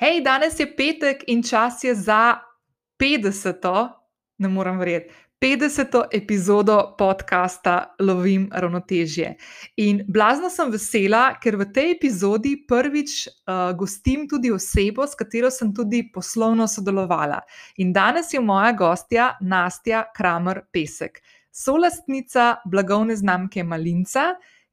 [0.00, 2.38] Hej, danes je petek in čas je za
[2.98, 3.88] 50.
[4.38, 5.12] ne morem verjeti.
[5.40, 6.02] 50.
[6.12, 9.34] epizodo podcasta Lovim ravnotežje.
[9.76, 15.50] In blazno sem vesela, ker v tej epizodi prvič uh, gostim tudi osebo, s katero
[15.50, 17.42] sem tudi poslovno sodelovala.
[17.76, 21.20] In danes je moja gostja Nastja Kramer Pesek,
[21.52, 24.30] solastnica blagovne znamke Malinca,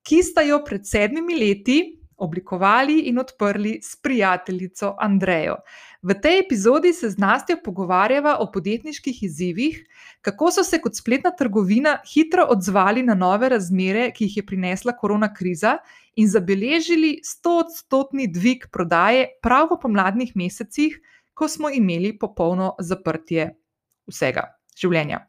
[0.08, 5.56] ki sta jo pred sedmimi leti oblikovali in odprli s prijateljico Andrejo.
[6.02, 9.84] V tej epizodi se z Nastjo pogovarjava o podjetniških izzivih,
[10.22, 14.98] kako so se kot spletna trgovina hitro odzvali na nove razmere, ki jih je prinesla
[14.98, 15.78] korona kriza,
[16.16, 20.98] in zabeležili 100-odstotni dvig prodaje prav v pomladnih mesecih,
[21.34, 23.52] ko smo imeli popolno zaprtje
[24.10, 24.48] vsega
[24.78, 25.22] življenja.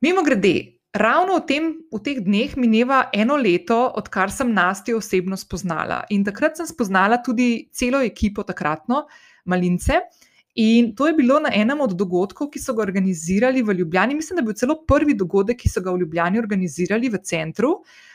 [0.00, 5.38] Mimo grede, Ravno v, tem, v teh dneh mineva eno leto, odkar sem Nastjo osebno
[5.38, 6.02] spoznala.
[6.10, 9.06] In takrat sem spoznala tudi celo ekipo, takratno,
[9.46, 10.00] Malince.
[10.58, 14.18] In to je bilo na enem od dogodkov, ki so ga organizirali v Ljubljani.
[14.18, 17.70] Mislim, da je bil celo prvi dogodek, ki so ga v Ljubljani organizirali v centru.
[17.78, 18.09] Uh,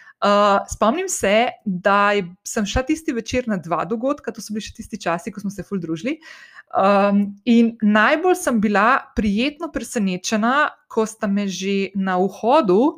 [0.72, 4.78] spomnim se, da je, sem šla tisti večer na dva dogodka, to so bili še
[4.78, 6.16] tisti časi, ko smo se ful družili.
[6.16, 12.98] Uh, Um, in najbolj sem bila prijetno presenečena, ko sta me že na vhodu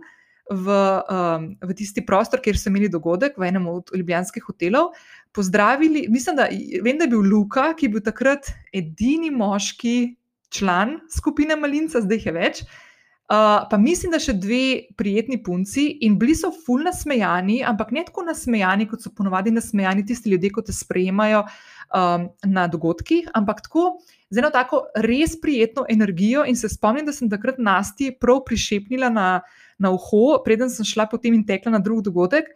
[0.49, 0.65] v,
[1.11, 4.95] um, v tisti prostor, kjer so imeli dogodek, v enem od ljubljanskih hotelov,
[5.29, 6.07] pozdravili.
[6.09, 6.47] Mislim, da,
[6.81, 10.15] vem, da je bil Luka, ki je bil takrat edini moški
[10.49, 12.63] član skupine Malinca, zdaj je več.
[13.27, 18.05] Uh, pa mislim, da še dve prijetni punci in bili so fulno nasmejani, ampak ne
[18.07, 23.65] tako nasmejani, kot so ponovadi nasmejani tisti ljudje, ki te sprejemajo um, na dogodkih, ampak
[23.65, 23.97] tako
[24.31, 26.45] z eno tako res prijetno energijo.
[26.47, 29.27] In se spomnim, da sem takrat nasti prav prišepnila na,
[29.75, 32.47] na uho, preden sem šla potem in tekla na drug dogodek.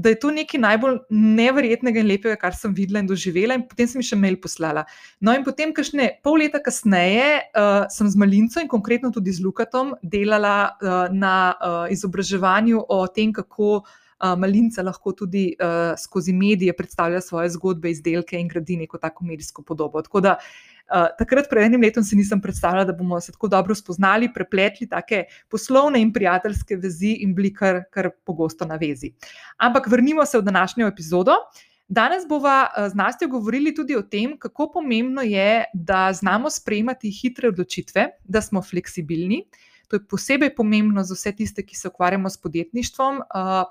[0.00, 3.90] Da je to nekaj najbolj neverjetnega in lepega, kar sem videla in doživela, in potem
[3.90, 4.86] sem jim še mail poslala.
[5.20, 9.44] No, in potem, kašne, pol leta kasneje, uh, sem z Malinco in konkretno tudi z
[9.44, 13.98] Lukatom delala uh, na uh, izobraževanju o tem, kako uh,
[14.38, 19.62] malinca lahko tudi uh, skozi medije predstavlja svoje zgodbe, izdelke in gradi neko tako medijsko
[19.62, 20.02] podobo.
[20.02, 23.74] Tako da uh, takrat, pred enim letom, si nisem predstavljala, da bomo se tako dobro
[23.74, 29.12] spoznali, prepletli take poslovne in prijateljske vezi in bili kar, kar pogosto na vezi.
[29.56, 31.40] Ampak vrnimo se v današnjo epizodo.
[31.88, 32.48] Danes bomo
[32.88, 38.40] z Nastjo govorili tudi o tem, kako pomembno je, da znamo sprejemati hitre odločitve, da
[38.40, 43.22] smo fleksibilni, uh, To je posebej pomembno za vse tiste, ki se ukvarjamo s podjetništvom,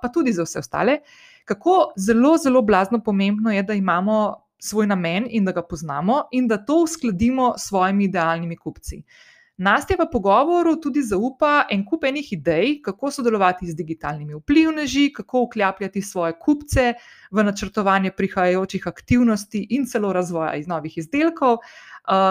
[0.02, 0.97] pa tudi za vse ostale.
[1.47, 6.47] Kako zelo, zelo blazno pomembno je, da imamo svoj namen in da ga poznamo, in
[6.47, 9.03] da to uskladimo s svojimi idealnimi kupci.
[9.59, 15.42] Nastja v pogovoru tudi zaupa en kup enih idej, kako sodelovati z digitalnimi vplivneži, kako
[15.50, 16.94] vkljapljati svoje kupce
[17.31, 21.58] v načrtovanje prihajajočih aktivnosti in celo razvoja iz novih izdelkov,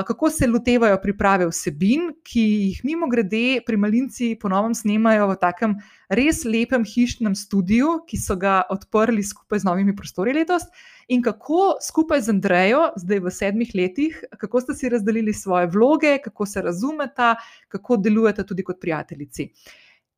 [0.09, 5.77] kako se lotevajo priprave vsebin, ki jih mimo grede pri Malinci ponovno snemajo v takem
[6.09, 10.65] res lepem hišnem studiu, ki so ga odprli skupaj z novimi prostori letos.
[11.09, 16.19] In kako skupaj z Andrejo, zdaj v sedmih letih, kako ste si razdelili svoje vloge,
[16.25, 17.35] kako se razumete,
[17.69, 19.53] kako delujete tudi kot prijateljici.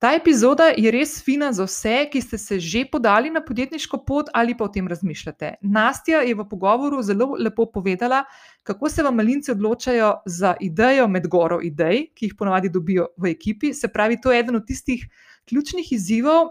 [0.01, 4.31] Ta epizoda je res fina za vse, ki ste se že podali na podjetniško pot
[4.33, 5.51] ali pa o tem razmišljate.
[5.61, 8.23] Nastja je v pogovoru zelo lepo povedala,
[8.65, 13.35] kako se vam malinci odločajo za idejo med goro idej, ki jih ponovadi dobijo v
[13.35, 13.75] ekipi.
[13.75, 15.05] Se pravi, to je eden od tistih
[15.49, 16.51] ključnih izzivov,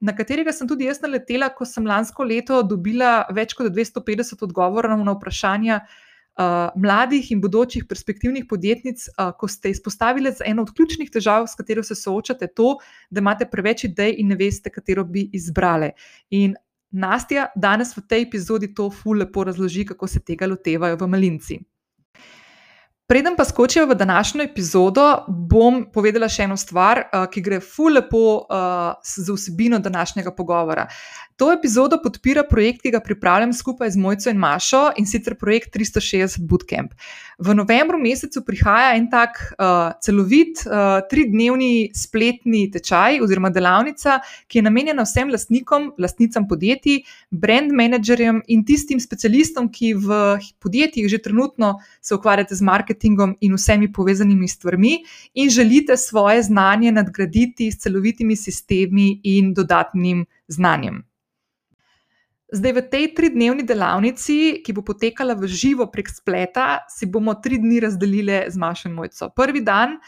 [0.00, 5.04] na katerega sem tudi jaz naletela, ko sem lansko leto dobila več kot 250 odgovorov
[5.04, 5.78] na vprašanja
[6.38, 11.46] uh, mladih in bodočih perspektivnih podjetnic, uh, ko ste izpostavili za eno od ključnih težav,
[11.46, 12.76] s katero se soočate, to,
[13.10, 15.92] da imate preveč idej in ne veste, katero bi izbrali.
[16.30, 16.56] In
[16.88, 21.58] Nastja danes v tej epizodi to ful lepo razloži, kako se tega lotevajo v malinci.
[23.08, 28.20] Preden pa skočijo v današnjo epizodo, bom povedala še eno stvar, ki gre ful lepo
[29.00, 30.84] z vsebino današnjega pogovora.
[31.38, 35.70] To epizodo podpira projekt, ki ga pripravljam skupaj z Mojco in Mašo in sicer projekt
[35.76, 36.96] 360 Bootcamp.
[37.38, 44.16] V novembru mesecu prihaja en tak uh, celovit, uh, tridnevni spletni tečaj oziroma delavnica,
[44.50, 50.18] ki je namenjena vsem lastnikom, lastnicam podjetij, brand menedžerjem in tistim specialistom, ki v
[50.58, 54.96] podjetjih že trenutno se ukvarjate z marketingom in vsemi povezanimi stvarmi
[55.38, 61.04] in želite svoje znanje nadgraditi s celovitimi sistemi in dodatnim znanjem.
[62.48, 67.60] Zdaj, v tej tridnevni delavnici, ki bo potekala v živo prek spleta, si bomo tri
[67.60, 69.28] dni razdelili z Mašo in Mojco.
[69.36, 69.98] Prvi dan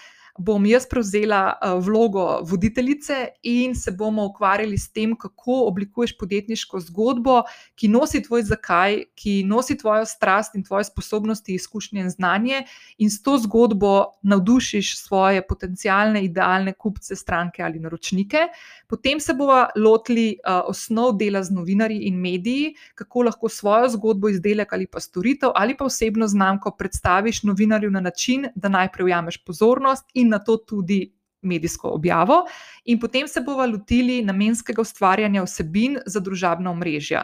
[0.41, 6.81] bom jaz prevzela uh, vlogo voditeljice in se bomo ukvarjali s tem, kako oblikuješ podjetniško
[6.81, 7.43] zgodbo,
[7.77, 12.65] ki nosi tvoj zakaj, ki nosi tvojo strast in tvoje sposobnosti, izkušnje in znanje,
[12.99, 18.49] in s to zgodbo navdušiš svoje potencijalne, idealne kupce, stranke ali naročnike.
[18.91, 24.29] Potem se bomo lotili uh, osnov dela z novinarji in mediji, kako lahko svojo zgodbo,
[24.29, 29.45] izdelek ali pa storitev ali pa osebno znamko predstaviš novinarju na način, da najprej ujameš
[29.45, 32.43] pozornost in na to tudi medijsko objavo,
[32.85, 37.23] in potem se bomo lotili namenskega ustvarjanja vsebin za družabna omrežja.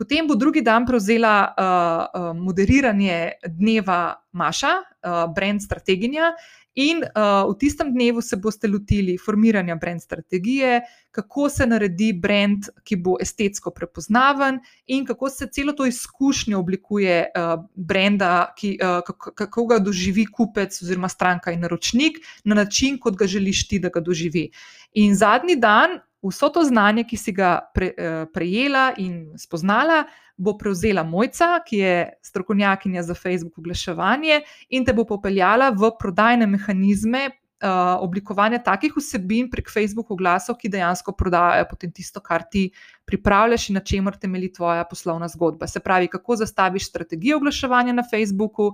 [0.00, 6.30] Potem bo drugi dan prevzela uh, uh, moderiranje dneva Maša, uh, brand strateginja,
[6.74, 10.80] In uh, v tistem dnevu se boste lotili formiranja brand strategije,
[11.10, 17.24] kako se naredi brand, ki bo estetsko prepoznaven, in kako se celo to izkušnjo oblikuje
[17.34, 22.98] uh, brenda, ki, uh, kako, kako ga doživi kupec oziroma stranka in naročnik, na način,
[22.98, 24.50] kot ga želiš ti, da ga doživi.
[24.94, 27.92] In zadnji dan, vso to znanje, ki si ga pre,
[28.32, 30.04] prejela in spoznala,
[30.40, 36.48] bo prevzela Mojca, ki je strokovnjakinja za Facebook oglaševanje in te bo popeljala v prodajne
[36.48, 37.30] mehanizme.
[37.60, 42.70] Uh, oblikovanje takih vsebin prek Facebook oglasov, ki dejansko prodajajo potem tisto, kar ti
[43.04, 45.68] pripravljaš in na čemer temelji tvoja poslovna zgodba.
[45.68, 48.70] Se pravi, kako zastaviš strategijo oglaševanja na Facebooku,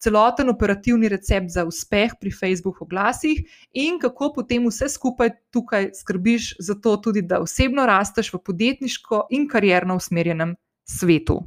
[0.00, 6.54] celoten operativni recept za uspeh pri Facebook oglasih in kako potem vse skupaj tukaj skrbiš
[6.58, 10.56] za to, tudi da osebno rasteš v podjetniško in karjerno usmerjenem
[10.88, 11.40] svetu.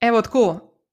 [0.00, 0.46] Evo, tako,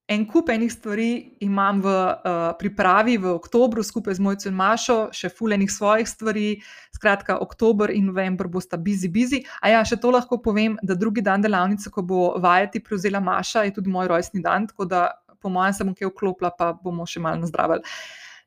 [0.08, 1.10] en kup enih stvari
[1.44, 6.48] imam v uh, pripravi v oktobru, skupaj z mojcem Mašo, še fulejnih svojih stvari.
[6.96, 9.42] Skratka, oktober in november bosta busy, busy.
[9.62, 13.66] A ja, še to lahko povem, da drugi dan delavnice, ko bo vajeti prevzela Maša,
[13.68, 15.10] je tudi moj rojstni dan, tako da
[15.44, 17.84] po mojem se bom kaj vklopila, pa bomo še malo nazdravili.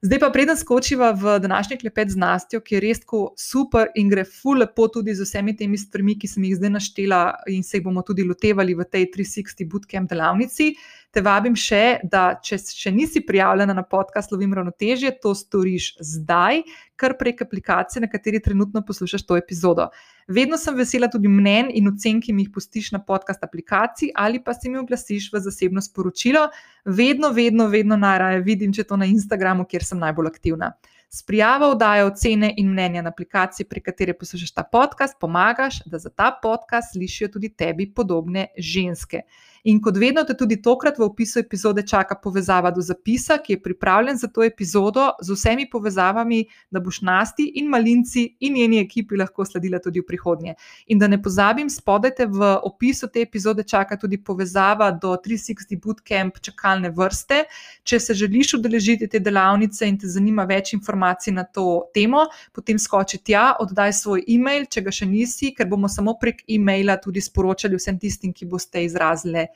[0.06, 4.06] Zdaj pa preden skočiva v današnji klepet z Nastjo, ki je res tako super in
[4.06, 7.80] gre ful lepo tudi z vsemi temi stvarmi, ki sem jih zdaj naštela in se
[7.80, 10.68] jih bomo tudi lotevali v tej 360 Bootcamp delavnici
[11.16, 16.60] te vabim še, da če še nisi prijavljena na podcast Lovim ravnotežje, to storiš zdaj,
[17.00, 19.88] kar prek aplikacije, na kateri trenutno poslušaš to epizodo.
[20.28, 24.40] Vedno sem vesela tudi mnen in ocen, ki mi jih pustiš na podcast aplikaciji ali
[24.42, 26.48] pa si mi oglasiš v zasebno sporočilo.
[26.84, 30.72] Vedno, vedno, vedno najraje vidim, če to na Instagramu, kjer sem najbolj aktivna.
[31.08, 35.98] S prijavo vdajo ocene in mnenja na aplikaciji, pri kateri poslušaš ta podcast, pomagaš, da
[36.02, 39.22] za ta podcast slišijo tudi tebi podobne ženske.
[39.66, 43.62] In kot vedno, te tudi tokrat v opisu epizode čaka povezava do zapisa, ki je
[43.62, 49.18] pripravljen za to epizodo, z vsemi povezavami, da boš nasti in malinci in njeni ekipi
[49.18, 50.54] lahko sledila tudi v prihodnje.
[50.86, 55.82] In da ne pozabim, spodaj te v opisu te epizode čaka tudi povezava do 360
[55.82, 57.42] Bootcamp čakalne vrste.
[57.82, 62.78] Če se želiš udeležiti te delavnice in te zanima več informacij na to temo, potem
[62.78, 67.18] skoči tja, oddaj svoj e-mail, če ga še nisi, ker bomo samo prek e-maila tudi
[67.18, 69.48] sporočali vsem tistim, ki boste izrazili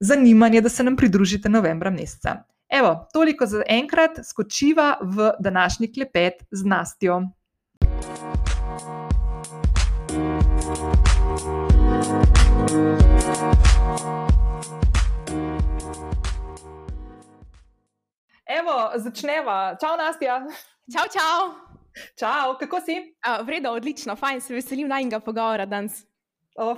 [0.00, 2.36] zanimanje, da se nam pridružite novembra meseca.
[2.68, 7.22] Evo, toliko za enkrat, skočiva v današnji klepet z Nastjo.
[18.60, 19.76] Evo, začneva.
[19.80, 20.46] Čau, Nastja.
[20.92, 21.70] Čau, čau.
[22.18, 23.14] Čau, kako si?
[23.26, 26.09] Uh, Vredo, odlično, fajn, se veselim najnega pogovora danes.
[26.58, 26.74] Oh,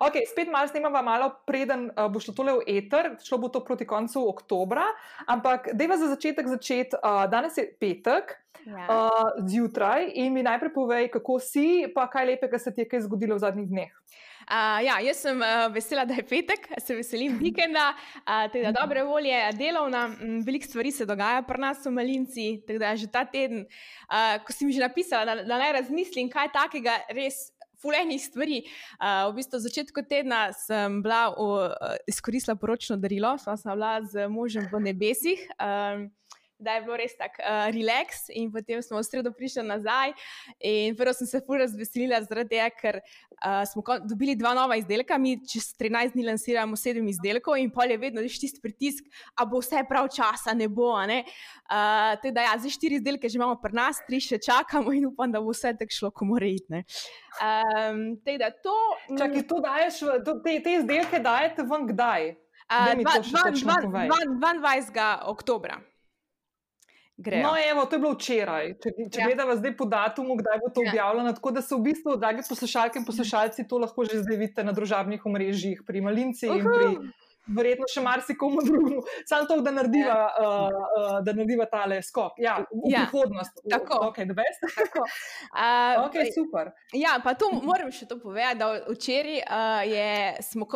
[0.00, 3.60] okay, spet malo snimamo, malo preden uh, bo šlo tole v eter, šlo bo to
[3.60, 4.86] proti koncu oktobra.
[5.28, 6.96] Ampak, deva za začetek začeti.
[6.96, 8.88] Uh, danes je petek, ja.
[8.88, 13.04] uh, zjutraj, in mi najprej povej, kako si, pa kaj lepega se ti je kaj
[13.04, 13.92] zgodilo v zadnjih dneh.
[14.42, 17.92] Uh, ja, jaz sem uh, vesela, da je petek, se veselim vikenda,
[18.24, 20.08] uh, teda dobre volje, delovna.
[20.46, 22.48] Veliko stvari se dogaja pri nas, v Malinci.
[22.66, 23.68] Tako da že ta teden,
[24.08, 28.62] uh, ko si mi že napisala, da, da naj razmislim, kaj takega res fulejnih stvari.
[28.96, 33.98] Uh, v bistvu, v začetku tedna sem bila v, uh, izkoristila poročno darilo, sva bila
[34.06, 35.42] z možem v nebesih.
[35.58, 36.10] Um,
[36.62, 40.14] Da je bilo res tako uh, relax, in potem smo v sredo prišli nazaj.
[40.98, 45.34] Prvo sem se fully razveselila, zaradi tega, ker uh, smo dobili dva nova izdelka, mi
[45.46, 49.82] čez 13 dni lansiramo sedem izdelkov, in pol je vedno tisti pritisk, a bo vse
[49.88, 50.92] prav časa, ne bo.
[51.06, 51.22] Ne?
[51.66, 55.32] Uh, teda, ja, zdaj štiri izdelke že imamo pri nas, tri še čakamo in upam,
[55.32, 56.84] da bo vse tako šlo, ko mora iti.
[57.42, 58.76] Um, teda, to,
[59.16, 62.32] Čakaj, to daješ, to, te, te izdelke dajete ven kdaj?
[62.72, 65.08] Uh, 22.
[65.32, 65.80] oktobra.
[67.16, 67.42] Grejo.
[67.42, 68.70] No, evo, to je bilo včeraj.
[68.82, 69.26] Če, če ja.
[69.28, 70.90] gledamo zdaj po datumu, kdaj bo to ja.
[70.90, 74.64] objavljeno, tako da se v bistvu, dragi poslušalke in poslušalci, to lahko že zdaj vidite
[74.64, 76.58] na družabnih omrežjih, pri Malinci uh -huh.
[76.58, 77.12] in pri
[77.46, 80.28] verjetno še marsikomu drugemu, samo to, da narediva, ja.
[80.38, 82.38] uh, uh, da narediva tale skok.
[82.42, 83.04] Ja, v ja.
[83.04, 83.62] prihodnost.
[83.70, 84.00] Tako.
[84.10, 84.28] Okay,
[84.78, 85.04] tako.
[85.50, 86.72] Uh, okay, super.
[86.92, 90.08] Ja, pa to moram še to povedati, da včeraj uh, je
[90.48, 90.70] smo.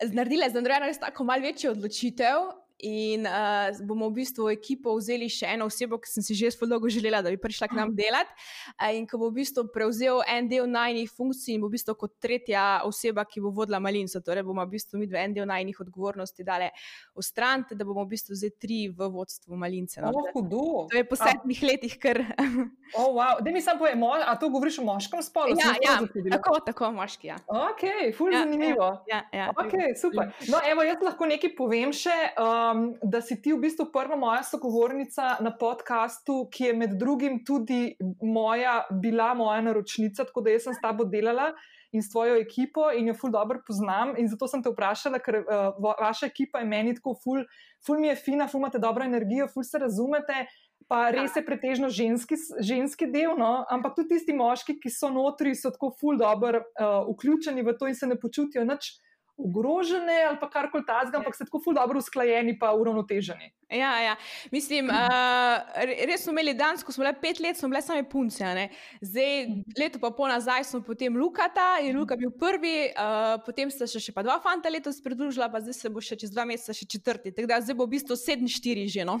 [0.00, 2.46] Naredili smo z Andrejem tako malo večjo odločitev,
[2.86, 6.50] In uh, bomo v bistvu v ekipo vzeli še eno osebo, ki sem si že
[6.54, 8.32] zelo dolgo želela, da bi prišla k nam delati.
[8.80, 11.96] Uh, in ko bo v bistvu prevzel en del najnih funkcij, in bo v bistvu
[11.98, 14.22] kot tretja oseba, ki bo vodila malinco.
[14.24, 16.70] Torej bomo v bistvu mi dve en del najnih odgovornosti dali
[17.14, 20.00] v stran, da bomo v bistvu zdaj tri v vodstvu malince.
[20.00, 20.14] No?
[20.14, 22.22] Oh, to je po sedmih letih, ker.
[22.98, 23.42] oh, wow.
[23.44, 25.58] Da mi samo povem, a to govoriš o moškem spolu?
[25.58, 25.98] Ja, ja
[26.32, 27.28] tako, tako, moški.
[27.32, 27.36] Ja.
[27.44, 27.84] Ok,
[28.16, 28.88] fulj ja, zanimivo.
[29.10, 30.32] Ja, ja, ja, ok, super.
[30.48, 32.16] No, evo, jaz lahko nekaj povem še.
[32.40, 36.96] Um, um, da si ti v bistvu prva moja sogovornica na podkastu, ki je med
[37.00, 41.50] drugim tudi moja, bila moja naročnica, tako da sem s tabo delala
[41.92, 44.14] in s tvojo ekipo in jo ful dobro poznam.
[44.18, 47.44] In zato sem te vprašala, ker uh, vaša ekipa je meni tako ful,
[47.86, 50.46] ful mi je fina, ful imate dobro energijo, ful se razumete.
[50.90, 52.34] Pa res je pretežno ženski,
[52.66, 53.60] ženski del, no?
[53.70, 57.86] ampak tudi tisti moški, ki so notri, so tako ful dobro uh, vključeni v to
[57.86, 58.96] in se ne počutijo nič
[59.44, 63.50] ogrožene ali pa kar koli tazga, ampak so tako ful dobro usklajeni in uravnoteženi.
[63.70, 64.16] Ja, ja.
[64.52, 68.44] Mislim, uh, res smo imeli danes, ko smo bili pet let, smo bile same punce.
[69.00, 69.46] Zdaj,
[69.78, 74.02] leto pa pol nazaj smo potem Lukata in Luka bil prvi, uh, potem sta še,
[74.02, 76.88] še pa dva fanta letos pridružila, pa zdaj se bo še čez dva meseca še
[76.88, 77.34] četrti.
[77.34, 79.06] Tako da zdaj bo v bistvu sedem, štiri že.
[79.06, 79.20] No?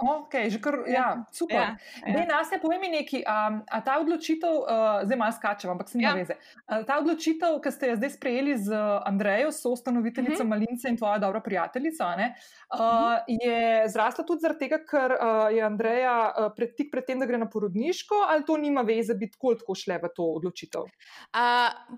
[0.00, 1.56] Ok, že kar, ja, ja super.
[1.56, 1.76] Ja,
[2.06, 2.24] ja.
[2.24, 6.04] Nas je povemi neki, a, a ta odločitev, uh, zdaj malo skačem, ampak se mi
[6.04, 6.14] ja.
[6.16, 6.38] veze.
[6.64, 8.72] A, ta odločitev, ki ste jo zdaj sprejeli z
[9.04, 10.52] Andrejo, so ustanoviteljica uh mhm.
[10.52, 10.56] -huh.
[10.56, 13.20] Malince in tvoja dobra prijateljica, ne, uh, uh -huh.
[13.28, 17.26] je zrasla tudi zaradi tega, ker uh, je Andreja uh, pred, tik pred tem, da
[17.26, 20.80] gre na porodniško, ali to nima veze, biti tako tako šle v to odločitev?
[20.80, 20.88] Uh,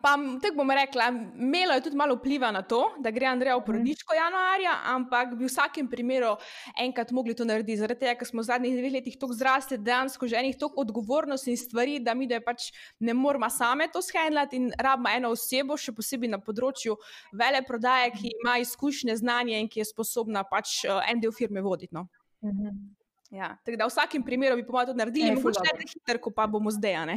[0.02, 3.58] pa tako bom rekla, imelo je tudi malo vpliva na to, da gre Andreja v
[3.58, 3.66] mhm.
[3.66, 4.24] porodniško uh -huh.
[4.24, 6.36] januarja, ampak bi v vsakem primeru
[6.80, 10.28] enkrat mogli to narediti zaradi tega, ker smo v zadnjih dveh letih tako zrasli, dejansko
[10.28, 14.56] že enih toliko odgovornosti in stvari, da mi da pač ne moramo same to shendlati
[14.56, 16.96] in rabimo eno osebo, še posebej na področju
[17.32, 21.62] vele prodaje, ki ima izkušnje, znanje in ki je sposobna pač uh, en del firme
[21.62, 21.94] voditi.
[21.94, 22.08] No.
[22.42, 22.98] Mhm.
[23.32, 26.44] Ja, tako da v vsakem primeru bi pomagali to narediti, in mogoče ne hitro, pa
[26.46, 27.16] bomo zdaj.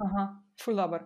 [0.00, 0.24] Aha,
[0.62, 1.00] ful dobro.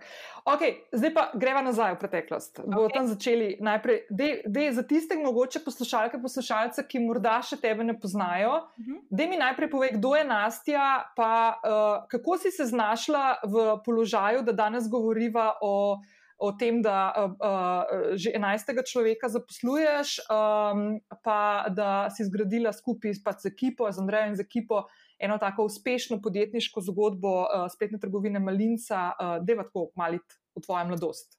[0.44, 2.60] Okay, zdaj pa greva nazaj v preteklost.
[2.64, 2.94] Bomo okay.
[2.98, 4.00] tam začeli najprej.
[4.10, 8.92] Dej, dej, za tiste, mogoče poslušalke, poslušalce, ki morda še tebe ne poznajo, uh mhm.
[8.92, 9.06] -huh.
[9.10, 14.42] da mi najprej povej, kdo je Nastja, pa uh, kako si se znašla v položaju,
[14.42, 15.98] da danes govoriva o.
[16.38, 18.82] O tem, da uh, uh, že 11.
[18.90, 24.82] človeka zaposluješ, um, pa da si zgradila skupaj s ekipo, z Andrejem in z ekipo,
[24.82, 30.62] uh, eno tako uspešno podjetniško zgodbo uh, spletne trgovine Malinca, uh, je tako malit v
[30.64, 31.36] tvojo mladosti.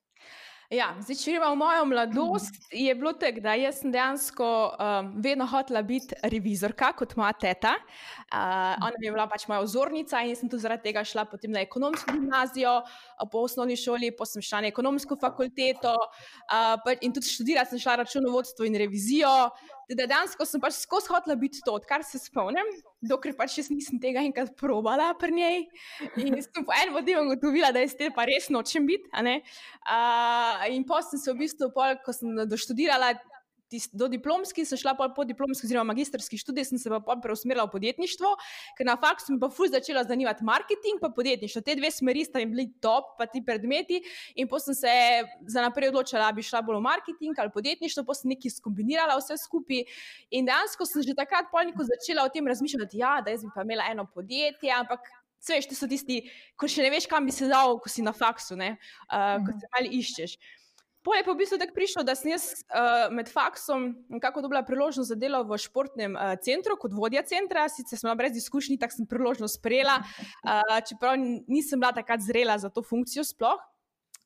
[0.74, 5.84] Ja, zdaj, če v mojo mladosti, je bilo tako, da sem dejansko um, vedno hotela
[5.86, 7.75] biti revizorka kot moja teta.
[8.34, 11.62] Uh, ona je bila pač moja ozornica in sem tu zaradi tega šla potem na
[11.62, 12.79] ekonomsko gimnazijo,
[13.29, 18.00] po osnovni šoli, pa sem šla na ekonomsko fakulteto uh, in tudi študirala sem šla
[18.01, 19.36] računovodstvo in revizijo.
[19.89, 22.70] Da dejansko sem pač skozi hotela biti to, kar se spomnim,
[23.06, 25.60] dokler pač jaz nisem tega enkrat probala pri njej.
[26.24, 29.12] In sem po enem dnevu ugotovila, da je s tem pa res nočem biti.
[29.13, 33.13] Uh, in potem sem se v bistvu, pol, ko sem doštudirala
[33.93, 38.31] do diplomski, sem šla po diplomski, oziroma magistrski študij, sem se pa preusmerila v podjetništvo,
[38.77, 41.62] ker na faktu sem pa fulj začela zanimati marketing in podjetništvo.
[41.65, 44.01] Te dve smeri sta mi bili top, pa ti predmeti.
[44.36, 44.93] In potem sem se
[45.48, 49.17] za naprej odločila, da bi šla bolj v marketing ali podjetništvo, pa sem nekaj skombinirala
[49.19, 49.86] vse skupaj.
[50.31, 53.65] In dejansko sem že takrat polniko začela o tem razmišljati, ja, da jaz bi pa
[53.65, 55.00] imela eno podjetje, ampak.
[55.45, 56.24] Veš, to so tisti,
[56.57, 59.67] ko še ne veš, kam bi se dal, ko si na faksu, uh, ko se
[59.75, 60.31] malo iščeš.
[60.34, 60.64] Uh,
[61.05, 65.12] Poje pa v bistvu tako prišlo, da sem jaz uh, med faksom nekako dobila priložnost
[65.13, 67.67] za delo v športnem uh, centru kot vodja centra.
[67.69, 71.13] Sicer sem bila brez izkušnji, tako sem priložnost sprejela, uh, čeprav
[71.45, 73.62] nisem bila takrat zrela za to funkcijo sploh.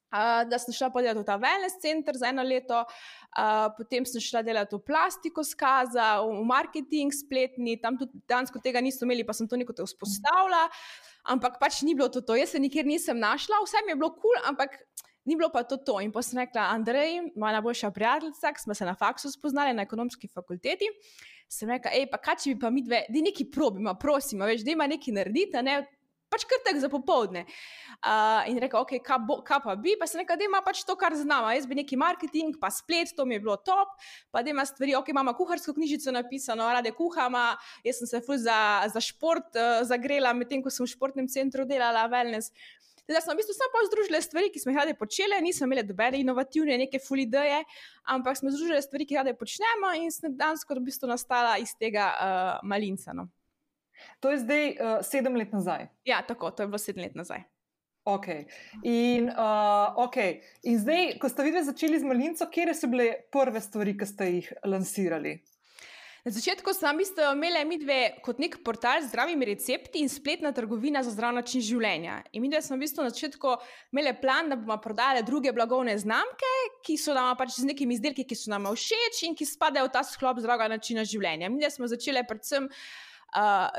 [0.10, 4.24] Uh, da sem šla delati v ta wellness center za eno leto, uh, potem sem
[4.24, 9.36] šla delati v plastiko skaza, v marketing spletni, tam tudi danes tega nismo imeli, pa
[9.38, 10.64] sem to neko te vzpostavila,
[11.30, 12.24] ampak pač ni bilo to.
[12.26, 12.40] to.
[12.40, 14.82] Jaz se nikjer nisem našla, vse mi je bilo kul, cool, ampak
[15.30, 16.00] Ni bilo pa to to.
[16.02, 19.86] In pa sem rekla, Andrej, moja najboljša prijateljica, ki smo se na faksu spoznali na
[19.86, 20.90] ekonomski fakulteti.
[21.50, 24.66] Sem rekla, hej, pa kaj če bi pa mi dve, da nekaj probimo, prosim, veš,
[24.66, 25.82] da ima nekaj narediti, ne?
[26.30, 27.44] pač krtek za popoldne.
[28.00, 30.96] Uh, in rekel, ok, kaj, kaj pa bi, pa sem rekel, da ima pač to,
[31.00, 31.50] kar znamo.
[31.52, 33.98] Jaz bi neki marketing, pa splet, to mi je bilo top,
[34.32, 37.52] pa da ima stvari, ok, imamo kuharsko knjižico napisano, rade kuhama,
[37.84, 38.60] jaz sem se fuz za,
[38.94, 42.54] za šport uh, zagrela, medtem ko sem v športnem centru delala, wellness.
[43.10, 46.20] Da smo v bistvu samo združili stvari, ki smo jih radi počeli, nismo imeli dobene
[46.22, 47.64] inovativne, neke full ideje,
[48.06, 51.58] ampak smo združili stvari, ki jih radi počnemo in sem danes kot v bistvu nastala
[51.58, 53.16] iz tega uh, malinca.
[53.18, 53.26] No.
[54.22, 55.88] To je zdaj uh, sedem let nazaj.
[56.06, 57.48] Ja, tako, to je bilo sedem let nazaj.
[58.06, 58.46] Okay.
[58.84, 60.40] In, uh, okay.
[60.64, 64.30] In zdaj, ko ste videli, začeli z malinco, kje so bile prve stvari, ki ste
[64.38, 65.40] jih lansirali?
[66.30, 66.90] Na začetku smo
[67.34, 71.62] imeli mi dve kot nek portal z zdravimi recepti in spletna trgovina za zdrav način
[71.62, 72.20] življenja.
[72.32, 73.56] In mi dve smo v bistvu na začetku
[73.92, 76.52] imeli plan, da bomo prodali druge blagovne znamke,
[76.86, 79.94] ki so nam pač z nekimi izdelki, ki so nam všeč in ki spadajo v
[79.98, 81.50] ta sklop zdravega načina življenja.
[81.50, 82.70] Mi dve smo začeli predvsem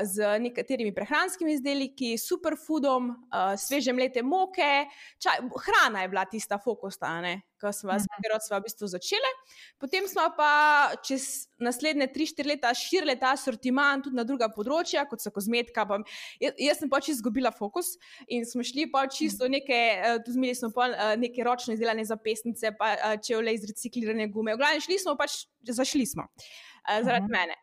[0.03, 4.85] z nekaterimi prehranskimi izdelki, superfoodom, uh, sveže mlete moke.
[5.19, 7.19] Čaj, hrana je bila tista fokusna,
[7.61, 8.55] ki smo jo mhm.
[8.55, 9.31] v bistvu začeli.
[9.79, 15.21] Potem smo pa čez naslednje 3-4 leta širili ta sortiment tudi na druga področja, kot
[15.21, 15.85] so kozmetika.
[15.85, 15.99] Pa,
[16.41, 17.93] jaz, jaz sem pač izgubila fokus
[18.27, 19.77] in smo šli pa čisto neke,
[20.25, 20.89] tudi imeli smo pa
[21.19, 24.55] neke ročno izdelane zapestnice, pa če vle iz reciklirane gume.
[24.55, 26.25] V glavnem šli smo pač, zašli smo.
[26.31, 27.39] Uh, uh, zaradi uh -huh.
[27.39, 27.55] mene.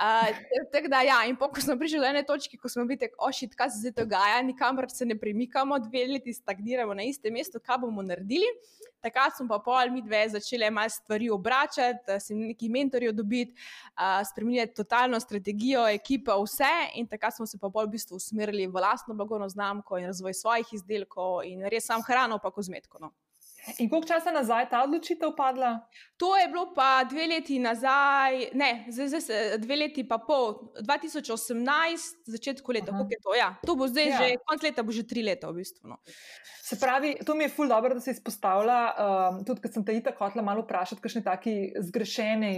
[0.00, 3.54] Uh, da, ja, in ko smo prišli do ene točke, ko smo bili tako ošit,
[3.54, 7.78] kaj se zdaj dogaja, nikamor se ne premikamo, dve leti stagniramo na istem mestu, kaj
[7.78, 8.46] bomo naredili.
[9.00, 14.26] Takrat smo pa pol, mi dve, začeli malo stvari obračati, se neki mentorji dobiti, uh,
[14.30, 16.74] spremeniti totalno strategijo, ekipa, vse.
[16.94, 20.34] In takrat smo se pa bolj v bistvu usmerili v lastno blagovno znamko in razvoj
[20.34, 22.98] svojih izdelkov in res sam hrano, pa kozmetiko.
[22.98, 23.12] No.
[23.78, 25.72] In koliko časa nazaj je ta odločitev padla?
[26.16, 32.22] To je bilo pa dve leti nazaj, ne, zdaj, zdaj, dve leti pa pol, 2018,
[32.26, 33.34] začetku leta, kako je to.
[33.34, 34.18] Ja, to bo zdaj ja.
[34.18, 35.88] že, konc leta bo že tri leta v bistvu.
[35.90, 35.98] No.
[36.66, 39.94] Se pravi, to mi je ful dobro, da se izpostavlja, um, tudi ker sem te
[39.98, 41.56] itak hotela malo vprašati, kakšne taki
[41.90, 42.52] zgrešene,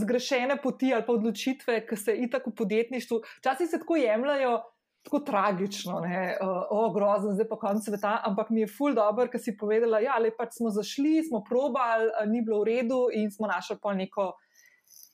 [0.00, 4.60] zgrešene poti ali pa odločitve, ki se itak v podjetništvu, včasih se tako jemljajo
[5.02, 9.26] tako tragično, ne, uh, o, grozno, zdaj pa konec sveta, ampak mi je ful dobro,
[9.32, 13.30] ker si povedala, da ja, pač smo zašli, smo probali, ni bilo v redu in
[13.32, 14.32] smo našli pa neko.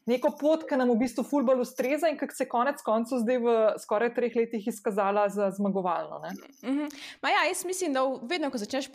[0.06, 3.54] Neko pot, ki nam v bistvu fulbalo ustreza, in ki se konec koncev zdaj v
[3.82, 6.20] skoraj treh letih izkazala za zmagovalno.
[6.62, 6.92] Mm -hmm.
[7.22, 8.86] ja, jaz mislim, da vedno, ko začneš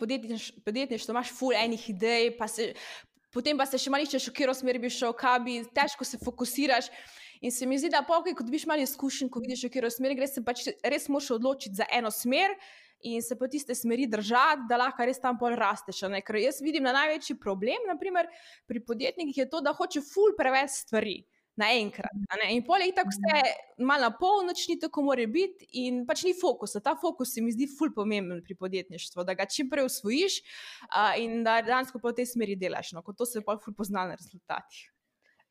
[0.64, 2.72] podjetništvo, imaš ful enih idej, pa se,
[3.32, 6.18] potem pa se še malo iščeš, v katero smer bi šel, kaj bi, težko se
[6.24, 6.88] fokusiraš.
[7.42, 10.14] In se mi zdi, da pa, ko dobiš malo izkušenj, ko vidiš, v katero smer
[10.14, 12.54] greš, se pač res moraš odločiti za eno smer
[13.02, 16.04] in se po tiste smeri držati, da lahko res tam pol rasteš.
[16.22, 18.30] Ker jaz vidim na največji problem, naprimer
[18.70, 21.18] pri podjetnikih, je to, da hoče ful preveč stvari.
[21.58, 22.14] Naenkrat.
[22.48, 23.50] In poleg tega, vse je
[23.84, 26.80] malo na pol, noč ni tako, mora biti, in pač ni fokusa.
[26.80, 30.38] Ta fokus se mi zdi ful pomemben pri podjetništvu, da ga čim prej usvojiš
[30.86, 34.16] uh, in da dejansko po tej smeri delaš, no, to se pa ful pozna na
[34.16, 34.91] rezultatih.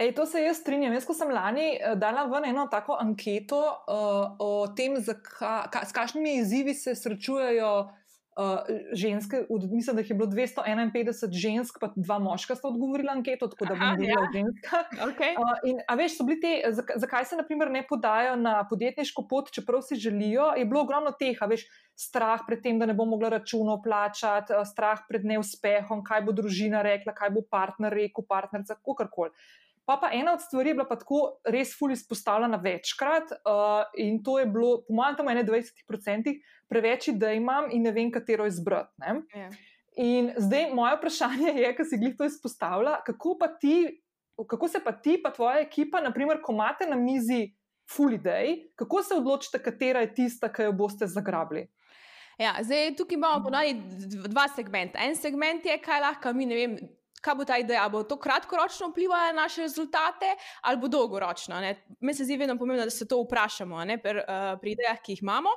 [0.02, 0.94] Ej, to se jaz strinjam.
[0.94, 5.86] Jaz, ko sem lani uh, dala ven eno tako anketo uh, o tem, ka, ka,
[5.86, 11.78] s kakšnimi izzivi se srečujejo uh, ženske, od, mislim, da jih je bilo 251 žensk,
[11.82, 14.28] pa dva moška sta odgovorila anketo, tako da bom bila ja.
[14.34, 14.82] ženska.
[15.12, 15.38] Okay.
[15.38, 19.54] Uh, in, a veš, so bili te, zakaj se naprimer ne podajo na podjetniško pot,
[19.54, 21.70] čeprav si želijo, je bilo ogromno teh, a veš.
[22.02, 26.80] Strah pred tem, da ne bo mogla računov plačati, strah pred neuspehom, kaj bo družina
[26.82, 29.30] rekla, kaj bo partner rekel, partnerca, kako koli.
[29.86, 34.22] Pa, pa ena od stvari je bila pa tako res fully izpostavljena večkrat uh, in
[34.24, 36.36] to je bilo, po mojem, tam 21%,
[36.70, 38.94] preveč, da imam in ne vem, katero izbrati.
[39.02, 39.24] Yeah.
[39.36, 39.50] Ja.
[39.98, 44.04] In zdaj moje vprašanje je, ker si jih to izpostavlja, kako, ti,
[44.48, 47.50] kako se pa ti, pa tvoja ekipa, naprimer, ko imate na mizi
[47.92, 51.68] fully day, kako se odločite, katera je tista, ki jo boste zagrabili.
[52.40, 55.00] Ja, zdaj, tukaj imamo ponovno dva segmenta.
[55.04, 56.78] En segment je, kaj lahko mi, ne vem,
[57.22, 61.60] kaj bo ta ideja, bo to kratkoročno vplivalo na naše rezultate ali bo dolgoročno.
[62.00, 65.16] Meni se zdi vedno pomembno, da se to vprašamo ne, per, uh, pri idejah, ki
[65.16, 65.50] jih imamo.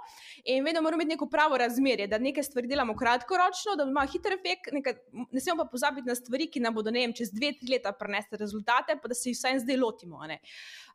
[0.45, 4.37] In vedno moramo imeti neko pravo razmerje, da nekaj stvari delamo kratkoročno, da ima hiter
[4.37, 4.95] efekt, nekaj,
[5.31, 8.37] ne smemo pa pozabiti na stvari, ki nam bodo vem, čez dve, tri leta prenesti
[8.37, 10.23] rezultate, pa da se jih vsaj zdaj lotimo.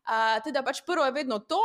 [0.09, 1.59] Uh, teda pač prvo je vedno to,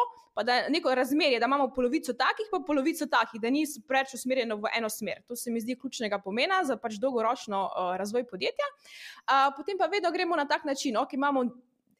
[0.44, 4.58] da je neko razmerje, da imamo polovico takih, pa polovico takih, da ni preveč usmerjeno
[4.60, 5.22] v eno smer.
[5.28, 8.66] To se mi zdi ključnega pomena za pač dolgoročno uh, razvoj podjetja.
[8.68, 11.46] Uh, potem pa vedno gremo na tak način, ok, imamo.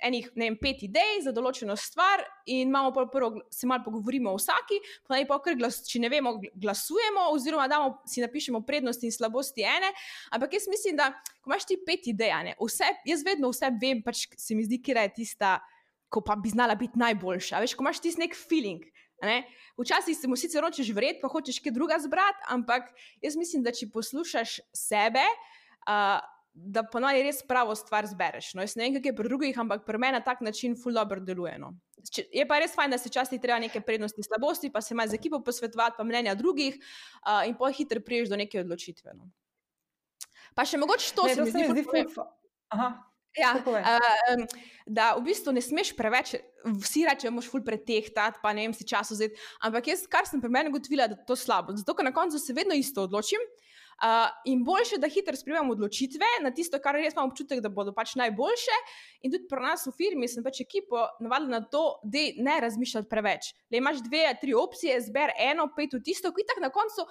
[0.05, 4.81] Enih vem, pet idej za določeno stvar, in imamo prvo, se malo pogovorimo o vsaki,
[5.07, 9.15] pa naj pa kar glas, če ne vemo, glasujemo, oziroma damo, si napišemo prednosti in
[9.15, 9.93] slabosti ene.
[10.35, 14.03] Ampak jaz mislim, da ko imaš ti pet idej, ne, vse, jaz vedno vse vem,
[14.05, 15.55] pač se mi zdi, kje je tista
[16.15, 17.63] ko pa bi znala biti najboljša.
[17.65, 18.85] Veš, ko imaš ti nek feeling.
[19.23, 19.43] Ne?
[19.81, 22.93] Včasih se mu sicer ročeš vred, pa hočeš kaj druga zbrati, ampak
[23.25, 25.23] jaz mislim, da če poslušaš sebe,
[25.89, 26.21] uh,
[26.55, 28.53] da ponovadi res pravo stvar zbereš.
[28.55, 30.95] No, jaz ne vem, kako je pri drugih, ampak pri meni na tak način ful
[30.95, 31.57] dobro deluje.
[31.59, 31.73] No.
[32.31, 35.19] Je pa res fajn, da se včasih treba neke prednosti, slabosti, pa se ima z
[35.19, 39.17] ekipo posvetovati, pa mnenja drugih uh, in pa hitro priješ do neke odločitve.
[39.19, 39.31] No.
[40.55, 42.31] Pa še mogoče to, Ne, se mi zdi, ful ful.
[42.77, 42.93] Aha.
[43.35, 44.45] Ja, Tako uh,
[44.87, 48.87] da v bistvu ne smeš preveč, vsi rečejo, moš ful pretehtati, pa ne vem si
[48.87, 49.39] čas vzeti.
[49.65, 51.75] Ampak jaz, kar sem pri meni ugotovila, da je to slabo.
[51.77, 53.43] Zato, ker na koncu se vedno isto odločim.
[53.95, 57.93] Uh, in boljše, da hitro sprejemam odločitve na tisto, kar res imam občutek, da bodo
[57.95, 58.79] pač najboljše.
[59.23, 63.09] In tudi pri nas v firmi sem pač ekipo navadila na to, da ne razmišljati
[63.11, 63.53] preveč.
[63.71, 67.07] Le imaš dve, tri opcije, zber eno, pet v tisto, ki tak na koncu.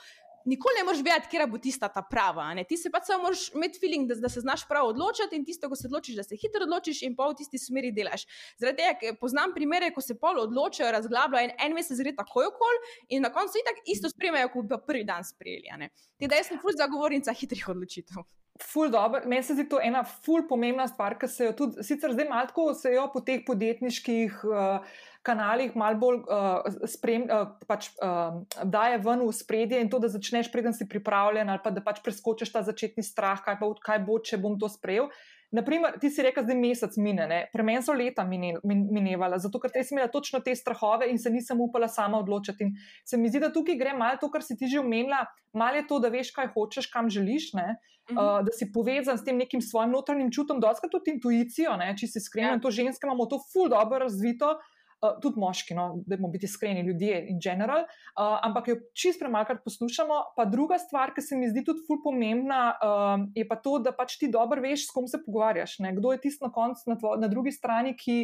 [0.45, 2.49] Nikoli ne moreš vedeti, kera bo tista ta prava.
[2.67, 5.69] Ti se pač samo moraš imeti feeling, da, da se znaš prav odločiti in tisto,
[5.69, 8.27] ko se odločiš, da se hitro odločiš in pa v tisti smeri delaš.
[8.59, 12.79] Zaradi tega, poznam primere, ko se pol odločijo, razglabljajo in en mesec gre takoj okol
[13.09, 15.89] in na koncu itak isto sprejmejo, kot bi prvi dan sprejeli.
[16.19, 18.25] Te da jaz sem ful zagovornica hitrih odločitev.
[18.61, 19.21] Ful dobro.
[19.25, 22.51] Meni se zdi to ena ful pomembna stvar, ki se jo tudi, sicer zdaj malo
[22.51, 28.43] tako se jo po teh podjetniških uh, kanalih malo bolj uh, sprem, uh, pač, uh,
[28.67, 32.03] daje ven v spredje in to, da začneš, preden si pripravljen, ali pa da pač
[32.03, 35.07] preskočiš ta začetni strah, kaj, pa, kaj bo, če bom to sprejel.
[35.53, 37.39] Naprimer, ti si rekel, da je mesec mine, ne?
[37.53, 41.21] pri meni so leta mine, min, minevala, zato ker sem imela točno te strahove in
[41.21, 42.65] se nisem upala sama odločiti.
[42.65, 42.73] In
[43.05, 45.21] se mi zdi, da tukaj gre malo to, kar si ti že omenila,
[45.53, 47.53] malo je to, da veš, kaj hočeš, kam želiš.
[47.53, 47.75] Ne?
[48.09, 48.17] Mhm.
[48.17, 52.09] uh, da si povezan s tem nekim svojim notranjim čutom, doskrat tudi intuicijo, ne, če
[52.09, 52.57] si iskren.
[52.57, 52.59] Ja.
[52.59, 54.57] To ženske imamo to ful dobro razvito.
[55.03, 59.19] Uh, tudi moški, no, da bomo biti iskreni, ljudje in general, uh, ampak jo čist
[59.19, 60.19] premalkrat poslušamo.
[60.37, 63.91] Pa druga stvar, ki se mi zdi tudi ful pomembna, uh, je pa to, da
[63.91, 65.81] pač ti dobro veš, s kom se pogovarjaš.
[65.83, 65.91] Ne?
[65.97, 68.17] Kdo je tisti na koncu, na, na drugi strani, ki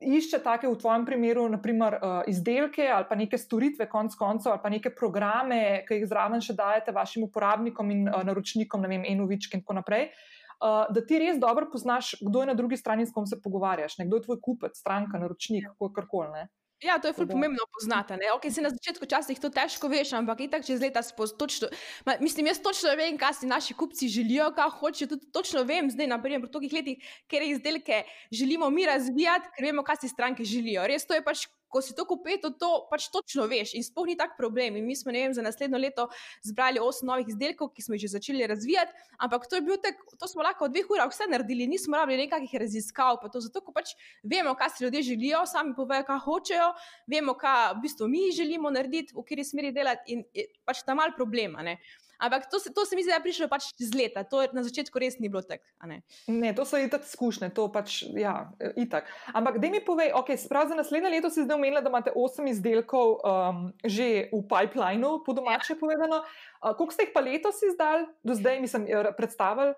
[0.00, 4.62] išče take, v tvojem primeru, naprimer, uh, izdelke ali pa neke storitve, konc koncev, ali
[4.62, 9.06] pa neke programe, ki jih zraven še dajete vašim uporabnikom in uh, naročnikom, ne vem,
[9.08, 10.10] enovički in tako naprej.
[10.56, 13.98] Uh, da ti res dobro poznaš, kdo je na drugi strani, s kom se pogovarjaš,
[13.98, 14.06] ne?
[14.06, 16.30] kdo je tvoj kupec, stranka, naročnik, kakorkoli.
[16.32, 16.46] ne.
[16.84, 18.12] Ja, to je ful pomembno poznati.
[18.36, 21.70] Okay, se na začetku časih to težko veš, ampak itak čez leta spoz, točno,
[22.04, 25.08] ma, mislim, jaz točno vem, kaj si naši kupci želijo, kaj hočejo.
[25.14, 29.84] Tudi točno vem, zdaj, naprimer, po tolikih letih, ker izdelke želimo mi razvijati, ker vemo,
[29.88, 30.84] kaj si stranke želijo.
[30.86, 31.48] Res to je pač.
[31.68, 34.76] Ko si to kupeto, to pač točno veš in sploh ni tak problem.
[34.78, 36.06] In mi smo, vem, za naslednjo leto
[36.46, 40.46] zbrali osem novih izdelkov, ki smo jih že začeli razvijati, ampak to tek, to smo
[40.46, 43.96] lahko v dveh urah vse naredili, nismo rabili nekakšnih raziskav, pa to zato, ko pač
[44.22, 46.72] vemo, kaj si ljudje želijo, sami povejo, kaj hočejo,
[47.10, 50.24] vemo, kaj v bistvu mi želimo narediti, v kateri smeri delati, in
[50.64, 51.62] pač ta mal problema.
[51.66, 51.78] Ne?
[52.18, 54.62] Ampak to se, to se mi zdi, da je prišlo pač z leta, to na
[54.64, 55.64] začetku res ni bilo tako.
[55.78, 56.02] a ne.
[56.26, 59.08] Ne, to so itak izkušnje, to pač, ja, itak.
[59.34, 62.46] Ampak, da mi povej, ok, sprav za naslednje leto si zdaj omenila, da imate osem
[62.48, 65.80] izdelkov um, že v pipelineu, po domače ja.
[65.80, 66.22] povedano.
[66.62, 69.74] Uh, koliko ste jih pa letos izdali, do zdaj, mislim, eh, predstavili?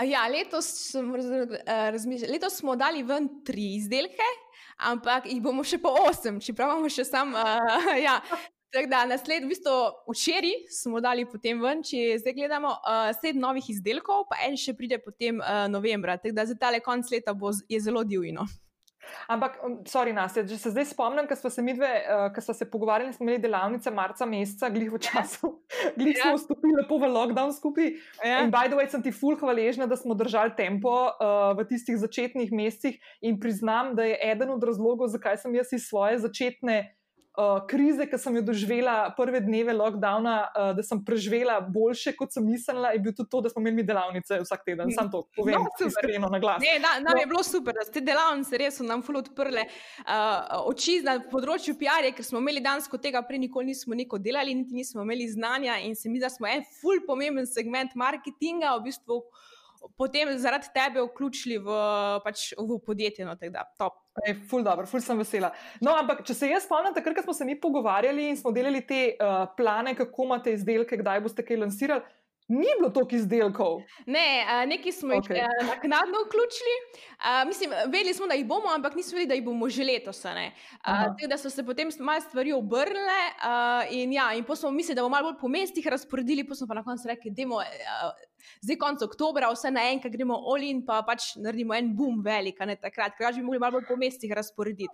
[0.00, 4.24] A Ja, letos, sem raz- eh, letos smo dali ven tri izdelke,
[4.78, 7.34] ampak jih bomo še po osem, čeprav imamo še sam.
[7.36, 8.20] Uh, ja.
[8.72, 9.72] Tako da, naslednji, v bistvu
[10.08, 14.72] včeraj smo dali potem ven, če zdaj gledamo, uh, sedem novih izdelkov, pa en še
[14.78, 16.16] pride potem uh, novembra.
[16.16, 18.46] Tako da za tale konc leta bo, je zelo divino.
[19.28, 22.44] Ampak, um, sorry, nas, če se zdaj spomnim, ko smo se mi dve, uh, ko
[22.46, 25.52] smo se pogovarjali, smo imeli delavnice marca meseca, glih v času,
[25.98, 26.30] glih Ja.
[26.30, 27.92] smo vstopili lepo v lockdown skupaj.
[28.24, 28.40] Ja.
[28.46, 32.00] In by the way, sem ti ful hvaležna, da smo držali tempo uh, v tistih
[32.00, 36.80] začetnih mesecih in priznam, da je eden od razlogov, zakaj sem jaz iz svoje začetne
[37.38, 42.32] uh, krize, ki sem jo doživela prve dneve lockdowna, uh, da sem preživela boljše, kot
[42.34, 44.92] sem mislila, je bil tudi to, da smo imeli delavnice vsak teden.
[44.94, 46.62] Sam to povem No, iskreno na glas.
[46.62, 47.20] Ne, na, nam No.
[47.20, 52.12] je bilo super, da ste delavnice res nam ful odprle uh, oči na področju PR-ja,
[52.16, 55.96] ker smo imeli dansko tega prej nikoli nismo neko delali, niti nismo imeli znanja in
[55.96, 59.22] se mi zdi, da smo en ful pomemben segment marketinga v bistvu
[59.96, 61.76] potem zaradi tebe vključili v,
[62.24, 63.26] pač, v podjetje.
[63.26, 63.98] No, da, top.
[64.26, 65.52] Ej, ful dobro, ful sem vesela.
[65.80, 69.14] No, ampak če se jaz spomnim, takrat smo se mi pogovarjali in smo delali te
[69.14, 72.04] uh, plane, kako imate izdelke, kdaj boste kaj lansirali,
[72.48, 73.80] ni bilo toliko izdelkov.
[74.06, 74.26] Ne,
[74.66, 75.46] neki smo jih okay.
[75.66, 76.74] naknadno vključili.
[76.82, 80.24] Uh, mislim, vedeli smo, da jih bomo, ampak nismo vedeli, da jih bomo že letos.
[80.24, 80.50] a
[80.82, 84.94] tako da so se potem malo stvari obrnile uh, in, ja, in potem smo mislili,
[84.94, 87.42] da bomo malo bolj po mestih razporedili, potem smo pa na koncu rekli, da
[88.62, 92.76] zdaj konec oktobra, vse naenkrat gremo olin, pa pač naredimo en boom velik, a ne
[92.80, 94.90] takrat, ker bi mogli malo bolj po mestih razporediti.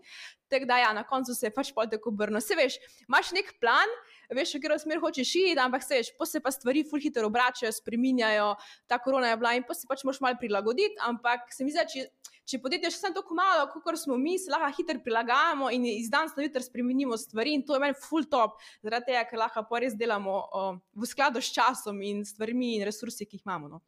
[0.53, 2.41] Tako da, ja, na koncu se je pač pol tako obrnilo.
[2.45, 3.97] Se veš, imaš nek plan,
[4.35, 7.73] veš, v katero smer hočeš iti, ampak se veš, se pa stvari ful hitro obračajo,
[7.73, 8.55] spreminjajo,
[8.87, 12.07] ta korona je bila in se pač moraš malo prilagoditi, ampak se mi zdi, če,
[12.49, 16.11] če podjetje še samo tako malo, kot smo mi, se lahko hitro prilagajamo in iz
[16.13, 19.65] danes na jutro spremenimo stvari in to je meni full top, zaradi tega, ker lahko
[19.69, 20.65] pa res delamo o,
[20.97, 23.77] v skladu s časom in stvarmi in resursi, ki jih imamo.
[23.77, 23.85] No.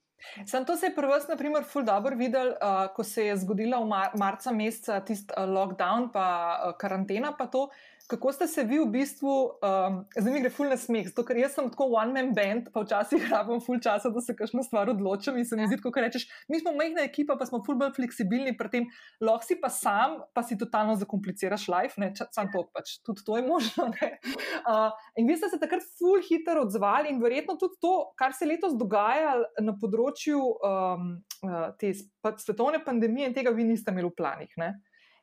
[0.46, 3.80] Sam to se je prvo, na primer, ful dobro videl, uh, ko se je zgodila
[3.80, 7.68] v mar marca meseca tisti uh, lockdown, pa uh, karantena, pa to,
[8.10, 11.38] kako ste se vi v bistvu, um, zdaj mi gre ful na smeh, zato ker
[11.38, 14.90] jaz sem tako one man band, pa včasih rabim ful časa, da se kakšno stvar
[14.90, 17.94] odločim in se mi zdi, kot rečeš, mi smo majhna ekipa, pa smo ful bolj
[18.00, 18.88] fleksibilni pri tem,
[19.22, 23.38] lahko si pa sam, pa si totalno zakompliciraš life, ne, sam to pač, tudi to
[23.38, 23.88] je možno.
[23.94, 28.48] Uh, in vi ste se takrat ful hitro odzvali in verjetno tudi to, kar se
[28.48, 31.10] letos dogaja na področju um,
[31.46, 34.56] uh, te svetovne pandemije in tega vi niste imeli v planih.
[34.58, 34.74] Ne?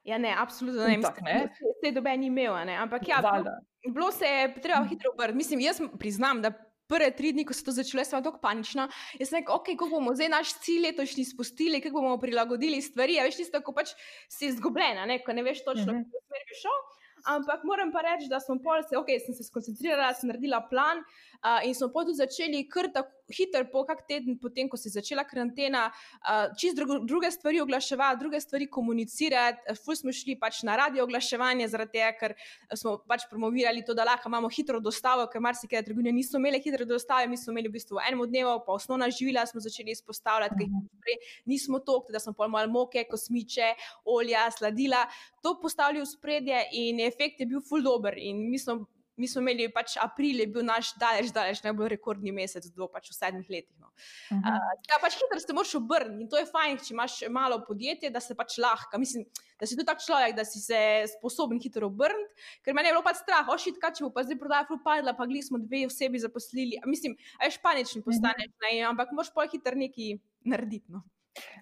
[0.07, 0.97] Ja, ne, absolutno ne.
[0.97, 1.49] Mislim, ne.
[1.59, 2.75] Se je doben imel, ne.
[2.75, 3.57] ampak ja, bilo,
[3.93, 5.37] bilo se je treba hitro obrniti.
[5.37, 6.51] Mislim, jaz priznam, da
[6.87, 8.87] prve tri dni, ko so to začele, sem tako panična.
[9.19, 13.17] Jaz sem rekel, ok, kako bomo zdaj naš cilj letošnji spustili, kako bomo prilagodili stvari.
[13.19, 13.91] Ja, veš, tisto, ko pač
[14.31, 16.07] si izgubljena, ne, ko ne veš točno, mm -hmm.
[16.07, 16.79] kako smer bi šel.
[17.27, 21.03] Ampak moram pa reči, da smo pol se, ok, sem se skoncentrirala, sem naredila plan
[21.03, 24.97] uh, in smo potem začeli kar tako hitro, po kak teden, potem, ko se je
[24.97, 25.87] začela karantena,
[26.21, 29.75] uh, čist drugo, druge stvari oglaševati, druge stvari komunicirati.
[29.83, 32.35] Ful smo šli pač na radio oglaševanje, zaradi tega, ker
[32.75, 36.85] smo pač promovirali to, da lahko imamo hitro dostavo, ker marsikaj trgovine niso imeli hitre
[36.87, 40.67] dostave, mi smo imeli v bistvu enem dnevu, pa osnovna živila smo začeli izpostavljati, ker
[40.67, 43.73] jih prej nismo tok, da smo pol malo moke, kosmiče,
[44.05, 45.05] olja, sladila.
[45.43, 48.85] To postavili v spredje in efekt je bil ful dober in mi smo
[49.17, 53.09] mi smo imeli pač april, je bil naš daleč, daleč najbolj rekordni mesec, do pač
[53.11, 53.73] v sedmih letih.
[53.81, 53.89] No.
[54.31, 54.57] Uh -huh.
[54.95, 58.19] uh, pač hitro se moraš obrniti in to je fajn, če imaš malo podjetje, da
[58.19, 58.97] se pač lahko.
[58.97, 59.25] Mislim,
[59.59, 60.79] da si tudi tak človek, da si se
[61.17, 64.39] sposoben hitro obrniti, ker me je bilo pač strah, ošit, kaj če bo pa zdaj
[64.39, 66.79] prodajal frupadla, pa gli smo dve osebi zaposlili.
[66.85, 68.89] Mislim, ajš panični postaneš, uh -huh.
[68.89, 70.91] ampak moraš pa hitro nekaj narediti.
[70.91, 71.01] No.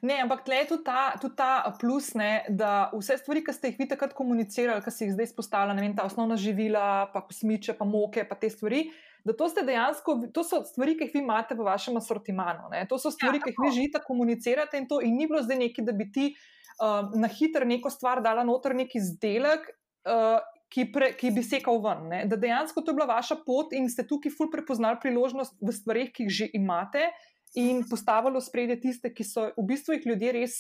[0.06, 3.72] Ne, ampak tle je tudi ta, tudi ta plus, ne, da vse stvari, ki ste
[3.72, 7.24] jih vi takrat komunicirali, ki ste jih zdaj izpostavili, ne vem, ta osnovna živila, pa
[7.26, 8.86] kosmiče, pa moke, pa te stvari.
[9.26, 12.70] Da to, dejansko, to so stvari, ki jih vi imate v vašem asortimanu.
[12.74, 12.84] Ne?
[12.92, 15.64] To so stvari, ja, ki jih vi želite komunicirati, in to in ni bilo zdaj
[15.64, 19.72] neki, da bi ti uh, na hitro neko stvar dala noter, neki izdelek,
[20.06, 20.38] uh,
[20.70, 22.06] ki, pre, ki bi sekal ven.
[22.12, 22.20] Ne?
[22.30, 26.12] Da dejansko to je bila vaša pot in ste tukaj ful prepoznali priložnost v stvarih,
[26.14, 27.10] ki jih že imate
[27.56, 30.58] in postavilo spredje tiste, ki so v bistvu jih ljudje res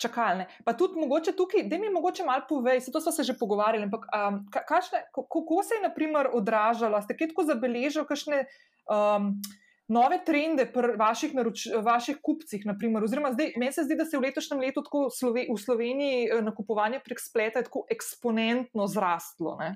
[0.00, 0.46] čakali.
[0.64, 3.86] Pa tudi mogoče tukaj, da mi mogoče malo povej, se to smo se že pogovarjali,
[3.86, 8.46] ampak um, kašne, kako se je naprimer odražalo, ste kaj tako zabeležili, kakšne.
[8.90, 9.36] Um,
[9.88, 12.62] nove trende pri vaših, naroč, vaših kupcih.
[12.66, 16.28] Naprimer, oziroma, zdaj, meni se zdi, da se je v letošnjem letu Slove, v Sloveniji
[16.28, 19.56] eh, nakupovanje prek spleta tako eksponentno zrastlo.
[19.60, 19.74] Ne?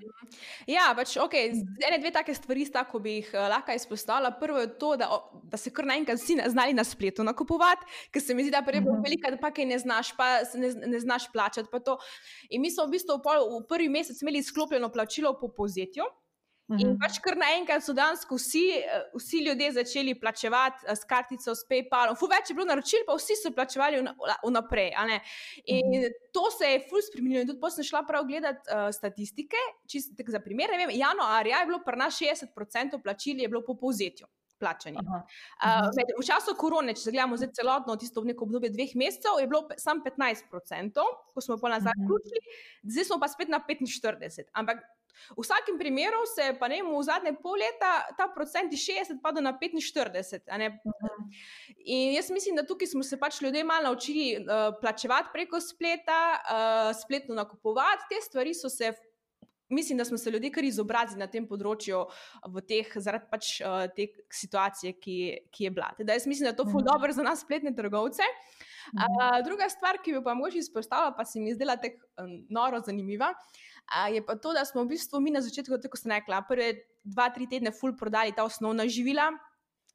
[0.67, 1.53] Ja, pač, okay,
[1.85, 4.33] ene dve take stvari sta, ko bi jih uh, lahko izpostavila.
[4.41, 5.11] Prvo je to, da,
[5.45, 8.81] da se kar naenkrat vsi znali na spletu nakupovati, ker se mi zdi, da prej
[8.87, 9.05] bo mhm.
[9.05, 11.69] velika, da pa kaj ne znaš, pa ne, ne znaš plačati.
[12.51, 16.09] In mi smo v bistvu v, pol, v prvi mesec imeli sklopljeno plačilo po povzetju.
[16.69, 16.97] In mhm.
[17.01, 21.65] pač kar naenkrat so danes vsi, eh, vsi ljudje začeli plačevati eh, s kartico, s
[21.65, 22.17] PayPalom.
[22.21, 24.03] Fu več je bilo naročil, pa vsi so plačevali
[24.45, 24.91] vnaprej.
[25.65, 26.19] In mhm.
[26.37, 27.47] to se je ful spremenilo.
[27.47, 29.63] In tudi potem sem šla prav gledati uh, statistike.
[29.89, 34.29] Čist, za primer, vem, januarja je bilo pri nas 60% plačil, je bilo po povzetju.
[34.59, 34.99] Plačani.
[34.99, 35.87] Uh,
[36.19, 41.41] v času korone, če gledamo celotno tisto obdobje dveh mesecev, je bilo samo 15%, ko
[41.41, 42.91] smo pa nazaj vključili, uh -huh.
[42.91, 44.51] zdaj smo pa spet na 45%.
[44.53, 44.83] Ampak
[45.37, 49.23] V vsakem primeru se je pa ne, v zadnje pol leta ta procent iz 60
[49.23, 50.79] padel na 45.
[51.85, 56.23] In jaz mislim, da tukaj smo se pač ljudje malo naučili uh, plačevati preko spleta,
[56.39, 58.09] uh, spletno nakupovati.
[58.11, 58.93] Te stvari so se.
[59.71, 61.99] Mislim, da smo se ljudje kar izobrazili na tem področju,
[62.65, 65.17] teh, zaradi pač, uh, te situacije, ki,
[65.53, 65.91] ki je bila.
[65.99, 66.87] Teda jaz mislim, da je to zelo mhm.
[66.89, 68.25] dobro za nas, spletne trgovce.
[68.97, 72.81] Uh, druga stvar, ki bi pa mogoče izpostavila, pa se mi zdela tako um, noro
[72.87, 73.35] zanimiva,
[73.89, 76.73] uh, je pa to, da smo v bistvu mi na začetku, tako sem rekla, prve
[77.05, 79.31] dva, tri tedne ful prodali ta osnovna živila,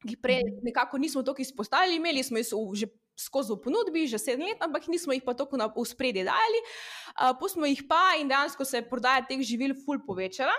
[0.03, 2.51] ki prej nekako nismo toliko izpostavili, imeli smo jih
[2.83, 6.59] že skozi ponudbi, že sedem let, ampak nismo jih pa tako na spredje dali.
[7.39, 10.53] Pustimo jih pa in dejansko se je prodaja teh živil ful povečala.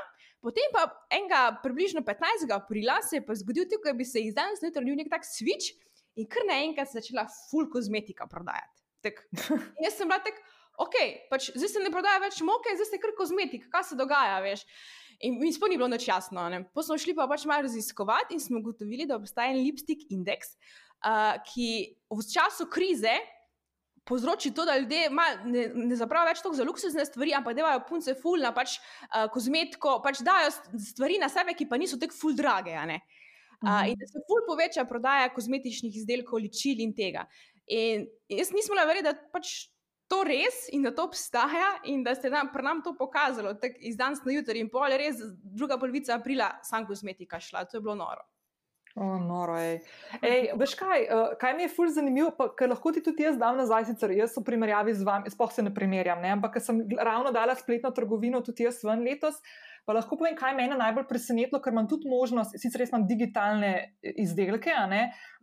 [0.45, 2.53] Potem pa enega, približno 15.
[2.53, 5.73] aprila, se je pa zgodil, da bi se iz danes zjutraj nek tak switch
[6.21, 8.85] in kar naenkrat se je začela full kozmetika prodajati.
[9.01, 9.25] Tak,
[9.85, 10.45] jaz sem bila tako,
[10.81, 10.97] ok,
[11.31, 14.65] pač, zdaj se ne prodaja več moke, zdaj se kar kozmetika, kaj se dogaja, veš.
[15.25, 16.43] In mi sploh ni bilo noč jasno.
[16.75, 20.57] Potem smo šli pa pač malo raziskovati in smo ugotovili, da obstaja en lipstick indeks,
[21.07, 21.69] uh, ki
[22.11, 23.15] v času krize.
[24.05, 25.07] Povzroči to, da ljudje
[25.49, 28.75] ne, ne zapravijo več tako za luksuzne stvari, ampak dajo punce ful na pač,
[29.07, 30.51] uh, kozmetiko, pač dajo
[30.91, 32.75] stvari na sebe, ki pa niso tako ful drage.
[32.75, 32.99] Uh,
[33.63, 37.25] uh, in da se ful poveča prodaja kozmetičnih izdelkov, ličil in tega.
[37.65, 39.71] In jaz nisem bila verjela, da pač
[40.15, 43.97] to res in da to obstaja, in da ste nam, nam to pokazali, tako iz
[43.99, 47.83] danes na jutri, in pol je res druga polovica aprila, sam kozmetika šla, to je
[47.83, 48.23] bilo noro.
[48.95, 49.81] Oh, noro, ej.
[50.23, 53.35] Ej, veš kaj, uh, kaj mi je fulj zanimivo, pa, ker lahko ti tudi jaz
[53.41, 56.31] dam nazaj, sicer jaz v primerjavi z vami, spoh se ne primerjam, ne?
[56.37, 59.41] ampak ker sem ravno dala spletno trgovino tudi jaz ven letos,
[59.85, 63.07] pa lahko povem, kaj me je najbolj presenetilo, ker imam tudi možnost, sicer res imam
[63.09, 64.73] digitalne eh, izdelke,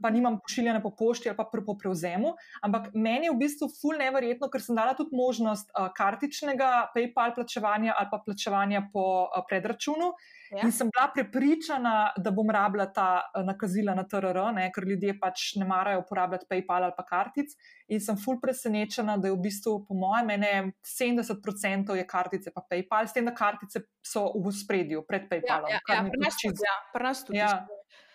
[0.01, 2.33] pa nimam pošiljane po pošti ali pa po prevzemu,
[2.65, 7.35] ampak meni je v bistvu fulj neverjetno, ker sem dala tudi možnost uh, kartičnega PayPal
[7.35, 10.13] plačevanja ali pa plačevanja po uh, predračunu.
[10.51, 10.65] Ja.
[10.65, 15.13] In sem bila prepričana, da bom rabila ta uh, nakazila na TRR, ne, ker ljudje
[15.19, 17.53] pač ne marajo uporabljati PayPal ali pa kartic.
[17.87, 22.65] In sem fulj presenečena, da je v bistvu, po mojem, ne, 70% je kartice pa
[22.67, 25.71] PayPal, s tem, da kartice so v spredju pred PayPalom.
[25.71, 27.39] Ja, ja, ja, pri nas tudi.
[27.39, 27.53] Ja.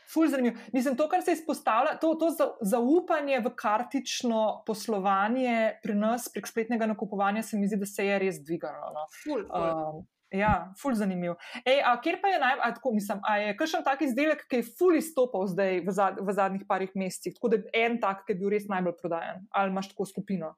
[0.06, 0.60] Ful zanimivo.
[0.72, 2.28] Mislim, to, kar se izpostavlja, to, to
[2.62, 8.18] zaupanje v kartično poslovanje pri nas, prek spletnega nakupovanja, se mi zdi, da se je
[8.22, 8.92] res dvigalo.
[8.94, 9.06] No.
[9.24, 9.80] Ful, ful.
[9.96, 11.36] Um, Ja, ful zanimiv.
[11.62, 14.68] Ej, a kjer pa je najbolj, tako mislim, a je kakšen tak izdelek, ki je
[14.78, 18.34] ful izstopal zdaj v, zad, v zadnjih parih mesecih, tako da je en tak, ki
[18.34, 20.56] je bil res najbolj prodajen, ali imaš tako skupino?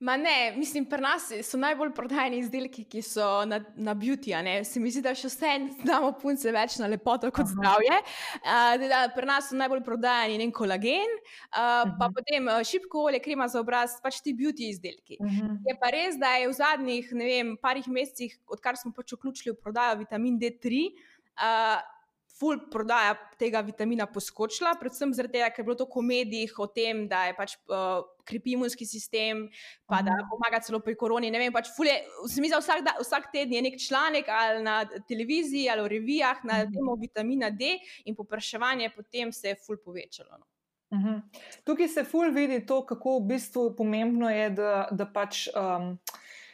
[0.00, 4.30] Ma ne, mislim, pri nas so najbolj prodajni izdelki, ki so na, na beauty.
[4.64, 7.98] Se mi zdi, da še vse znamo punce več na lepoto kot zdravje.
[8.38, 11.98] Uh, pri nas so najbolj prodajni en kolagen, uh, uh -huh.
[11.98, 12.14] pa mhm.
[12.14, 15.16] potem šipko olje, krema za obraz, pač ti beauty izdelki.
[15.20, 15.46] Uh mhm.
[15.46, 15.58] -huh.
[15.66, 19.56] Je pa res, da je v zadnjih, ne vem, parih mesecih, odkar smo pač vključili
[19.56, 20.94] v prodajo vitamin D3.
[21.38, 21.97] Uh,
[22.38, 26.66] ful prodaja tega vitamina poskočila, predvsem zaradi tega, ker je bilo to v medijih o
[26.70, 29.46] tem, da je pač uh, krepi imunski sistem,
[29.88, 30.28] pa da mhm.
[30.30, 31.32] pomaga celo pri koroni.
[31.34, 31.96] Ne vem, pač ful je,
[32.42, 36.44] mi za vsak, da, vsak teden je nek članek ali na televiziji ali v revijah
[36.44, 36.76] na mhm.
[36.76, 37.74] temo vitamina D
[38.04, 40.38] in popraševanje potem se je ful povečalo.
[40.38, 40.46] No.
[40.88, 41.20] Uhum.
[41.68, 45.48] Tukaj se ful vidi to, kako v bistvu pomembno je, da, da pač.
[45.52, 45.98] Um,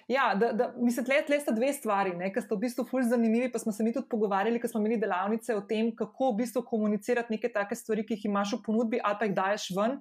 [0.09, 3.49] Ja, da, da, mislim, tle, tle sta dve stvari, ki sta v bistvu fulj zanimivi.
[3.53, 6.65] Pa smo se mi tudi pogovarjali, ko smo imeli delavnice o tem, kako v bistvu
[6.69, 9.97] komunicirati neke take stvari, ki jih imaš v ponudbi, ali pa jih daješ ven.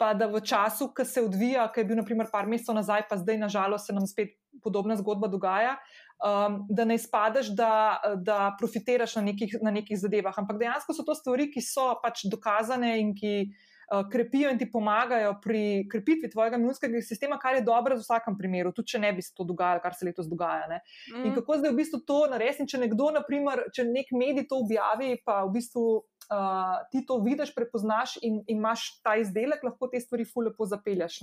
[0.00, 3.18] Pa da v času, ki se odvija, ki je bil naprimer par mesecev nazaj, pa
[3.20, 4.32] zdaj nažalost se nam spet
[4.64, 5.76] podobna zgodba dogaja,
[6.24, 10.38] um, da ne izpadeš, da, da profitiraš na nekih, na nekih zadevah.
[10.40, 13.36] Ampak dejansko so to stvari, ki so pač dokazane in ki.
[13.42, 13.68] Eh,
[14.10, 18.72] krepijo in ti pomagajo pri krepitvi tvojega imunskega sistema, kar je dobro v vsakem primeru,
[18.72, 20.68] tudi če ne bi se to dogajalo, kar se letos dogaja.
[21.12, 21.26] Mm.
[21.26, 22.68] In kako zdaj v bistvu to narediti?
[22.72, 25.84] Če nekdo, naprimer, če nek medij to objavi, pa v bistvu.
[26.32, 31.18] Uh, ti to vidiš, prepoznaš in, in imaš ta izdelek, lahko te stvari fulpo zapelješ.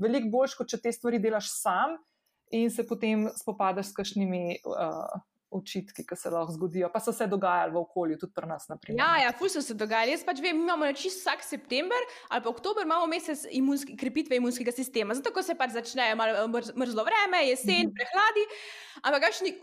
[0.00, 1.98] Veliko boljš, kot če te stvari delaš sam
[2.54, 5.18] in se potem spopadaš s kakšnimi uh,
[5.54, 8.66] očitki, ki se lahko zgodijo, pa so se dogajali v okolju, tudi pri nas.
[8.68, 8.98] Naprimer.
[9.00, 10.14] Ja, ja ful so se dogajali.
[10.16, 14.74] Jaz pač vem, imamo čisto vsak september ali pa oktober, imamo mesec imunski, krepitve imunskega
[14.74, 15.14] sistema.
[15.14, 17.94] Zato se pač začne malo mrzlo vreme, jesen, mhm.
[17.94, 18.44] prehladi.
[19.04, 19.56] Ampak kašni,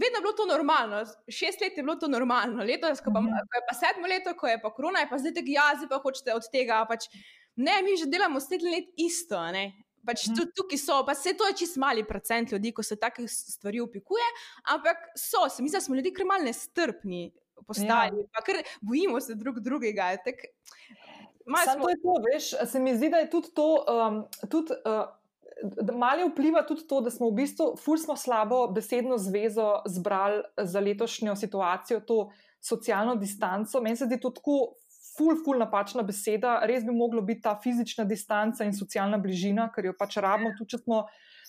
[0.00, 3.48] vedno je bilo to normalno, šest let je bilo to normalno, letos, ko, pa, mhm.
[3.50, 6.00] ko je pa sedmo leto, ko je pa korona, je pa zdaj tega jazi, pa
[6.02, 6.84] hočete od tega.
[6.88, 7.10] Pač,
[7.56, 9.40] ne, mi že delamo sedem let isto.
[9.52, 9.85] Ne?
[10.06, 10.36] Pač mhm.
[10.38, 13.80] tudi tukaj so, pa se to je čist mali procent ljudi, ko se take stvari
[13.82, 14.28] upikuje,
[14.74, 17.26] ampak so, se mi zdi, da smo ljudi kar malce nestrpni
[17.66, 18.30] postali, ja.
[18.32, 20.12] pa ker bojimo se drug drugega.
[20.24, 20.46] Tak,
[21.64, 23.68] Samo to je to, veš, se mi zdi, da je tudi to.
[23.86, 25.06] Um, tudi, uh,
[25.96, 30.80] Malo vpliva tudi to, da smo v bistvu, ful smo slabo besedno zvezo zbrali za
[30.84, 32.26] letošnjo situacijo, to
[32.60, 33.80] socialno distanco.
[33.80, 34.74] Meni se zdi to tako
[35.16, 39.90] ful, ful napačna beseda, res bi moglo biti ta fizična distanca in socialna bližina, ker
[39.90, 41.02] jo pač rabimo, tudi če smo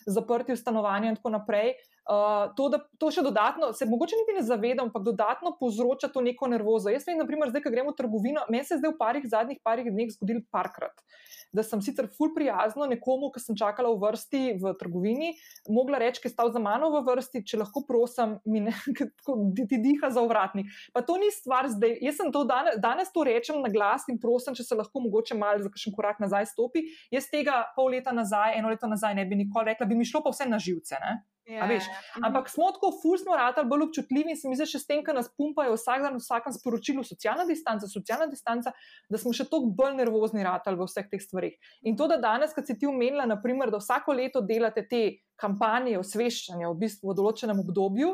[0.08, 1.76] zaprti v stanovanju in tako naprej.
[2.08, 6.22] Uh, to, da to še dodatno, se mogoče niti ne zavedam, ampak dodatno povzroča to
[6.24, 6.88] neko nervozo.
[6.88, 9.60] Jaz vem, naprimer, zdaj, ko gremo v trgovino, meni se je zdaj v parih zadnjih
[9.60, 11.04] parih dneh zgodil parkrat.
[11.52, 15.34] Da sem sicer ful prijazno nekomu, ki sem čakala v vrsti v trgovini,
[15.68, 18.72] mogla reči, ki je stal za mano v vrsti, če lahko prosim, ne,
[19.60, 20.72] ti, ti diha za uvratnik.
[20.96, 22.00] Pa to ni stvar zdaj.
[22.08, 25.36] Jaz sem to danes, danes to rečem na glas in prosim, če se lahko mogoče
[25.36, 26.88] malo za kakšen korak nazaj stopi.
[27.12, 30.24] Jaz tega pol leta nazaj, eno leto nazaj ne bi nikoli rekla, bi mi šlo
[30.24, 31.00] pa vse na živce.
[31.04, 31.18] Ne?
[31.48, 31.64] Yeah.
[31.72, 32.26] Ja, ja.
[32.28, 34.90] Ampak smo tako ful, smo rad ali bolj občutljivi in se mi zdi, še s
[34.90, 38.74] tem, kar nas pumpajo vsak dan v vsakem sporočilu, socialna distanca, socialna distanca,
[39.08, 41.56] da smo še toliko bolj nervozni rad ali v vseh teh stvarih.
[41.88, 45.02] In to, da danes, kad si ti umenila, naprimer, da vsako leto delate te
[45.40, 48.12] kampanje osveščanja v bistvu v določenem obdobju,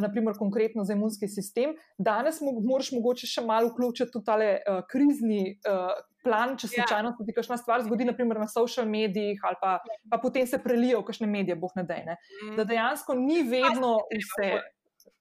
[0.00, 5.58] naprimer konkretno za imunski sistem, danes moraš mogoče še malo vključiti tudi tale uh, krizni
[5.68, 5.92] uh,
[6.24, 6.84] plan, če se ja.
[6.84, 7.26] slučajno ja.
[7.26, 9.78] ti kakšna stvar zgodi, naprimer na social medijih, ali pa,
[10.10, 12.04] pa potem se prelijo v kakšne medije, boh ne dej.
[12.06, 12.18] Ne?
[12.44, 12.54] Mm.
[12.60, 14.54] Da dejansko ni vedno vse.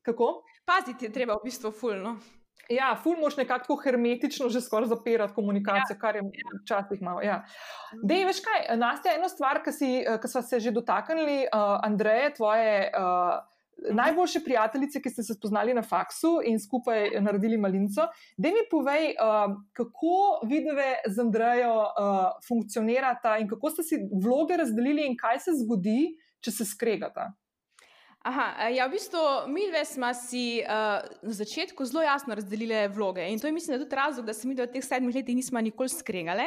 [0.06, 0.38] Kako?
[0.66, 2.16] Paziti je treba v bistvu fulno.
[2.72, 6.52] Ja, ful moš nekako hermetično že skoraj zapirati komunikacijo, ja, kar je ja.
[6.62, 7.22] včasih malo.
[7.26, 7.42] Ja.
[8.04, 9.74] Dej, veš kaj, Nastja, eno stvar, ki
[10.28, 13.42] smo se že dotaknili, uh, Andreje, tvoje uh,
[13.92, 18.08] najboljše prijateljice, ki ste se spoznali na faksu in skupaj naredili malinco.
[18.38, 24.58] Da mi povej, uh, kako videve z Andrejo uh, funkcionirata in kako ste si vloge
[24.58, 27.32] razdelili in kaj se zgodi, če se skregata.
[28.22, 33.26] Aha, ja, v bistvu mi dve smo si uh, na začetku zelo jasno razdelili vloge
[33.26, 35.90] in to je, mislim, tudi razlog, da se mi v teh sedmih letih nismo nikoli
[35.90, 36.46] skregali.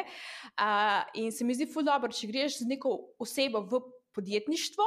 [0.54, 3.82] Uh, in se mi zdi, ful dobro, če greš z neko osebo v
[4.14, 4.86] podjetništvo,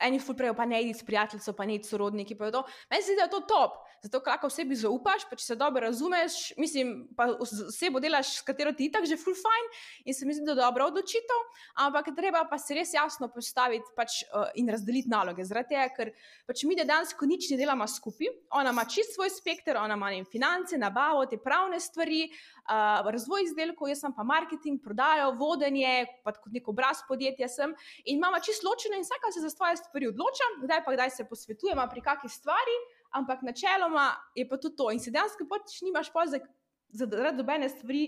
[0.00, 2.36] eni fulprejo, pa ne idi s prijateljico, pa ne idi s sorodniki.
[2.40, 5.86] Meni se zdi, da je to top, zato lahko osebi zaupaš, pa če se dobro
[5.86, 10.26] razumeš, mislim, pa osebo delaš, s katero ti je tako že full fine in se
[10.28, 11.44] mi zdi, da je dobra odločitev,
[11.86, 15.46] ampak treba pa se res jasno postaviti pač, uh, in razdeliti naloge.
[15.48, 16.12] Zaradi tega, ker
[16.48, 20.24] pač mi dejansko nič ne delamo skupaj, ona ima čist svoj spekter, ona ima ne
[20.28, 22.26] finance, nabavo, te pravne stvari.
[22.64, 27.74] Uh, razvoj izdelkov, jaz sem pa marketing, prodajo, vodenje, pa kot nek obraz podjetja sem
[28.04, 31.28] in imamo čisto ločeno in vsaka se za svoje stvari odloča, kdaj pa kdaj se
[31.28, 32.76] posvetujemo pri kakšni stvari,
[33.14, 34.90] ampak načeloma je pa tudi to.
[34.92, 36.46] In se dejansko pač nimaš pozek.
[36.94, 38.04] Zaradi dobene stvari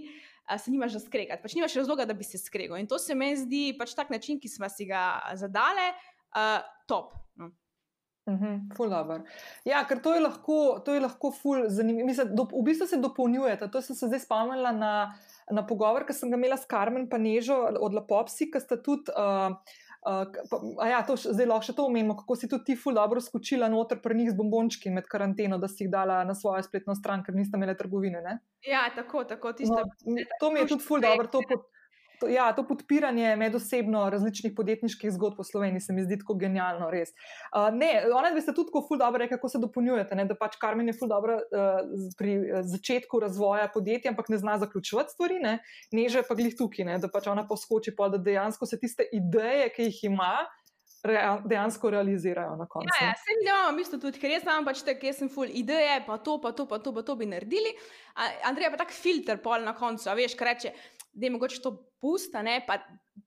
[0.59, 2.79] se nimaš za skregati, pač nimaš razloga, da bi se skregal.
[2.79, 5.89] In to se mi zdi pač tak način, ki smo si ga zadali,
[6.37, 7.17] uh, top.
[7.35, 7.51] No.
[8.31, 9.21] Mhm, ful dobro.
[9.65, 12.07] Ja, ker to je lahko, to je lahko ful zanimivo.
[12.07, 13.69] Mislim, do, v bistvu se dopolnjujete.
[13.71, 14.95] To sem se zdaj spomnila na,
[15.51, 19.15] na pogovor, ki sem ga imela s Karmen Panežo od Lapopsi, ki sta tudi.
[19.15, 19.55] Uh,
[20.07, 23.69] Uh, ja, to zdaj lahko še to omenimo, kako si tudi ti ful dobro skočila
[23.73, 27.25] noter pri njih z bombončki med karanteno, da si jih dala na svojo spletno stran,
[27.27, 28.23] ker niste imeli trgovine.
[28.23, 28.39] Ne?
[28.67, 29.55] Ja, tako, tako.
[29.57, 31.27] Tisto, no, to mi je tudi ful dobro.
[31.33, 31.43] To,
[32.21, 36.91] to, ja, to podpiranje medosebno različnih podjetniških zgodb v Sloveniji se mi zdi tako genialno,
[36.91, 37.15] res.
[37.53, 40.37] Uh, ne, ona bi se tudi tako ful dobro rekla, kako se dopolnjujete, ne, da
[40.39, 41.81] pač Karmen je ful dobro uh,
[42.19, 42.37] pri
[42.75, 45.59] začetku razvoja podjetja, ampak ne zna zaključovati stvari, ne,
[45.93, 49.71] neže pa glih tukaj, ne, da pač ona poskoči pa, da dejansko se tiste ideje,
[49.77, 50.35] ki jih ima,
[51.45, 52.89] dejansko realizirajo na koncu.
[53.01, 56.01] Ja, ja sem imel misli tudi, ker jaz imam pač te, ki sem full ideje,
[56.07, 57.73] pa to, pa to, pa to, pa to bi naredili.
[58.49, 60.73] Andrej pa tak filter pol na koncu, a veš, kaj reče
[61.17, 62.77] da je mogoče to pusta, ne, pa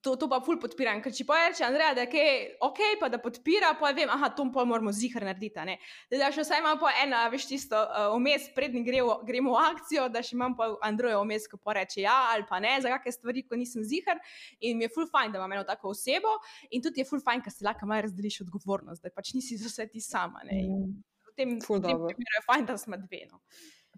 [0.02, 1.00] to, to pa ful podpiram.
[1.02, 2.26] Ker če pa reče Andreja, da je
[2.62, 5.64] ok, pa da podpira, pa vem, aha, to pa moramo zihar narediti.
[5.66, 5.80] Ne.
[6.14, 7.80] Da še vsaj imam pa ena, veš, tisto
[8.14, 11.80] vmes, uh, prednji gremo, gremo v akcijo, da še imam pa Andreja vmes, ko pa
[11.80, 14.22] reče ja ali pa ne, za kakšne stvari, ko nisem zihar.
[14.62, 16.38] In mi je ful fajn, da imam eno tako osebo
[16.70, 19.74] in tudi je ful fajn, ker se lahko malo razdeliš odgovornost, da pač nisi za
[19.74, 20.46] vse ti sama.
[20.46, 20.62] Ne.
[20.62, 20.86] In
[21.26, 23.26] v tem, v tem primeru je fajn, da smo dve.
[23.32, 23.42] No.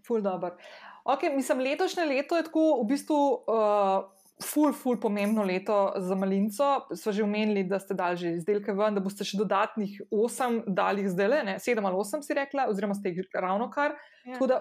[0.08, 0.56] Ful dobro.
[1.04, 3.22] Okay, mislim, letošnje leto je tako v bistvu.
[3.48, 4.10] Uh,
[4.42, 6.68] Ful, ful, pomembno leto za malinco.
[6.98, 11.06] Sva že omenili, da ste dali že izdelke ven, da boste še dodatnih osem dali
[11.10, 11.56] zdaj le, ne?
[11.62, 13.94] sedem ali osem si rekla, oziroma ste jih ravno kar.
[14.26, 14.34] Ja.
[14.34, 14.58] Tako da,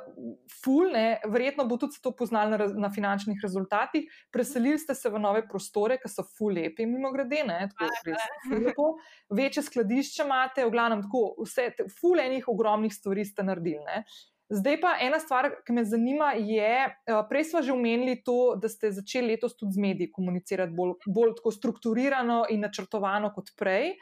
[0.61, 1.20] ful, ne?
[1.24, 4.11] verjetno bo tudi to poznali na, na finančnih rezultatih.
[4.32, 7.62] Preselili ste se v nove prostore, ki so ful lepi, mimo grede, ne?
[7.72, 8.28] tako res.
[8.53, 8.91] Lepo.
[9.32, 11.70] Večje skladišče imate, v glavnem, tako vse,
[12.01, 13.80] ful enih ogromnih stvari ste naredili.
[13.88, 14.05] Ne?
[14.51, 18.68] Zdaj pa ena stvar, ki me zanima, je, eh, prej smo že omenili to, da
[18.68, 23.94] ste začeli letos tudi z mediji komunicirati bolj, bolj tako strukturirano in načrtovano kot prej.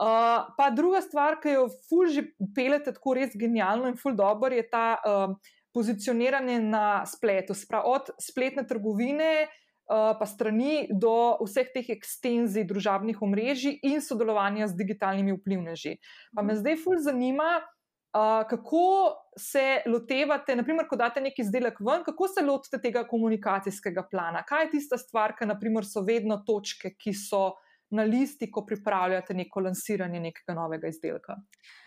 [0.00, 2.22] Uh, pa druga stvar, ki jo ful že
[2.56, 5.34] pelete tako res genialno in ful dobro, je ta uh,
[5.76, 9.50] pozicioniranje na spletu, sprav od spletne trgovine.
[9.90, 15.96] Uh, pa strani do vseh teh ekstenzij družabnih omrežij in sodelovanja z digitalnimi vplivneži.
[16.32, 17.79] Pa me zdaj ful zanima, Uh,
[18.12, 24.42] kako se lotevate, naprimer, ko date neki izdelek ven, kako se lotite tega komunikacijskega plana?
[24.46, 27.52] Kaj je tista stvar, ki naprimer, so vedno točke, ki so
[27.90, 31.36] na listi, ko pripravljate neko lansiranje nekega novega izdelka?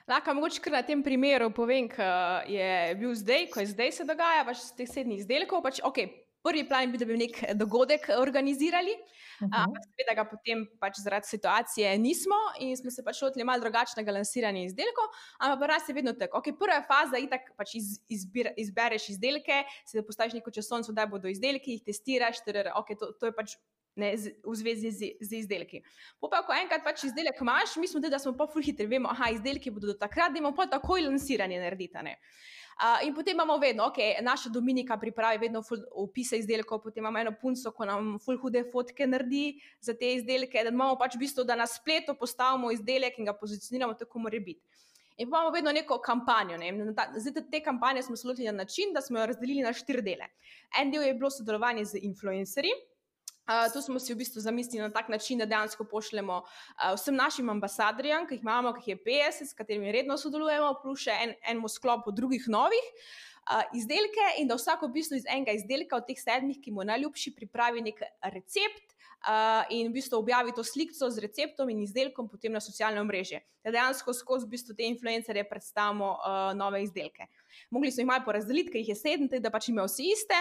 [0.08, 4.44] Lahko mogoče na tem primeru povem, da je bil zdaj, ko je zdaj se dogaja,
[4.48, 5.64] pač teh sedmih izdelkov.
[5.64, 8.96] Pač, okay, prvi plan je bil, da bi nek dogodek organizirali.
[9.44, 9.90] Ampak, uh -huh.
[9.96, 14.64] seveda, ga potem pač zaradi situacije nismo in smo se pač lotili malo drugačnega lansiranja
[14.64, 15.08] izdelkov.
[15.40, 16.38] Ampak, raz je vedno tako.
[16.38, 20.92] Okay, prva faza je, da pač iz, izbir, izbereš izdelke, se da postaviš neko časovnico,
[20.92, 22.44] da bodo izdelki, jih testiraš.
[22.46, 23.58] Ter, okay, to, to je pač.
[23.96, 25.84] Ne, z, v zvezi z, z izdelki.
[26.18, 29.12] Po pa, ko enkrat pač izdelek imaš, mi smo tudi, da smo pa fulhitri, vemo,
[29.20, 32.16] da izdelki bodo do takrat, da imamo pa takoj lansiranje narediti.
[32.74, 35.62] Uh, in potem imamo vedno, ok, naša Dominika pripravi vedno
[35.92, 40.64] opise izdelkov, potem imamo eno punco, ko nam ful hude fotke naredi za te izdelke,
[40.64, 44.40] da imamo pač v bistvu, da na spletu postavimo izdelek in ga pozicioniramo tako, mora
[44.40, 44.62] biti.
[45.18, 46.58] In imamo vedno neko kampanjo.
[46.58, 46.72] Ne?
[47.18, 50.32] Zdaj, te kampanje smo se lotili na način, da smo jo razdelili na štiri dele.
[50.80, 52.74] En del je bilo sodelovanje z influencerji.
[53.44, 57.16] Uh, to smo si v bistvu zamislili na tak način, da dejansko pošljemo uh, vsem
[57.16, 61.18] našim ambasadorjem, ki jih imamo, ki jih je 50, s katerimi redno sodelujemo, plus še
[61.26, 62.88] en, enemu sklopu drugih novih
[63.52, 66.86] uh, izdelke, in da vsak v bistvu iz enega izdelka od teh sedmih, ki mu
[66.86, 68.00] je najljubši, pripravi nek
[68.32, 68.96] recept
[69.28, 73.44] uh, in v bistvu objavi to sliko z receptom in izdelkom potem na socialne mreže.
[73.64, 77.28] Da dejansko skozi v bistvu te influencerje predstavimo uh, nove izdelke.
[77.74, 80.40] Mogli smo jih malo porazdeliti, ker jih je sedem, da pač imajo vsi iste.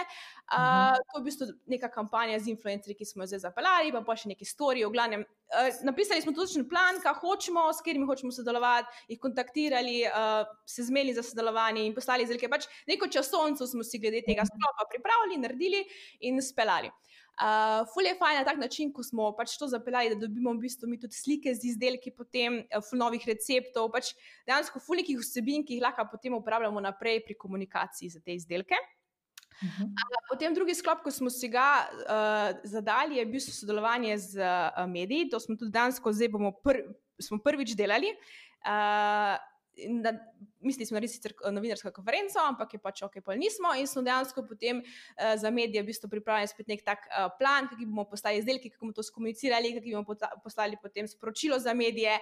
[0.53, 4.03] Uh, to je v bistvu neka kampanja z influencerji, ki smo jo zdaj zapeljali, pa,
[4.07, 4.89] pa še neki storiji.
[4.89, 10.85] Uh, napisali smo točen plan, kaj hočemo, s katerimi hočemo sodelovati, jih kontaktirali, uh, se
[10.89, 12.51] zmeli za sodelovanje in poslali izdelke.
[12.51, 15.83] Pač neko časovnico smo si glede tega sklopa pripravili, naredili
[16.29, 16.91] in speljali.
[16.93, 17.12] Uh,
[17.93, 20.89] ful je fajn na tak način, ko smo pač to zapeljali, da dobimo v bistvu
[20.89, 24.13] mi tudi slike z izdelki, potem uh, ful novih receptov, pač
[24.45, 28.77] dejansko ful nekih vsebin, ki jih lahko potem uporabljamo naprej pri komunikaciji za te izdelke.
[29.63, 29.85] Uh -huh.
[29.85, 34.85] uh, potem drugi sklop, ko smo si ga uh, zadali, je bil sodelovanje z uh,
[34.89, 35.29] mediji.
[35.29, 36.77] To smo tudi danes, zdaj bomo pr
[37.21, 38.09] smo prvič delali.
[38.65, 39.37] Uh,
[40.01, 40.13] da,
[40.59, 43.73] mislili smo narediti sicer novinarsko konferenco, ampak je pač ok, pa nismo.
[43.79, 47.69] In smo dejansko potem uh, za medije v bistvu pripravili spet nek tak uh, plan,
[47.71, 52.19] kako bomo poslali izdelke, kako bomo to skomunicirali, kako bomo poslali potem sporočilo za medije.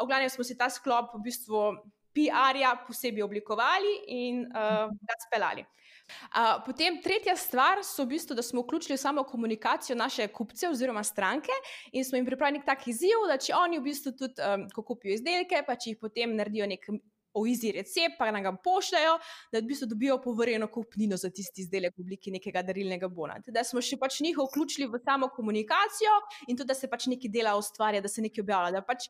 [0.00, 1.66] V glavnem smo si ta sklop v bistvu
[2.14, 5.64] PR-ja posebej oblikovali in uh, ga speljali.
[6.04, 11.02] Uh, potem tretja stvar so v bistvu, da smo vključili samo komunikacijo naše kupce oziroma
[11.02, 11.52] stranke
[11.92, 14.84] in smo jim pripravili nek tak izziv, da če oni v bistvu tudi, um, ko
[14.84, 16.86] kupijo izdelke, pa če jih potem naredijo nek
[17.34, 19.16] oizi recept, pa nam ga pošljajo,
[19.52, 23.40] da v bistvu dobijo povrjeno kupnino za tisti izdelek v obliki nekega darilnega bona.
[23.46, 26.14] Da smo še pač njih vključili v samo komunikacijo
[26.46, 28.78] in tudi, da se pač nekaj dela ustvarja, da se nekaj objavlja.
[28.78, 29.08] Da pač,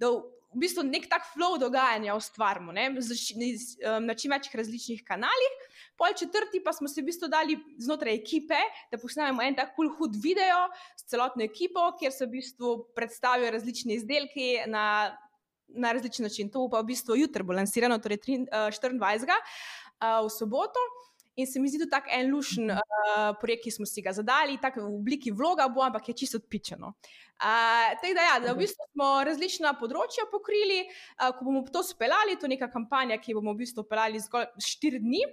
[0.00, 0.12] da
[0.52, 5.54] v bistvu nek tak flow dogajanja ustvarjamo na čim večjih različnih kanalih.
[5.96, 8.58] Pol četrti pa smo se v bistvu dali znotraj ekipe,
[8.90, 12.72] da posnamemo en tak kul cool hud video s celotno ekipo, kjer se v bistvu
[12.96, 15.16] predstavijo različni izdelki na,
[15.68, 16.50] na različen način.
[16.50, 19.38] To pa v bistvu jutri bo lansirano, torej 24.
[20.02, 20.80] Uh, v soboto.
[21.36, 22.80] In se mi zdi, je tako en lušen uh,
[23.40, 26.92] projekt, ki smo si ga zadali, tako v obliki vloga, bo, ampak je čisto odpičeno.
[26.92, 30.82] Uh, tako da, ja, da v bistvu smo različna področja pokrili.
[31.16, 34.50] Uh, ko bomo to speljali, to je neka kampanja, ki bomo v bistvu peljali zgolj
[34.60, 35.24] štiri dni.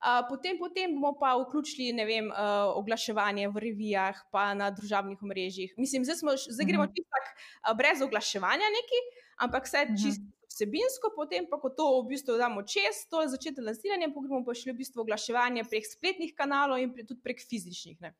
[0.00, 5.74] Uh, potem, potem bomo pa vključili vem, uh, oglaševanje v revijah, pa na družabnih omrežjih.
[5.76, 6.94] Mislim, zdaj, smo, zdaj gremo mhm.
[6.94, 9.02] čisto uh, brez oglaševanja, neki,
[9.42, 9.98] ampak vse mhm.
[9.98, 14.24] čisto vsebinsko, potem pa, ko to v bistvu damo čez, to je začetek lansiranja, pa
[14.24, 18.00] gremo pa še v bistvu oglaševanje prek spletnih kanalov in pre, tudi prek fizičnih.
[18.02, 18.14] Ne.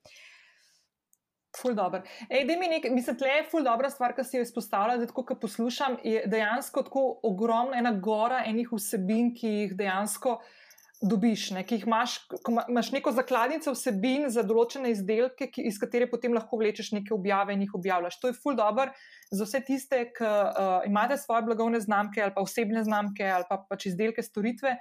[1.58, 2.04] Ful dobro.
[2.30, 5.08] Ej, da mi nekaj, mislim, tle je ful dobra stvar, ki si jo izpostavlja, da
[5.10, 10.38] tako, ko poslušam, je dejansko tako ogromna ena gora enih vsebin, ki jih dejansko
[11.00, 15.78] dobiš, ne, ki jih imaš, ko imaš neko zakladnico vsebin za določene izdelke, ki, iz
[15.80, 18.18] katere potem lahko vlečeš neke objave in jih objavljaš.
[18.20, 18.90] To je ful dobro
[19.32, 23.62] za vse tiste, ki uh, imate svoje blagovne znamke ali pa osebne znamke ali pa
[23.64, 24.76] pač izdelke, storitve.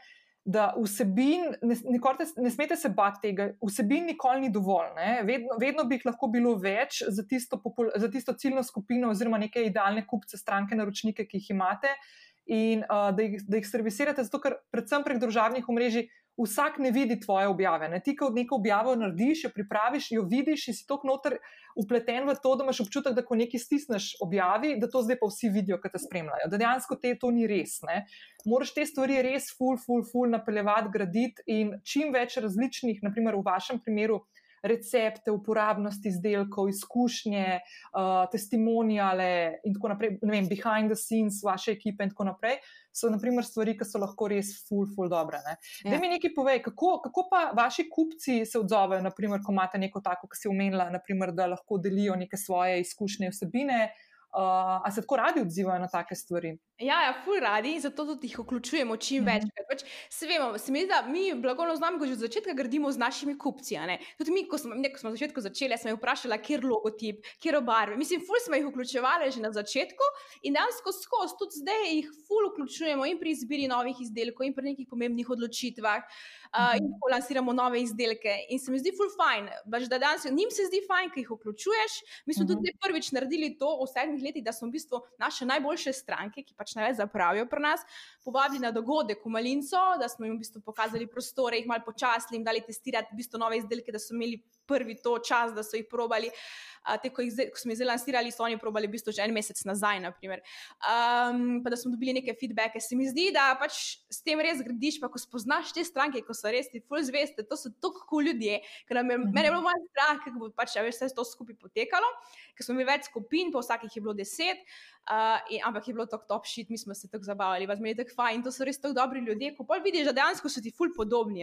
[0.49, 4.95] Da vsebin, ne, te, ne smete se bati tega, vsebin nikoli ni dovolj.
[5.27, 9.37] Vedno, vedno bi jih lahko bilo več za tisto, popul, za tisto ciljno skupino, oziroma
[9.37, 11.91] neke idealne kupce, stranke, naročnike, ki jih imate.
[11.91, 16.77] Uh, in uh, da, jih, da jih servisirate, zato ker predvsem prek družabnih omrežij vsak
[16.79, 17.89] ne vidi tvoje objave.
[17.89, 17.99] Ne?
[17.99, 21.37] Ti, ko neko objavo narediš, jo pripraviš, jo vidiš in si tako noter
[21.75, 25.27] upleten v to, da imaš občutek, da ko nekaj stisneš objavi, da to zdaj pa
[25.29, 26.49] vsi vidijo, ki te spremljajo.
[26.51, 27.79] Da dejansko te to ni res.
[27.87, 28.05] Ne?
[28.47, 33.45] Moraš te stvari res full, full, full napeljevati, graditi in čim več različnih, naprimer v
[33.45, 34.23] vašem primeru
[34.63, 41.71] recepte, uporabnost izdelkov, izkušnje, uh, testimonijale in tako naprej, ne vem, behind the scenes vaše
[41.77, 42.59] ekipe in tako naprej,
[42.93, 45.39] so naprimer stvari, ki so lahko res full, full dobre.
[45.45, 45.93] Ja.
[45.93, 50.01] Da mi nekaj povej, kako, kako pa vaši kupci se odzovejo, naprimer, ko imate neko
[50.05, 53.89] tako, ki si omenila, naprimer, da lahko delijo neke svoje izkušnje vsebine.
[54.29, 56.53] Uh, a se tako radi odzivajo na take stvari?
[56.79, 59.43] Ja, ja ful radi in zato tudi jih vključujemo čim več.
[59.43, 59.67] Mm -hmm.
[59.69, 63.37] pač, se vemo, se mi da mi blagovno znamko že od začetka gradimo z našimi
[63.37, 63.75] kupci.
[64.17, 66.61] Tudi mi, ko smo, ne, ko smo na začetku začeli, smo jih vprašali, kje je
[66.63, 67.97] logotip, kje je barve.
[67.97, 70.05] Mislim, ful smo jih vključevali že na začetku
[70.41, 74.63] in dejansko skozi tudi zdaj jih ful vključujemo in pri izbiri novih izdelkov in pri
[74.71, 76.01] nekih pomembnih odločitvah.
[76.49, 80.25] Uh, in ko lansiramo nove izdelke, in se mi zdi ful fajn, baš, da danes
[80.25, 81.93] njim se zdi fajn, ki jih vključuješ.
[82.25, 82.55] Mi smo uh -huh.
[82.55, 86.53] tudi prvič naredili to v sedmih letih, da smo v bistvu naše najboljše stranke, ki
[86.57, 87.81] pač pač največ zapravijo pri nas,
[88.23, 92.37] povabili na dogodek v Malinco, da smo jim v bistvu pokazali prostore, jih malo počasli,
[92.37, 95.79] jim dali testirati v bistvu nove izdelke, da so imeli prvi to čas, da so
[95.79, 96.29] jih probali.
[96.29, 99.33] Uh, te, ko, jih, ko smo jih zelansirali, so oni probali v bistvu že en
[99.35, 99.99] mesec nazaj.
[99.99, 102.79] Um, pa da smo dobili neke feedbacke.
[102.81, 106.35] Se mi zdi, da pač s tem res gradiš, pa ko spoznaš te stranke, ko
[106.37, 109.43] so res ti full zveste, to so tako cool ljudje, ker me, mm -hmm.
[109.43, 112.07] je bilo malo strah, kako bo pač ja, vse to skupaj potekalo,
[112.55, 114.63] ker smo imeli več skupin, po vsakih je bilo deset.
[115.09, 117.95] Uh, in, ampak je bilo tako top shit, mi smo se tako zabavali, vas je
[117.95, 118.43] tako fajn.
[118.43, 121.41] To so res tako dobri ljudje, ko pa vidiš, da dejansko so ti ful podobni.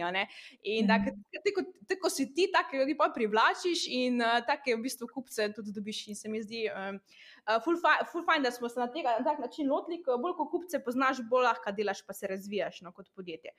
[0.63, 1.99] In da, mhm.
[2.01, 6.03] ko si ti taki ljudi, pa privlačiš in uh, take v bistvu kupce tudi dobiš.
[6.11, 9.17] In se mi zdi, um, uh, ful, fi, ful fajn, da smo se na, tega,
[9.19, 12.81] na tak način lotili, ko bolj kot kupce poznaš, bolj lahko delaš, pa se razvijaš
[12.85, 13.53] no, kot podjetje.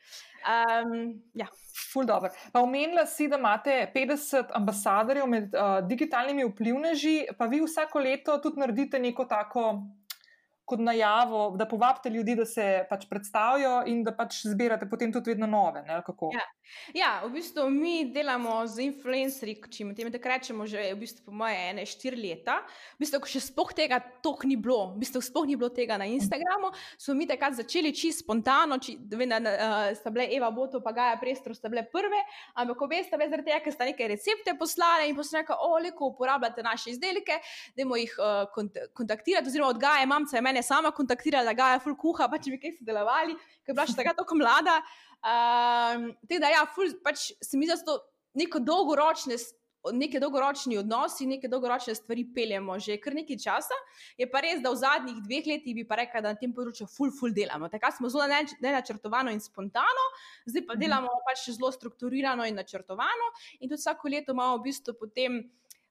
[0.46, 1.48] Um, ja.
[1.92, 2.30] Ful dobro.
[2.52, 8.38] Pa omenila si, da imate 50 ambasadorjev med uh, digitalnimi vplivneži, pa vi vsako leto
[8.42, 9.70] tudi naredite neko tako
[10.68, 15.32] kot najavo, da povabite ljudi, da se pač predstavijo in da pač zbirate potem tudi
[15.32, 15.84] vedno nove.
[15.88, 16.44] Ja.
[16.94, 21.36] ja, v bistvu mi delamo z influencerji, če jim tako rečemo, že v bistvu po
[21.40, 22.58] moje ene štiri leta.
[22.98, 25.96] V bistvu, ko še spoh tega tok ni bilo, v bistvu spoh ni bilo tega
[26.00, 30.50] na Instagramu, smo mi takrat začeli čisto spontano, či, vem, da uh, sta bile Eva
[30.52, 32.20] Boto, pa Gaja Prestro, sta bile prve,
[32.58, 35.78] ampak obe sta bile zaradi tega, ker sta neke recepte poslale in posle neka, o,
[35.80, 37.38] leko uporabljate naše izdelke,
[37.78, 41.72] da jih uh, kont kontaktirate, oziroma od Gaja mamca je mene mene sama kontaktirala, da
[41.72, 44.80] je ful kuha, pa če bi kaj sodelovali, ker je bila še tako mlada.
[45.18, 48.02] Um, da, ja, ful, pač se mi zdi, da so
[48.38, 49.38] neko dolgoročne.
[49.94, 53.76] Neke dolgoročni odnosi, neke dolgoročne stvari peljemo že kar nekaj časa.
[54.18, 56.88] Je pa res, da v zadnjih dveh letih bi pa rekel, da na tem področju
[56.90, 57.70] ful, ful delamo.
[57.70, 60.08] Takrat smo zelo nenačrtovano in spontano,
[60.50, 60.82] zdaj pa mhm.
[60.82, 63.30] delamo pač zelo strukturirano in načrtovano.
[63.62, 65.38] In tudi vsako leto imamo v bistvu potem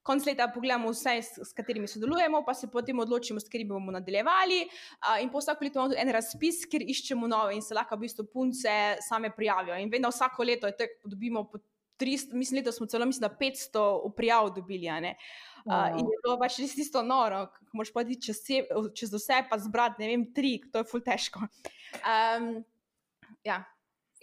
[0.08, 3.92] konc leta pogledamo vse, s, s katerimi sodelujemo, pa se potem odločimo, s katerimi bomo
[3.92, 4.62] nadaljevali.
[4.68, 7.98] Uh, in po vsako leto imamo tudi en razpis, kjer iščemo nove in se lahko
[7.98, 8.78] v bistvu punce
[9.08, 9.80] same prijavijo.
[9.84, 11.60] In da vsako leto je tako, dobimo po
[12.00, 14.88] 300, mislim, da smo celo, mislim, da 500 prijav dobili.
[14.88, 16.00] Uh, wow.
[16.00, 18.44] In je to pač res isto noro, ko moraš pa iti čez,
[18.96, 21.44] čez vse, pa zbrati, ne vem, tri, to je ful težko.
[22.00, 22.54] Um,
[23.44, 23.64] ja.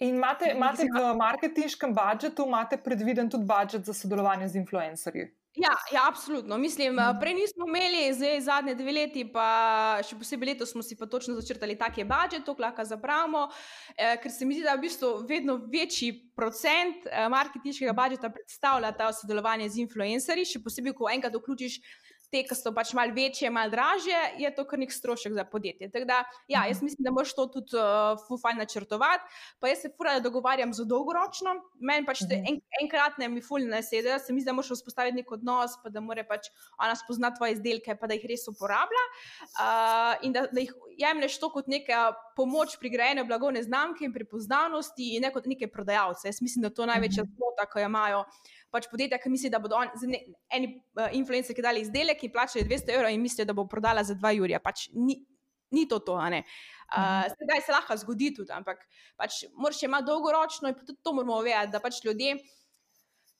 [0.03, 5.29] In imate, imate v marketinškem budžetu, imate predviden tudi budžet za sodelovanje z influencerji?
[5.55, 6.57] Ja, ja, absolutno.
[6.57, 7.19] Mislim, mhm.
[7.19, 11.35] prej nismo imeli, zdaj zadnje dve leti, pa še posebej letos smo si pa točno
[11.37, 13.47] začrtali, da je budžet, to lahko zapravimo,
[13.95, 18.91] eh, ker se mi zdi, da v bistvu vedno večji procent eh, marketinškega budžeta predstavlja
[18.91, 21.79] ta sodelovanje z influencerji, še posebej, ko enkrat vključiš
[22.35, 25.89] te, ki so pač malo večje, malo dražje, je to kar nek strošek za podjetje.
[26.07, 26.89] Da, ja, jaz mhm.
[26.89, 29.23] mislim, da moraš to tudi uh, fufaj načrtovati.
[29.59, 31.55] Pa jaz se fura, dogovarjam za dolgoročno.
[31.79, 32.51] Meni pač te, mhm.
[32.51, 35.31] en, enkrat ne mi fulj ne sedi, da se mi zdi, da moraš vzpostaviti nek
[35.37, 39.05] odnos, pa da mora pač ona spoznati tvoje izdelke, pa da jih res uporablja.
[39.55, 44.13] Uh, in da, da jih jemliš to kot neka pomoč pri grajenju blagovne znamke in
[44.13, 46.27] prepoznavnosti, in ne kot neke prodajalce.
[46.27, 47.33] Jaz mislim, da to je največja mhm.
[47.35, 48.23] zmota, ko jo imajo
[48.75, 50.19] pač podjetja, ki mislijo, da bodo on, ne,
[50.51, 54.17] eni uh, influencerji dali izdelek, ki plačajo 200 evrov in mislijo, da bo prodala za
[54.19, 54.59] 2 jurja.
[54.59, 55.21] Pač ni,
[55.71, 56.17] ni to to.
[56.19, 58.83] Uh, sedaj se lahko zgodi tudi, ampak
[59.17, 62.35] pač moraš imeti dolgoročno in tudi to moramo vedeti, da pač ljudje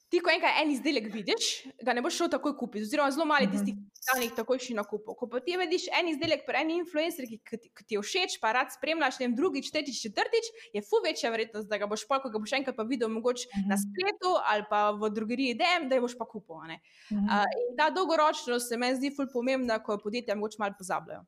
[0.10, 1.48] ti, ko enkrat en izdelek vidiš,
[1.84, 5.16] ga ne boš šel takoj kupiti, oziroma zelo malo tistih, ki jih takoj še nakupil.
[5.18, 8.54] Ko pa ti vidiš en izdelek pri eni influencerki, ki, ki ti je všeč, pa
[8.58, 12.22] rad spremljaš, ne vem, drugič, tretjič, četrtič, je fu večja verjetnost, da ga boš pa,
[12.24, 13.70] ko ga boš enkrat pa videl, mogoče mm -hmm.
[13.74, 16.56] na spletu ali pa v drugeriji, DM, da je boš pa kupil.
[16.56, 16.78] Mm
[17.12, 17.26] -hmm.
[17.26, 21.26] uh, ta dolgoročnost se meni zdi ful pomembna, ko podjetja mogoče malo pozabljajo.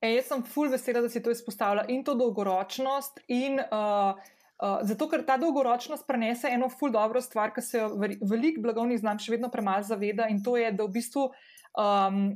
[0.00, 4.14] E, jaz sem ful vesela, da si to izpostavila in to dolgoročnost in uh,
[4.58, 8.98] Uh, zato, ker ta dolgoročnost prenese eno ful dobro stvar, ki se jo veliko blagovnih
[8.98, 11.28] znamk še vedno premalo zaveda, in to je, da v bistvu
[11.78, 12.32] um,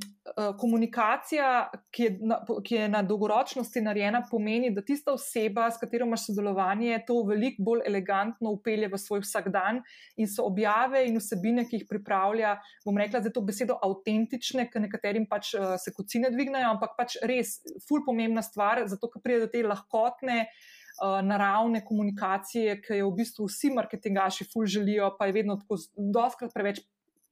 [0.58, 6.06] komunikacija, ki je, na, ki je na dolgoročnosti narejena, pomeni, da tista oseba, s katero
[6.06, 9.80] imaš sodelovanje, to veliko bolj elegantno upelje v svoj vsakdan
[10.16, 12.54] in so objave in vsebine, ki jih pripravlja,
[12.86, 17.18] bom rekla, za to besedo avtentične, ker nekaterim pač uh, se kocine dvignejo, ampak pač
[17.26, 17.58] res
[17.88, 20.44] ful pomembna stvar, zato ker pride do te lahkotne.
[21.00, 25.78] Eh, naravne komunikacije, ki jo v bistvu vsi marketingaši ful želijo, pa je vedno tako,
[25.96, 26.82] doskrat preveč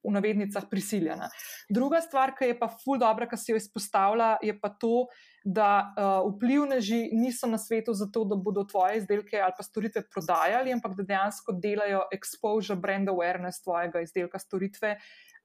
[0.00, 1.28] v navednicah prisiljena.
[1.68, 5.10] Druga stvar, ki je pa ful dobra, ki se jo izpostavlja, je pa to,
[5.44, 10.72] da uh, vplivneži niso na svetu zato, da bodo tvoje izdelke ali pa storitve prodajali,
[10.72, 14.96] ampak da dejansko delajo exposure, brand awareness tvojega izdelka, storitve.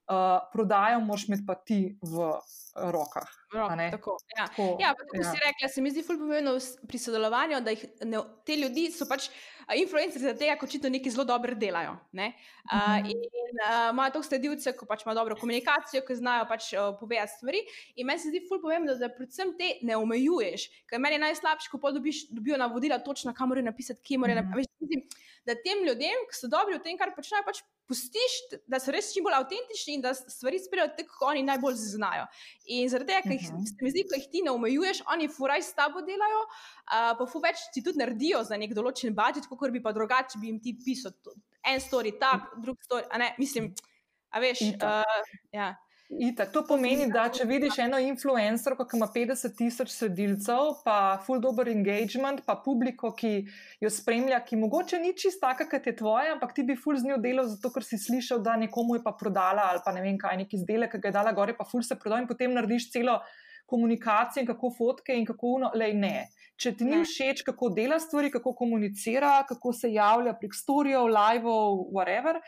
[0.06, 2.28] Uh, prodajo moš imeti pa ti v
[2.76, 3.30] rokah.
[3.92, 5.32] Tako, ja, tako, ja, tako ja.
[5.32, 6.54] si rekla, se mi zdi fulj pomembno
[6.88, 9.30] pri sodelovanju, da jih, ne, te ljudi so pač
[9.74, 11.96] influencerji za tega, ko očitno nekaj zelo dobro delajo.
[12.12, 12.34] Ne?
[12.68, 13.10] Uh, mhm.
[13.10, 13.24] In
[13.94, 17.64] imajo uh, toliko sledilcev, ko pač imajo dobro komunikacijo, ki znajo pač uh, povedati stvari.
[17.96, 21.72] In meni se zdi fulj pomembno, da predvsem te ne omejuješ, ker meni je najslabše,
[21.72, 25.08] ko dobiš, dobijo navodila točno, kam morajo napisati, kje morajo mhm.
[25.46, 29.12] Da tem ljudem, ki so dobri v tem, kar počnejo, pač pustiš, da so res
[29.14, 32.26] čim bolj avtentični in da stvari sprejemajo tako, kot oni najbolj znajo.
[32.74, 33.68] In zaradi tega, ker jih, uh mhm.
[33.68, 33.94] -huh.
[33.94, 37.84] zdi, jih ti ne omejuješ, oni furaj s tabo delajo, uh, pa fu več ti
[37.86, 41.14] tudi naredijo za nek določen budžet, kot bi pa drugače bi jim ti pisal.
[41.66, 43.74] En story, ta, drug story, a ne, mislim,
[44.30, 44.62] a veš.
[44.82, 45.02] Uh,
[45.52, 45.76] ja.
[46.06, 51.42] Itak, to pomeni, da če vidiš eno influencerko, ki ima 50 tisoč sledilcev, pa full
[51.42, 53.32] dobro engagement, pa publiko, ki
[53.82, 57.10] jo spremlja, ki mogoče ni čist taka, kot je tvoja, ampak ti bi full z
[57.10, 60.20] njo delal, zato ker si slišal, da nekomu je pa prodala ali pa ne vem
[60.22, 62.92] kaj, neki izdelek, ki ga je dala gor, pa full se prodal in potem narediš
[62.94, 63.18] celo
[63.66, 66.18] komunikacijo in kako fotke in kako uno, le ne.
[66.62, 71.82] Če ti ni všeč, kako dela stvari, kako komunicira, kako se javlja prek storijev, live-ov,
[71.98, 72.40] whatever.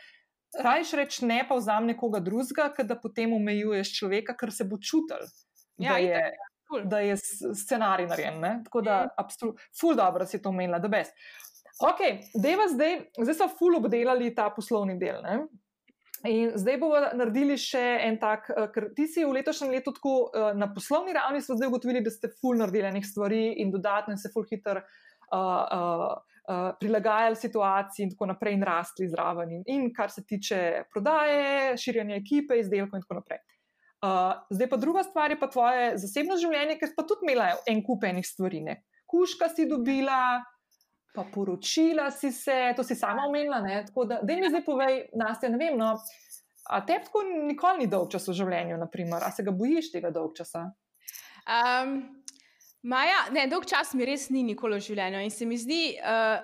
[0.56, 5.26] Rajš reči ne, pa vzam nekoga drugega, da potem omejuješ človeka, ker se bo čutil,
[5.76, 6.22] ja, da, je,
[6.70, 6.86] cool.
[6.88, 7.16] da je
[7.54, 8.40] scenarij narejen.
[8.40, 8.54] Ne?
[8.64, 9.14] Tako da, mm.
[9.16, 11.12] absolutno, ful dobro si to omenila, da best.
[11.84, 12.00] Ok,
[12.34, 12.56] zdaj,
[13.22, 15.20] zdaj so ful obdelali ta poslovni del.
[15.22, 15.38] Ne?
[16.26, 20.14] In zdaj bomo naredili še en tak, eh, ker ti si v letošnjem letu tako
[20.32, 24.16] eh, na poslovni ravni, smo zdaj ugotovili, da ste ful naredili nekaj stvari in dodatno
[24.18, 24.82] se ful hiter.
[25.28, 30.24] Uh, uh, uh, prilagajali situaciji in tako naprej, in rastli zraven, in, in kar se
[30.26, 33.42] tiče prodaje, širjenja ekipe, izdelkov in tako naprej.
[33.98, 37.82] Uh, zdaj pa druga stvar je pa tvoje zasebno življenje, ker pa tudi imela en
[37.82, 38.62] kup enih stvari.
[38.62, 38.78] Ne?
[39.08, 40.38] Kuška si dobila,
[41.14, 43.60] pa poročila si se, to si sama omenila.
[43.64, 43.82] Ne?
[43.88, 45.74] Tako da, da mi zdaj povej, nas je ne vem.
[45.78, 45.96] No,
[46.70, 50.12] a te tako nikoli ni dolg čas v življenju, naprimer, a se ga bojiš tega
[50.14, 50.68] dolg časa?
[51.48, 51.98] Um,
[52.86, 56.38] Maja, ne, dolg čas mi res ni nikoli v življenju in se mi zdi, uh,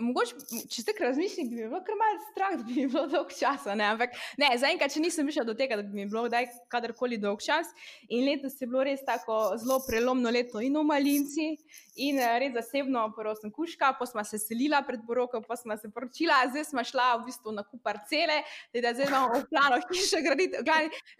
[0.00, 3.32] mogoče, če tako razmišljam, bi mi bilo kar malce strah, da bi mi bilo dolg
[3.38, 3.74] časa.
[3.78, 3.86] Ne?
[3.94, 7.42] Ampak ne, zaenkrat, če nisem prišel do tega, da bi mi bilo kdaj kadarkoli dolg
[7.44, 7.70] čas.
[8.08, 11.48] In letos je bilo res tako zelo prelomno leto in v Malinci,
[11.98, 15.76] in eh, res zasebno, prvo sem kuška, pa smo se selila pred poroko, pa smo
[15.76, 18.42] se poročila, zdaj smo šla v bistvu na kup parcele,
[18.74, 20.62] da zdaj imamo v planu hiše graditi.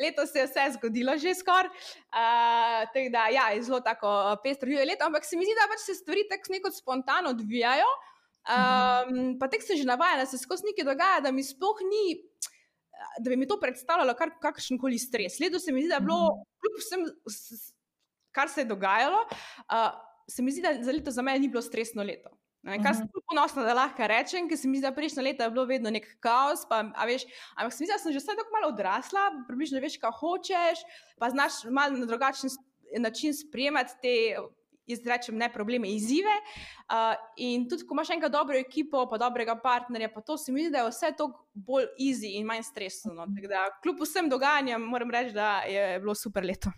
[0.00, 1.70] Letos se je vse zgodilo že skoraj.
[2.08, 5.68] Uh, tako da, ja, je zelo tako eh, pestro leto, ampak se mi zdi, da
[5.70, 7.90] pač se stvari tako neko spontano odvijajo.
[8.48, 12.16] Um, pa tek sem že navajena, da se skozi nekaj dogaja, da mi sploh ni,
[13.20, 15.36] da bi mi to predstavljalo kar kakršen koli stres.
[15.42, 17.04] Leto se mi zdi, da je bilo, kljub vsem,
[18.32, 19.20] kar se je dogajalo,
[19.68, 19.90] uh,
[20.28, 22.32] se mi zdi, da za leto za mene ni bilo stresno leto.
[22.66, 25.46] Ne, kar sem tudi ponosna, da lahko rečem, ker se mi zdi, da prejšnje leto
[25.46, 26.64] je bilo vedno nek kaos.
[26.68, 30.16] Pa, veš, ampak se mi zdi, da sem že tako malo odrasla, približno veš, kaj
[30.18, 30.82] hočeš,
[31.20, 32.50] pa znaš malo na drugačen
[32.98, 34.14] način sprejemati te
[34.88, 36.34] izrečem ne probleme, izzive.
[36.88, 40.64] Uh, in tudi, ko imaš enega dobro ekipo, pa dobrega partnerja, pa to se mi
[40.64, 43.14] zdi, da je vse to bolj easy in manj stresno.
[43.14, 43.26] No.
[43.82, 46.72] Kljub vsem dogajanjem, moram reči, da je bilo super leto.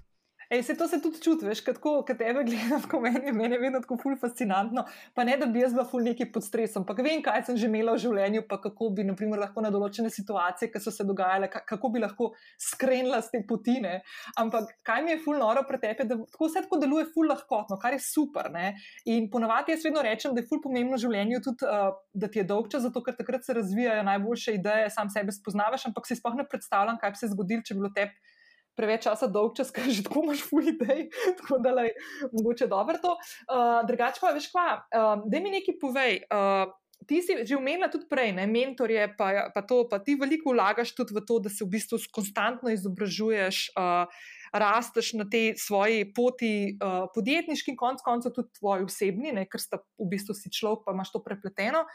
[0.50, 3.78] Ej, se to se tudi čuti, veš, kako tebe gledam, ko meni, meni je vedno
[3.80, 4.82] tako ful fascinantno.
[5.14, 7.68] Pa ne, da bi jaz bila ful neki pod stresom, pa vem, kaj sem že
[7.68, 11.46] imela v življenju, pa kako bi, naprimer, lahko na določene situacije, ki so se dogajale,
[11.54, 14.00] kako bi lahko skrenila z te potine.
[14.42, 17.78] Ampak kaj mi je ful noro pri tebi, da tako vse tako deluje ful lahkotno,
[17.78, 18.50] kar je super.
[18.50, 18.72] Ne?
[19.06, 22.42] In ponovadi jaz vedno rečem, da je ful pomembno v življenju tudi, uh, da ti
[22.42, 26.18] je dolg čas, zato ker takrat se razvijajo najboljše ideje, sam sebe spoznavaš, ampak si
[26.18, 28.29] sploh ne predstavljam, kaj bi se zgodilo, če bi bilo tebi
[28.76, 31.08] preveč časa dolg čas, ker že tako imaš full idej,
[31.42, 31.94] tako da je
[32.32, 33.16] mogoče dobro to.
[33.46, 36.22] Uh, drugače pa veš, kva, uh, da mi nekaj povej.
[36.28, 36.70] Uh,
[37.08, 40.92] Ti si že omenila tudi prej, ne, mentorje, pa, pa to, pa ti veliko vlagaš
[40.92, 44.04] tudi v to, da se v bistvu konstantno izobražuješ, uh,
[44.52, 49.80] rasteš na tej svoji poti, uh, podjetniški, konc koncev tudi tvoji osebni, ne, ker sta
[49.96, 51.86] v bistvu si človek, pa imaš to prepleteno.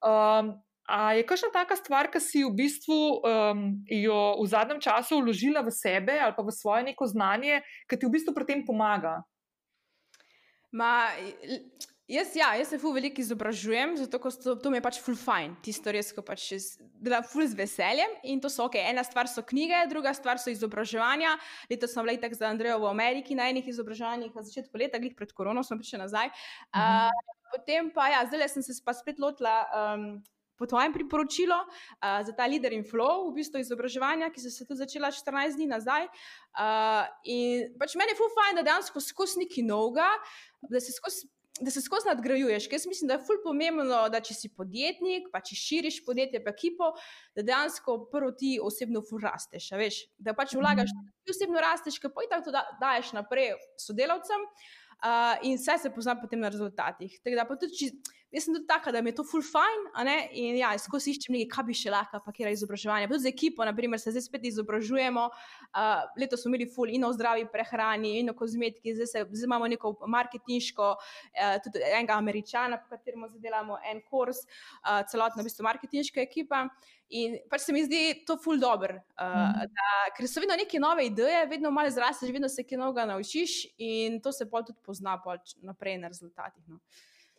[0.00, 5.22] Um, A je kakšna taka stvar, ki si v bistvu um, jo v zadnjem času
[5.24, 8.60] vložila v sebe ali pa v svoje neko znanje, ki ti v bistvu pri tem
[8.68, 9.24] pomaga?
[10.74, 11.08] Ma,
[12.10, 15.54] jaz, ja, jaz se fu veliko izobražujem, zato to, to mi je pač full fine,
[15.64, 16.50] tisto res, ko pač
[17.00, 18.76] delam full z veseljem in to so ok.
[18.82, 21.38] Ena stvar so knjige, druga stvar so izobraževanja.
[21.70, 25.16] Letos sem bila tako za Andrejo v Ameriki na enih izobraževanjih, na začetku leta, glih
[25.16, 26.34] pred korono, sem prišla nazaj.
[26.74, 29.62] Uh uh, potem pa, ja, zdaj sem se pa spet lotila.
[29.70, 30.18] Um,
[30.58, 34.66] po tvojem priporočilu uh, za ta leader in flow, v bistvu izobraževanja, ki so se
[34.66, 36.08] tudi začela 14 dni nazaj.
[36.54, 40.10] Uh, in pač meni je full fajn, da dejansko skozi neki noga,
[40.70, 41.30] da se skozi.
[41.62, 45.38] Da se skozi nadgrajuješ, ker mislim, da je fulj pomembno, da če si podjetnik, pa
[45.38, 46.88] če širiš podjetje, pa ekipo,
[47.30, 49.68] da dejansko prvo ti osebno rasteš.
[49.78, 53.54] Veš, da pač vlagaš, da ti osebno rasteš, ker pa in tako da, daješ naprej
[53.78, 54.48] sodelavcem
[55.04, 57.20] uh, in vse se pozna potem na rezultatih.
[57.22, 57.90] Tako da pa tudi, če,
[58.34, 60.14] jaz sem tudi taka, da mi je to full fine.
[60.34, 63.08] In ja, skozi iščem nekaj, kaj bi še lahko, pa kje je izobraževanje.
[63.08, 65.28] Pa tudi z ekipo, naprimer, se zdaj spet izobražujemo.
[65.30, 69.48] Uh, letos smo imeli full in o zdravi prehrani, in o kozmetiki, zdaj, se, zdaj
[69.50, 74.42] imamo neko marketinško, uh, tudi enega američana, po katerem zadelamo en kurs,
[74.82, 76.66] uh, celotno v bistvu marketinška ekipa.
[77.14, 79.24] In pač se mi zdi to ful dobr, uh,
[79.62, 79.82] mm.
[80.16, 84.22] ker so vedno neke nove ideje, vedno malo zrasteš, vedno se kaj novega naučiš in
[84.24, 85.18] to se pa tudi pozna
[85.62, 86.64] naprej na rezultatih.
[86.66, 86.80] No.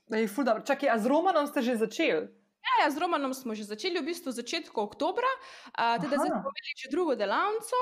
[0.10, 2.30] Čakaj, a z Romanom ste že začeli?
[2.66, 5.30] Ja, ja, z Romanom smo že začeli v bistvu začetku oktobra,
[5.78, 7.78] uh, teda zdaj smo imeli že drugo delavnico.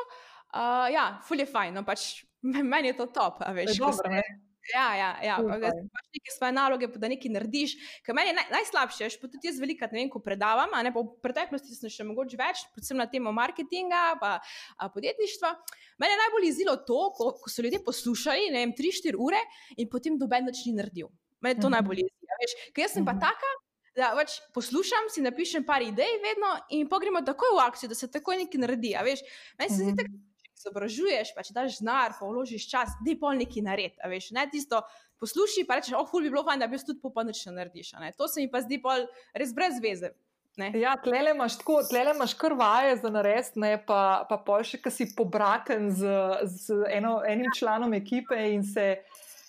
[0.53, 2.23] Uh, ja, ful je fajn, no pač
[2.71, 3.75] meni je to top, a veš.
[3.75, 4.23] Je dobro, ne?
[4.71, 5.35] Ja, ja, ja.
[5.39, 5.87] Ful pa, fajn.
[5.91, 7.73] pač neke svoje naloge, pa da nekaj narediš.
[8.05, 10.93] Ker meni je naj, najslabše, pa tudi jaz veliko, ne vem, ko predavam, a ne
[10.95, 15.51] pa v preteklosti sem še mogoče več, predvsem na temo marketinga, pa a, podjetništva.
[15.99, 19.43] Mene je najbolj izilo to, ko, ko so ljudje poslušali, ne vem, 3-4 ure
[19.75, 21.11] in potem doben nič ni naredil.
[21.43, 21.75] Mene to Mhm.
[21.75, 22.53] najbolj izilo, veš.
[22.73, 23.19] Ker jaz sem pa Mhm.
[23.21, 23.51] taka.
[23.93, 28.07] Da pač poslušam, si napišem par idej, vedno in pogremo takoj v akcijo, da se
[28.09, 28.95] takoj nekaj naredi.
[28.97, 29.19] a Veš,
[29.59, 29.97] meni se zdi, Mhm.
[30.41, 33.93] če izobražuješ, pa če daš znar, pa vložiš čas, da je pol neki nared.
[34.03, 34.81] Veš, ne tisto
[35.19, 37.91] posluši, pa rečeš, oh, ful bi bilo fajn, da bi jaz tudi pa ne narediš.
[38.17, 40.09] To se mi pa zdi pol res brez veze.
[40.57, 40.71] Ne?
[40.75, 44.77] Ja, tlele imaš tako, tlele imaš kar vaje za narediti, ne pa, pa pol še,
[44.81, 46.05] ki si pobraten z,
[46.45, 49.01] z eno, enim članom ekipe in se,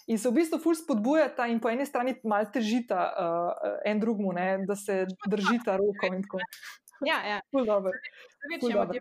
[0.07, 4.33] in se v bistvu ful spodbujata in po eni strani malo težita uh, en drugmu,
[4.33, 6.41] ne, da se držita roko in tako.
[7.05, 7.41] Ja, ja.
[7.51, 7.93] Ful dobro.
[8.53, 8.99] Večja dobro.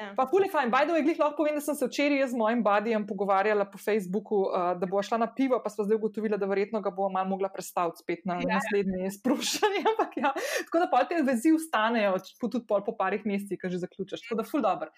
[0.00, 0.10] Ja.
[0.16, 0.72] Pa ful je fajn.
[0.74, 3.66] By the way, glih lahko povem, da sem se včeraj jaz z mojim badijem pogovarjala
[3.70, 6.90] po Facebooku, uh, da bo šla na pivo, pa sva zdaj ugotovila, da verjetno ga
[6.90, 8.56] bo malo mogla prestaviti spet na Ja.
[8.56, 9.84] naslednje sproščanje.
[9.92, 10.32] Ampak ja,
[10.66, 14.24] tako da pol te vezi ustanejo, tudi pol po parih mesecih, ko že zaključiš.
[14.26, 14.90] Tako da ful dobro.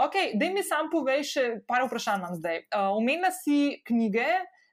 [0.00, 2.64] Ok, daj mi sam povej še par vprašanj imam zdaj.
[2.72, 4.24] Uh, omenila si knjige,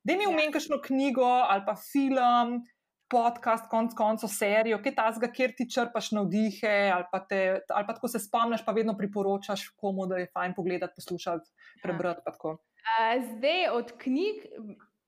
[0.05, 0.29] daj mi Ja.
[0.29, 2.61] omenj kakšno knjigo ali pa film.
[3.05, 7.93] Podcast, konc koncev, serijo, kaj tasga, kjer ti črpaš navdihe, ali pa, te, ali pa
[7.93, 11.45] tako se spomniš, pa vedno priporočaš komu, da je fajn pogledati, poslušati,
[11.83, 12.21] prebrati.
[12.25, 12.55] pa tako.
[12.97, 14.47] A, Zdaj od knjig.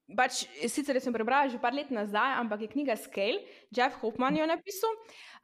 [0.08, 3.42] Pač, sicer sem prebrala že par let nazaj, ampak je knjiga Scale,
[3.76, 4.94] Jeff Hoffman jo je napisal.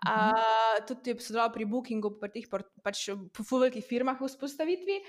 [0.08, 2.46] Uh, tudi je sodeloval pri Bookingu, pri teh
[2.80, 5.02] pač, po velikih firmah v vzpostavitvi.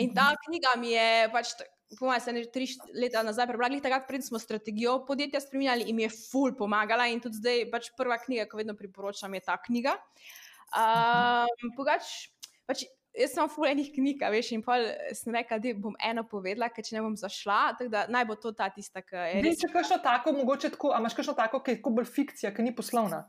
[0.00, 3.72] In ta knjiga mi je, pač, ta- po mojem, se ne tri leta nazaj prebrala,
[3.72, 7.06] glih takrat, smo strategijo podjetja spremenjali in mi je ful pomagala.
[7.10, 9.96] In tudi zdaj, pač prva knjiga, ki jo vedno priporočam, je ta knjiga.
[10.72, 12.08] Um, Pogač,
[12.68, 12.86] pač,
[13.16, 16.70] jaz sem ful enih knjig, a veš, in pol sem rekla, da bom eno povedala,
[16.72, 19.60] ker če ne bom zašla, tako da naj bo to ta tista, ki je res.
[19.60, 22.64] če kakšno tako, mogoče tako, a imaš kakšno tako, ki je tako bolj fikcija, ki
[22.64, 23.26] ni poslovna.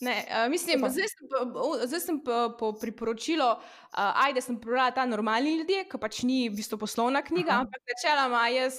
[0.00, 0.90] Ne, uh, mislim, Super.
[0.94, 5.84] zdaj sem, po, zdaj sem po, po priporočilu, uh, ajde, sem prebrala ta normalni ljudje,
[5.90, 7.66] ki pač ni v bistvu poslovna knjiga, Aha.
[7.66, 8.78] ampak načeloma jaz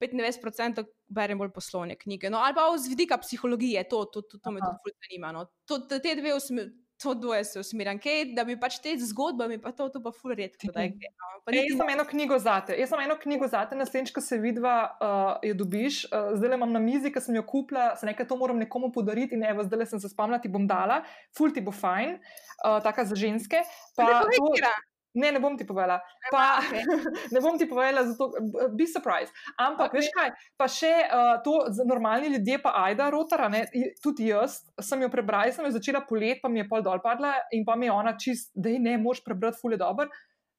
[0.00, 2.30] 95% berem bolj poslovne knjige.
[2.32, 4.72] No, ali pa z vidika psihologije, to, to, to, to me Aha.
[4.72, 5.32] tudi ful zanima.
[5.36, 5.44] No.
[5.68, 6.72] To, te dve usmer,
[7.04, 10.32] to dvoje se usmerjam, kaj, da bi pač te zgodbami, pa to, to pa ful
[10.34, 10.72] redko.
[10.72, 11.32] Da, je kaj, no.
[11.44, 12.76] Pa niti jaz sem eno knjigo zate.
[12.80, 16.00] Jaz sem eno knjigo zate, naslednjič, ko se vidva, uh, jo dobiš.
[16.08, 18.88] Uh, zdaj le imam na mizi, ki sem jo kupila, se nekaj to moram nekomu
[18.94, 21.02] podariti in evo, zdaj le sem se spomnila, ti bom dala,
[21.36, 23.60] ful ti bo fajn, uh, taka za ženske.
[23.98, 24.74] Pa, to.
[25.14, 26.00] Ne, ne bom ti povedala.
[26.30, 26.82] Pa, okej.
[27.34, 28.30] ne bom ti povedala, zato
[28.74, 29.30] bi surprise.
[29.56, 30.00] Ampak, okay.
[30.02, 31.56] veš kaj, pa še uh, to
[31.86, 33.64] normalni ljudje, pa Aida Rotara, ne,
[34.02, 37.36] tudi jaz sem jo prebrala, sem jo začela polet, pa mi je pol dol padla
[37.54, 40.10] in pa mi je ona čist, da ne moš prebrati, ful je dober.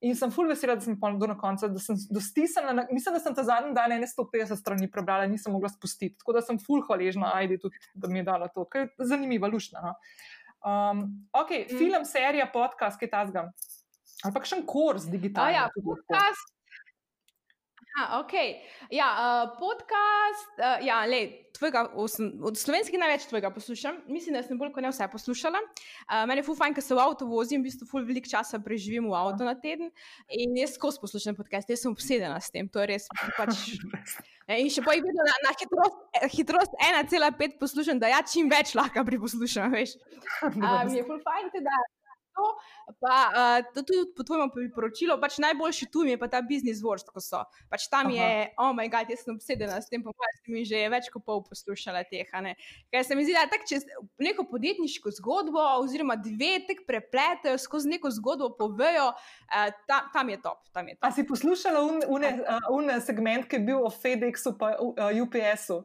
[0.05, 3.19] In sem ful vesela, da sem do na konca, da sem dostisala, na- mislim, da
[3.19, 6.17] sem ta zadnji dan ene 150 strani prebrala, nisem mogla spustiti.
[6.19, 9.47] Tako da sem ful hvaležna Aidi tudi, da mi je dala to, ker je zanimiva,
[9.47, 9.81] lušna.
[9.81, 9.93] No?
[10.65, 11.01] Um,
[11.33, 11.77] ok, Mm.
[11.77, 13.47] film, serija, podcast, kaj tasga.
[14.23, 15.57] Ali pa kakšen kurs A digitalni.
[15.57, 16.53] ja, podcast.
[17.95, 18.33] Aha, ok.
[18.91, 24.01] Ja, uh, podcast, uh, ja, le, tvojega, osem, od slovenskega največ tvojega poslušam.
[24.11, 25.61] Mislim, da sem bolj kot ne vse poslušala.
[25.63, 28.59] Uh, meni je ful fajn, ker se v avtu vozim, v bistvu ful veliko časa
[28.59, 29.93] preživim v avtu na teden
[30.27, 33.07] in jaz skozi poslušam podcast, jaz sem obsedena s tem, to je res
[33.39, 33.55] pač.
[34.45, 35.95] Ne, In še poj vedno na, na hitrost,
[36.35, 39.95] hitrost 1,5 poslušam, da ja čim več lahko pri poslušam, veš.
[40.45, 41.79] Uh, mi je ful fajn, da
[42.35, 42.47] to,
[42.99, 47.09] pa uh, to tudi po tvojem priporočilu, pač najboljši tu je pa ta business worst,
[47.13, 47.41] ko so.
[47.71, 48.15] Pač tam Aha.
[48.15, 48.29] je,
[48.61, 51.43] oh moj bog, jaz sem obsedena s tem, pa sem jih že več kot pol
[51.47, 52.27] poslušala teh.
[52.91, 53.81] Ker se mi zdi, da tak, če
[54.21, 60.41] neko podjetniško zgodbo oziroma dve tek prepletajo skozi neko zgodbo, povejo, uh, ta, tam je
[60.43, 60.65] top.
[60.75, 61.07] Tam je top.
[61.07, 65.23] A si poslušala un, une, uh, un segment, ki je bil o FedExu in uh,
[65.23, 65.81] UPS-u?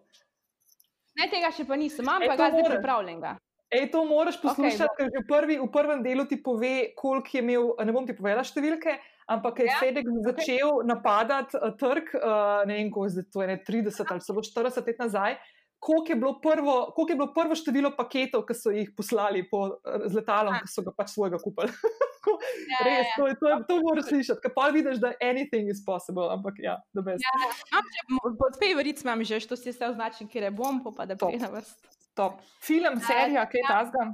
[1.19, 3.37] Ne, tega še pa nisem, imam Ej, pa ga zdaj pripravljenega.
[3.71, 7.29] Ej, to moraš poslušati, okay, ker že v, prvi, v prvem delu ti pove, koliko
[7.29, 8.97] je imel, ne bom ti povedala številke,
[9.27, 10.87] ampak je Ja, ja, FedEx začel okay.
[10.87, 12.27] napadati uh, trg, uh,
[12.65, 15.39] ne vem, ko je to ne 30 ali celo 40 let nazaj.
[15.79, 19.81] Koliko je, bilo prvo, koliko je bilo prvo število paketov, ki so jih poslali po,
[19.81, 20.61] eh, z letalom, A.
[20.61, 21.71] ki so ga pač svojega kupili?
[22.21, 25.71] Ja, Res, ja, to, je- to, je- to moraš slišati, ker pa vidiš, da anything
[25.73, 27.25] is possible, ampak ja, da best.
[27.25, 31.17] Ja, m- pod favoric imam že, što si vse označen, kjer je bom, pa da
[31.17, 32.00] pride na vrst.
[32.19, 32.41] Top.
[32.65, 33.71] Film, serija, kaj ja.
[33.71, 34.09] tasga?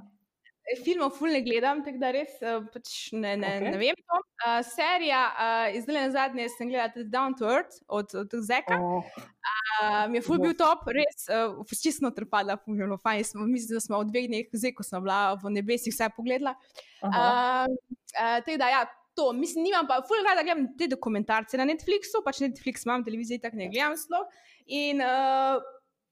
[0.82, 3.70] Filmov ful ne gledam, tako da res uh, pač ne, ne, okay.
[3.70, 4.00] ne vem.
[4.02, 4.18] To.
[4.42, 8.80] Uh, serija, uh, zdaj na zadnje sem gledala tudi Down to Earth od, od Zeka.
[8.82, 9.18] Oh,
[9.76, 13.24] Uh, mi je ful bil top, res, uh, čisto trpada, bilo fajn.
[13.28, 16.54] Smo, mislim, da smo v dveh dneh, zdaj ko sem bila v nebesih, vse pogledala.
[17.04, 17.68] Uh,
[18.16, 18.82] uh, tako da, ja,
[19.16, 23.42] to, mislim, nimam pa, ful rada gledam te dokumentarce na Netflixu, pač Netflix imam, televizijo
[23.42, 24.24] tako ne gledam sploh.
[24.72, 25.60] In uh,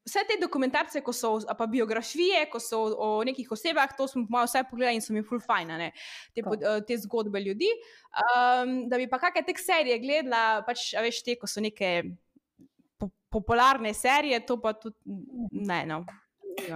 [0.05, 4.49] vse te dokumentarce, ko so, pa biografije, ko so o, nekih osebah, to smo malo
[4.49, 5.73] vse pogledali in so mi ful fajn,
[6.35, 7.71] te, uh, te zgodbe ljudi.
[8.13, 11.97] Um, da bi pa kakšne te serije gledala, pač, veš, te, ko so neke
[13.01, 14.97] po, popularne serije, to pa tudi
[15.65, 15.83] ne.
[15.89, 16.05] No.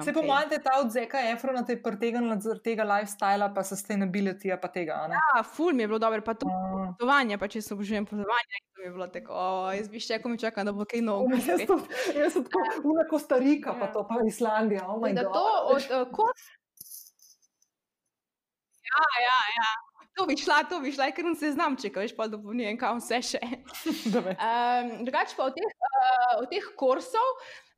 [0.04, 4.50] Se po mojem, da je ta odzeka Efrona te pritegnila zaradi tega lifestyla, pa sustainability,
[4.62, 4.98] pa tega.
[5.08, 5.18] Ne?
[5.18, 6.52] Ja, ful mi je bilo dobro, pa tudi
[6.92, 10.20] potovanje, pa če se obožujem potovanje, to mi je bilo tako, o, jaz bi še,
[10.22, 11.28] ko mi čakam, da bo kaj novo.
[11.34, 11.64] Jaz,
[12.16, 13.92] jaz sem tako, una Kostarika, pa ja.
[13.96, 15.30] to pa Islandija, oh my god.
[15.34, 16.30] To, od, uh, ko...
[18.88, 19.70] Ja, ja, ja.
[20.18, 23.20] To bi šla, to bi šla, ker se znam, če veš, pa dopolnjujem, kam vse
[23.22, 23.40] še.
[24.18, 27.28] um, drugače pa od teh, uh, od teh kursov,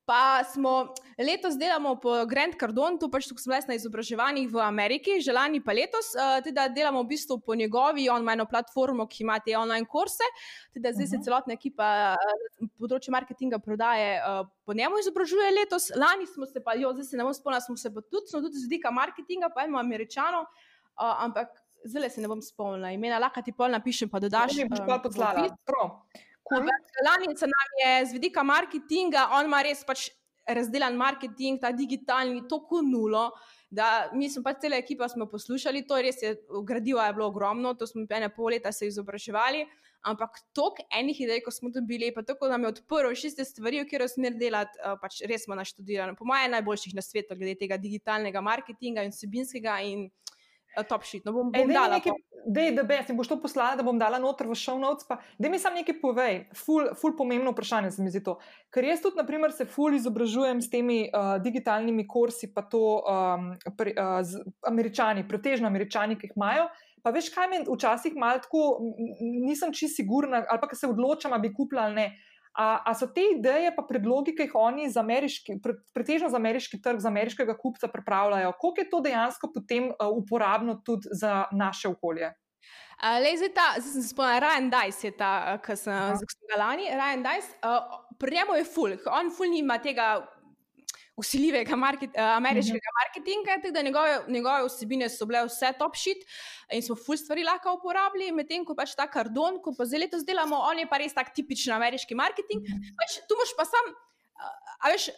[0.04, 5.32] Pa smo letos delamo po Grand Cardone, tu pač smo na izobraževanjih v Ameriki, že
[5.32, 9.22] lani pa letos, uh, teda delamo v bistvu po njegovi, on ima eno platformo, ki
[9.22, 10.24] ima te online kurse,
[10.72, 11.10] teda zdaj uh -huh.
[11.10, 11.24] se mhm.
[11.24, 15.90] celotna ekipa uh, področja marketinga prodaje uh, po njemu izobražuje letos.
[15.94, 18.40] Lani smo se pa, jo, zdaj se ne bom spomnila, smo se pa tudi, smo
[18.40, 21.48] tudi z vidika marketinga, pa imamo američano, uh, ampak
[21.84, 24.56] zdaj se ne bom spomnila, imena lahko ti pol napišem, pa dodaš.
[24.56, 26.00] Ne, boš pa poslala, prav.
[26.48, 26.66] Cool.
[27.06, 30.08] Lani se nam je z vidika marketinga, on ima res pač
[30.54, 33.30] razdeljen marketing, ta digitalni, tako nulo.
[33.70, 36.34] Da, mi smo pač cele ekipe poslušali, to res, je,
[36.66, 39.62] gradiva je bilo ogromno, to smo ene pol leta se izobraževali,
[40.10, 43.86] ampak toliko enih idej, ko smo dobili, pa tako nam je odprlo šeste stvari, v
[43.86, 46.16] kjer smer delati, eh, pač res smo naštudirali.
[46.18, 49.78] Po mojem, najboljših na svetu, glede tega digitalnega marketinga in vsebinskega.
[49.86, 50.08] In,
[50.88, 51.24] top shit.
[51.24, 52.00] No, bom, bom Ej, dala.
[52.46, 55.04] Da je debes, ti boš to poslala, da bom dala noter v show notes.
[55.38, 58.38] Da mi sam nekaj povej, ful, ful pomembno vprašanje se mi zdi to.
[58.72, 63.50] Ker jaz tudi, naprimer, se ful izobražujem s temi uh, digitalnimi kursi, pa to um,
[63.76, 66.70] pri, uh, z američani, pretežno američani, ki jih imajo.
[67.04, 68.64] Pa veš, kaj mi včasih malo tako,
[69.20, 72.08] nisem čisto sigurna, ali pa se odločam, ali bi kupila ali ne.
[72.58, 76.38] A, a so te ideje, pa predlogi, ki jih oni za ameriški, pre, pretežno za
[76.40, 81.44] ameriški trg, za ameriškega kupca pripravljajo, koliko je to dejansko potem uh, uporabno tudi za
[81.52, 82.32] naše okolje?
[83.00, 85.32] Uh, lej, zdaj, ta, zdaj sem se spomnil, Ryan Dice je ta,
[85.64, 86.90] ki sem ga lani.
[86.90, 90.18] Ryan Dice, uh, pri njemu je ful, on ful nima tega
[91.20, 92.98] usiljivega market, uh, ameriškega mhm.
[93.00, 96.24] marketinga, tako da njegove, njegove vsebine so bile vse top shit
[96.72, 100.26] in smo full stvari lahko uporabili, medtem ko pač ta kardon, ko pa zdaj letos
[100.26, 102.64] delamo, on je pa res tak tipičen ameriški marketing.
[102.64, 102.94] Mhm.
[103.00, 103.92] Pač, tu moš pa sam.
[104.80, 105.10] A veš,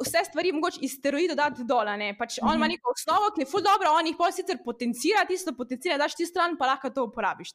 [0.00, 1.90] vse stvari mogoče iz steroidov dati dol.
[2.18, 2.72] Pač on ima mhm.
[2.72, 6.26] neko osnovo, ki je ful dobro, on jih pa sicer potencira, tisto potencira, daš ti
[6.28, 7.52] stran, pa lahko to uporabiš.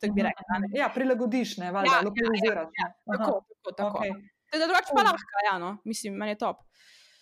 [0.78, 2.70] Ja, prilagodiš, ne, valjda, ja, lokaliziraš.
[2.84, 4.04] Ja, ja, tako, tako, tako.
[4.04, 4.14] Okay.
[4.54, 6.67] Teda drugače pa lahko, ja, no, mislim, meni je top.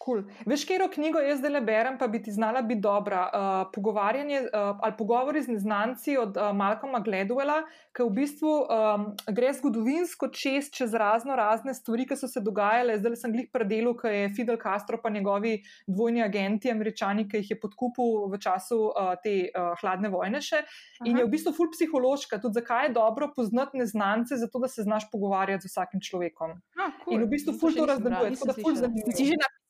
[0.05, 0.21] Cool.
[0.45, 3.23] Veš, kero knjigo jaz zdaj le berem, pa bi ti znala biti dobra.
[3.25, 7.63] Uh, pogovarjanje uh, ali pogovori z neznanci od uh, Malcolma Gladwella,
[7.95, 12.99] ki v bistvu um, gre zgodovinsko čez, čez razno razne stvari, ki so se dogajale.
[13.01, 15.55] Zdaj sem glih predelu, ki je Fidel Castro pa njegovi
[15.87, 20.61] dvojni agenti, američani, ki jih je podkupil v času uh, te uh, hladne vojne še.
[20.61, 21.09] Aha.
[21.09, 24.85] In je v bistvu ful psihološka, tudi zakaj je dobro poznati neznance, zato da se
[24.85, 26.59] znaš pogovarjati z vsakim človekom.
[26.77, 27.17] Ah, cool.
[27.17, 28.35] In v bistvu ful to razdeluje.
[28.37, 29.63] Tako da ful zanimivo.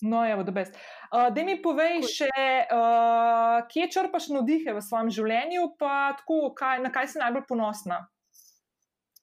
[0.00, 0.76] No, je da best.
[1.12, 2.12] Uh, da mi povej Kuj.
[2.12, 7.46] še, uh, kje črpaš navdihe v svojem življenju, pa tako, kaj, na kaj si najbolj
[7.48, 8.04] ponosna?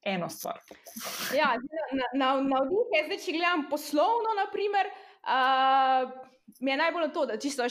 [0.06, 0.60] Eno stvar.
[1.34, 4.92] Ja, na, na, navdihe, zdaj, če gledam poslovno, naprimer,
[5.26, 6.12] uh,
[6.60, 7.66] mi je najbolj to, da čisto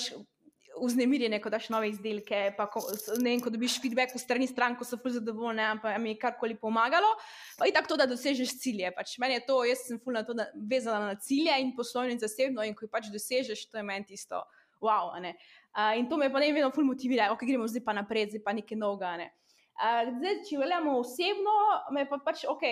[0.81, 2.41] vznemirjene, ko daš nove izdelke.
[2.57, 2.83] Pa, ko,
[3.19, 6.21] ne vem, ko dobiš feedback v strani stran, ko so fully zadovoljne, pa mi je
[6.23, 7.15] karkoli pomagalo.
[7.59, 8.91] Pa in tako, da dosežeš cilje.
[8.97, 10.37] Pač meni je to, jaz sem fully na to
[10.71, 12.67] vezana na cilje in poslovno in zasebno.
[12.67, 14.43] In ko jih pač dosežeš, to je meni tisto,
[14.85, 15.15] wow.
[15.15, 18.45] Uh, in to me pa ne vedno fully motivira, ok, gremo zdaj pa naprej, zdaj
[18.45, 19.17] pa nekaj novega.
[19.23, 19.31] Ne.
[19.75, 21.57] Uh, zdaj, če gledamo osebno,
[21.95, 22.63] me pa pač ok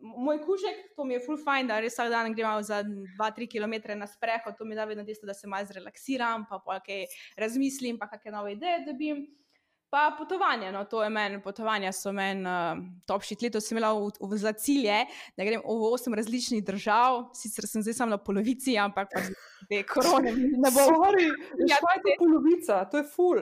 [0.00, 3.98] moj kužek, to mi je full fine, da res vsak dan gremo za 2-3 km
[3.98, 8.08] na sprehod, to mi da vedno tisto, da se malo zrelaksiram, pa kaj razmislim, pa
[8.08, 9.26] kakšne nove ideje dobim.
[9.90, 12.76] Pa potovanje, no, to je meni, potovanja so meni uh,
[13.08, 13.40] top šit.
[13.42, 14.98] Letos sem imela v, v, za cilje,
[15.32, 19.30] da grem v osem različnih držav, sicer sem zdaj samo na polovici, ampak pač
[19.68, 20.84] te korone ne bo.
[20.88, 21.28] Sorry,
[21.68, 23.40] ja, to je polovica, to je full.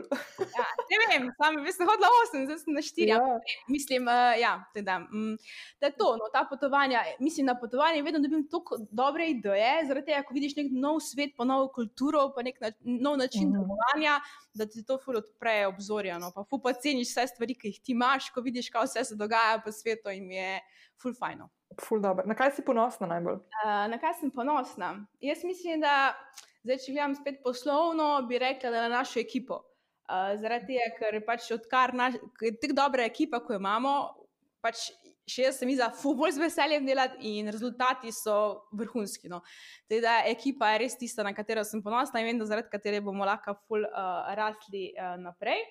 [0.58, 3.10] ja, ne vem, sam bi se hodila osem, zdaj sem na štiri.
[3.12, 3.20] Ja.
[3.68, 5.34] Mislim, uh, ja, teda, um,
[5.80, 10.12] da je to, no, ta potovanja, mislim, na potovanje vedno dobim toliko dobre ideje, zaradi
[10.12, 13.58] tega, ko vidiš nek nov svet, pa novo kulturo, pa nek na, nov način mhm.
[13.58, 14.58] delovanja, mm.
[14.58, 16.18] da ti to full odpre obzorja.
[16.22, 19.04] No pa fu pa ceniš vse stvari, ki jih ti imaš, ko vidiš, kaj vse
[19.10, 20.50] se dogaja po svetu in je
[21.02, 21.50] ful fajno.
[21.80, 22.24] Ful dobro.
[22.26, 23.36] Na kaj si ponosna najbolj?
[23.36, 24.94] Uh, na kaj sem ponosna?
[25.20, 26.14] Jaz mislim, da
[26.64, 29.60] zdaj, če gledam spet poslovno, bi rekla, da na našo ekipo.
[30.06, 33.92] Uh, zaradi tega, ker pač odkar naš, tako dobra ekipa, ko jo imamo,
[34.64, 34.88] pač
[35.26, 39.28] še jaz sem za futbol z veseljem delati in rezultati so vrhunski.
[39.28, 39.42] No.
[39.90, 43.26] Da, ekipa je res tista, na katero sem ponosna in vem, da zaradi katere bomo
[43.26, 45.66] lahko ful uh, rasli uh, naprej.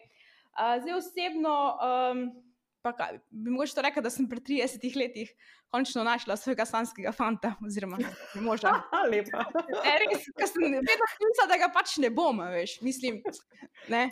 [0.56, 1.56] Uh, zdaj osebno.
[1.80, 2.28] Um,
[2.86, 5.32] Pa kaj, bi mogoče to rekel, da sem pri 30 letih
[5.74, 7.98] končno našla svojega slanskega fanta, oziroma
[8.46, 8.76] moža.
[9.12, 9.48] Lepa.
[9.82, 13.24] E, res, ker sem vedno mislila, da ga pač ne bom, veš, mislim.
[13.90, 14.04] Ne?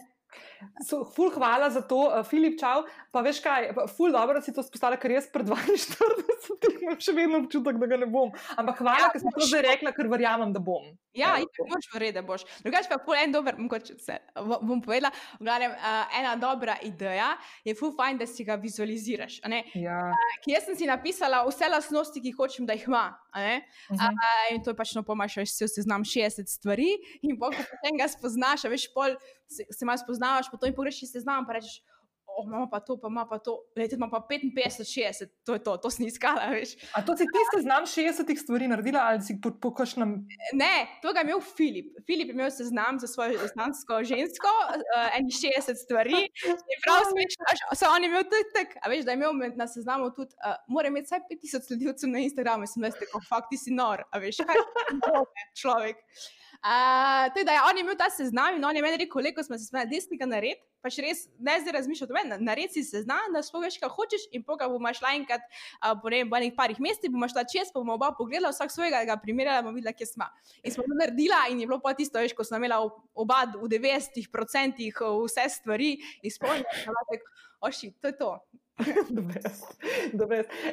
[0.88, 2.86] So, ful, hvala za to, uh, Filip Čau.
[3.12, 6.34] Pa veš kaj, ful, dobro, da si to spostavila, ker jaz pred 42
[6.84, 8.32] imam še vedno občutek, da ga ne bom.
[8.60, 10.92] Ampak hvala, ja, ker si to že rekla, ker verjamem, da bom.
[11.14, 12.46] Ja, in tako boš verjela, da boš.
[12.66, 17.34] Drugač pa pol en dober, mogoče se bom povedala, gledam, uh, ena dobra ideja
[17.66, 19.40] je ful fajn, da si ga vizualiziraš.
[19.78, 20.00] Ja.
[20.10, 23.12] Uh, jaz sem si napisala vse lasnosti, ki hočem, da jih ima.
[23.34, 23.62] Uh -huh.
[23.94, 26.90] uh, in to je pač no pomaš, veš, se seznam 60 stvari
[27.22, 29.16] in potem, ko potem ga spoznaš, veš, pol
[29.48, 31.82] se, se malo spoznavaš, potem pogrešiš seznam, pa rečeš,
[32.26, 35.64] oh, imamo pa to, pa ima pa to, leti ima pa 55, 60, to je
[35.64, 36.76] to, to si iskala, veš.
[36.96, 40.16] A to si ti seznam 60 stvari naredila ali si po, po kakšnem?
[40.54, 41.92] Ne, to ga je imel Filip.
[42.08, 46.20] Filip je imel seznam za svojo znansko žensko, uh, eni 60 stvari.
[46.74, 50.10] In prav smešno, so oni imeli tudi tak, a veš, da je imel na seznamu
[50.16, 53.76] tudi, uh, mora imeti vsaj 5000 sledilcev na Instagramu, sem veste, kako fakt ti si
[53.76, 56.02] nor, a veš, kaj je človek.
[56.64, 59.58] Uh, teda, ja, on je imel ta seznam in on je meni rekel, ko smo
[59.60, 63.44] se smejali, desnika nared, pač res ne zdaj razmišljati o meni, nared si seznam, da
[63.46, 67.12] spogledaš, kaj hočeš in poka bomo šla enkrat uh, po ne vem, nekaj parih mestih,
[67.14, 70.28] bomo šla čez, pa bomo oba pogledala vsak svojega, ga primerjala, bomo videla, kje smo.
[70.64, 72.82] In smo to naredila in je bilo pa tisto, veš, ko smo imela
[73.16, 74.92] oba v 90%
[75.24, 77.24] vse stvari izpolnjene,
[77.64, 78.34] oši, to je to.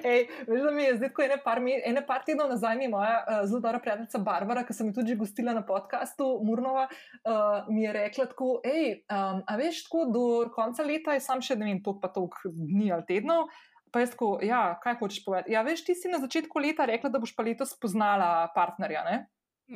[0.05, 2.93] Ej, veš, da mi je zdaj, ko ene par, ene par tednov nazaj, mi je
[2.95, 7.69] moja uh, zelo dobra prijateljica Barbara, ki sem jo tudi gostila na podkastu Murnova, uh,
[7.69, 10.23] mi je rekla tako, hej, um, a veš, tako do
[10.55, 13.51] konca leta je sam še ne vem, toliko pa toliko dni ali tednov.
[13.91, 15.53] Pa jaz tako, ja, kaj hočeš povedati?
[15.53, 19.17] Ja, veš, ti si na začetku leta rekla, da boš pa letos spoznala partnerja, ne?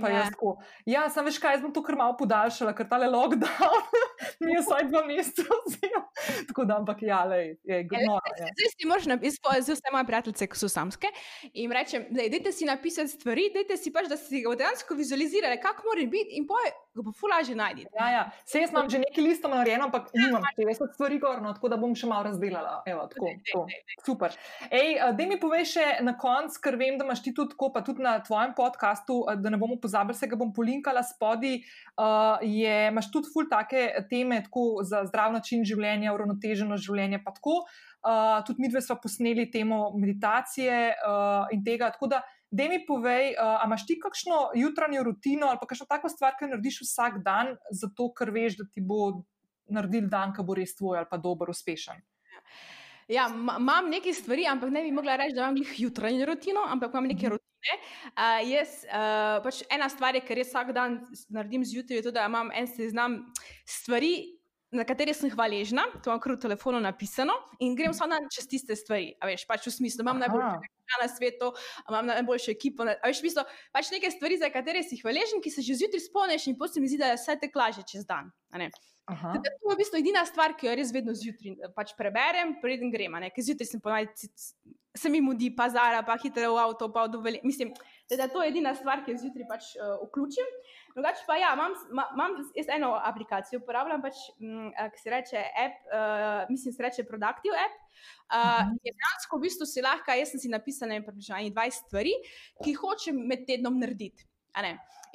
[0.01, 0.23] Pa ja.
[0.23, 0.57] jaz tako,
[0.91, 3.85] ja, sem veš kaj, jaz bom to kar malo podaljšala, ker tale lockdown
[4.43, 6.01] mi je vsaj dva meseca vzel.
[6.49, 8.17] Tako da, ampak ja, le, je gno.
[8.19, 8.49] Ja.
[8.49, 11.11] Zdaj si moraš napisati, zdaj vse moje prijateljice, ki so samske,
[11.53, 15.87] in rečem, dajte si napisati stvari, dajte si pač, da si ga dejansko vizualizirali, kako
[15.91, 17.87] mora biti in poje ga bo fulaže najti.
[17.99, 18.23] Ja, ja.
[18.47, 21.79] Se jaz imam že nekaj listov narejeno, ampak ja, nimam 50 stvari gorno, tako da
[21.81, 22.83] bom še malo razdelala.
[22.87, 23.97] Evo, tako, dej, dej, dej.
[24.07, 24.37] Super.
[24.71, 27.83] Ej, da mi poveš še na koncu, ker vem, da imaš ti tudi tako, pa
[27.87, 31.57] tudi na tvojem podkastu, da ne bomo pozabili, se ga bom polinkala spodi.
[31.99, 37.35] Uh, je, imaš tudi ful take teme tako za zdrav način življenja, uravnoteženo življenje, pa
[37.35, 37.65] tako.
[38.05, 41.89] Uh, tudi mi dve smo posneli temo meditacije uh, in tega.
[41.95, 42.21] Tako da
[42.55, 46.37] da mi povej, uh, a imaš ti kakšno jutranjo rutino ali pa kakšno tako stvar,
[46.39, 49.25] ki narediš vsak dan, zato ker veš, da ti bo
[49.75, 52.03] naredil dan, ki bo res tvoj ali pa dober, uspešen.
[53.11, 56.95] Ja, imam nekaj stvari, ampak ne bi mogla reči, da imam jih jutranjo rutino, ampak
[56.95, 57.35] imam neke mhm.
[57.35, 57.77] rutine.
[58.13, 61.01] Uh, jaz, uh, pač ena stvar je, ker jaz vsak dan
[61.33, 63.19] naredim zjutraj, je to, da imam en seznam
[63.67, 64.15] stvari,
[64.75, 68.49] na katere sem hvaležna, to imam kar v telefonu napisano in grem samo na čez
[68.51, 69.13] tiste stvari.
[69.21, 70.73] A veš, pač v smislu, imam najboljše
[71.03, 71.51] na svetu,
[71.89, 72.87] imam najboljšo ekipo.
[72.87, 76.07] A veš, v smislu, pač neke stvari, za katere si hvaležen, ki se že zjutraj
[76.09, 78.33] spomniš in potem mi zdi, da je vse te klaže čez dan.
[79.37, 83.13] To je v bistvu edina stvar, ki jo res vedno zjutraj pač preberem, preden grem.
[83.35, 84.31] Ker zjutraj sem ponavadi,
[84.97, 87.43] se mi mudi, pa zara, pa hitro v avto, pa odoveli.
[87.45, 87.75] Mislim,
[88.09, 90.49] da je to edina stvar, ki jo zjutraj pač uh, vključim.
[90.95, 95.81] Drugače pa ja, imam, imam jaz eno aplikacijo, uporabljam pač, mm, ki se reče app,
[95.91, 97.81] uh, mislim, se reče Productive app.
[98.31, 102.15] Uh, je dejansko v bistvu si lahko, jaz sem si napisala približno 20 stvari,
[102.63, 104.29] ki hočem med tednom narediti.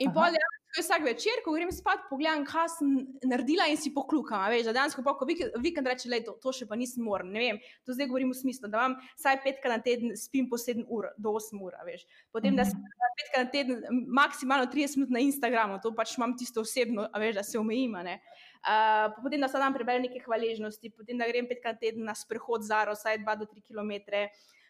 [0.04, 2.90] In bolje je, vsak večer, ko grem spat, pogledam, kaj sem
[3.26, 4.44] naredila in si poklukam.
[4.54, 7.32] Veš, da dejansko pa, ko vikend reče, da to, to še pa nisem moral.
[7.34, 10.60] Ne vem, to zdaj govorim v smislu, da imam vsaj petkrat na teden spim po
[10.62, 11.78] 7 ur, do 8 ur.
[11.88, 12.06] Veš.
[12.36, 12.84] Potem, da sem
[13.22, 17.46] petkrat na teden maksimalno 30 minut na Instagramu, to pač imam tisto osebno, veš, da
[17.48, 17.98] se omejim.
[18.00, 22.16] Uh, potem, da se tam preberem neke hvaležnosti, potem, da grem petkrat na teden na
[22.18, 24.22] sprehod za Aro, vsaj 2 do 3 km,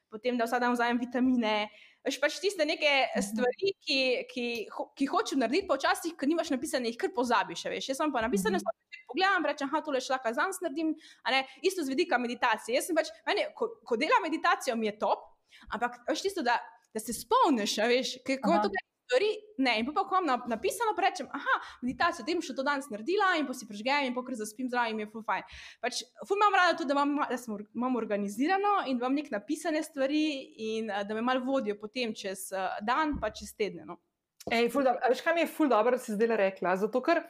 [0.10, 1.56] potem, da vsak dan vzamem vitamine.
[2.10, 3.26] Veš pač tiste neke mhm.
[3.30, 3.99] stvari, ki,
[4.32, 4.45] ki,
[4.97, 7.68] ki hočeš narediti, pa včasih, ki nimaš napisane, jih kar pozabiš.
[7.70, 7.91] Veš.
[7.91, 9.05] Jaz sem pa napisane, da mhm.
[9.12, 10.96] pogledam, rečem, da tole šla kazan, naredim,
[11.62, 12.82] isto z vidika meditacije.
[12.97, 15.29] Pač, meni, ko, ko delam meditacijo, mi je top,
[15.70, 16.58] ampak veš tisto, da,
[16.93, 19.80] da se spomniš, veš, kako to je stvari, ne.
[19.82, 23.48] In pa, ko imam napisano, pa rečem, ah, meditacijo, bom še to danes naredila in
[23.50, 25.58] pa si prežgem in pokor zaspim zraven je fajn.
[25.82, 29.34] Pač, fu imam rada tudi, da, imam, da sem, imam organizirano in da imam nek
[29.34, 30.24] napisane stvari
[30.70, 33.88] in uh, da me malo vodijo potem čez uh, dan, pa čez tedne.
[33.90, 33.98] No.
[34.50, 36.78] Ej, ful, veš, kaj mi je ful dobro, da si zdaj rekla?
[36.80, 37.26] Zato, ker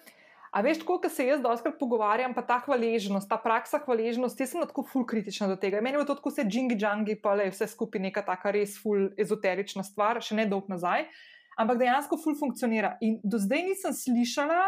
[0.50, 4.64] A veš, koliko se jaz doskrat pogovarjam, pa ta hvaležnost, ta praksa hvaležnosti, jaz sem
[4.66, 5.82] tako ful kritična do tega.
[5.82, 9.12] Meni je to tako vse džingi džangi, pa le vse skupaj neka taka res ful
[9.22, 11.06] ezoterična stvar, še ne dolg nazaj,
[11.60, 12.96] ampak dejansko ful funkcionira.
[13.06, 14.62] In do zdaj nisem slišala,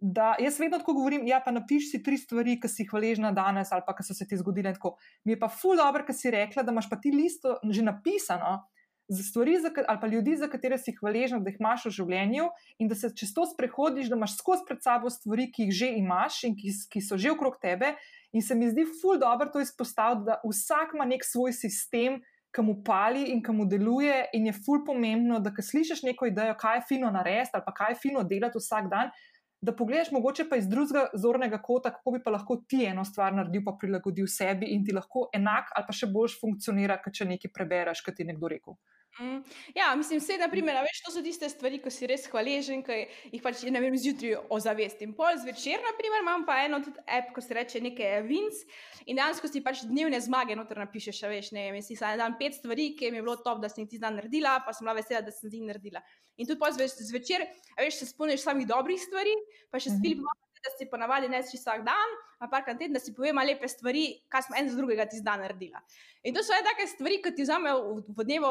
[0.00, 3.32] da jaz vedno tako govorim, ja pa napiši si tri stvari, ki si jih hvaležna
[3.32, 4.74] danes ali pa ki so se ti zgodile.
[4.76, 4.96] Tako.
[5.24, 8.66] Mi je pa ful dobro, ker si rekla, da imaš pa ti listo že napisano
[9.08, 12.48] za stvari za, ali pa ljudi, za katere si hvaležen, da jih imaš v življenju,
[12.82, 15.90] in da se čez to sprehodiš, da imaš skozi pred sabo stvari, ki jih že
[16.00, 17.94] imaš in ki, ki so že okrog tebe.
[18.34, 22.18] In se mi zdi ful dobro to izpostaviti, da vsak ima nek svoj sistem,
[22.56, 26.30] ki mu pali in ki mu deluje, in je ful pomembno, da ko slišiš neko
[26.30, 29.12] idejo, kaj je fino narediti ali kaj je fino delati vsak dan.
[29.60, 33.34] Da pogledaš, mogoče pa iz drugega zornega kota, kako bi pa lahko ti eno stvar
[33.34, 37.28] naredil, pa prilagodil sebi in ti lahko enak ali pa še boljš funkcionira, kot če
[37.32, 38.76] nekaj prebereš, kot ti je nekdo rekel.
[39.20, 39.44] Mm.
[39.74, 42.98] Ja, mislim, vse, da primer, veš, to so tiste stvari, ko si res hvaležen, ki
[43.32, 45.14] jih pač ne vem, zjutraj ozavestim.
[45.16, 48.66] Pol zvečer, na primer, imam pa eno tudi app, ko se reče nekaj Vince
[49.06, 52.58] in dejansko si pač dnevne zmage noter napišeš, veš, ne vem, si sam dan pet
[52.58, 55.24] stvari, ki mi je bilo top, da sem ti dan naredila, pa sem bila vesela,
[55.24, 56.02] da sem ti naredila.
[56.36, 57.46] In tudi pol zvečer,
[57.80, 59.32] veš, se spomniš samih dobrih stvari,
[59.72, 60.20] pa še spil.
[60.20, 60.42] Mm -hmm.
[60.66, 62.10] Da si ponavadi ne si vsak dan,
[62.40, 65.38] pa pa teden, da si povemo lepe stvari, kaj smo en za drugega ti zdaj
[65.38, 65.78] naredila.
[66.24, 68.50] In to so ene take stvari, ki ti vzamejo v dnevu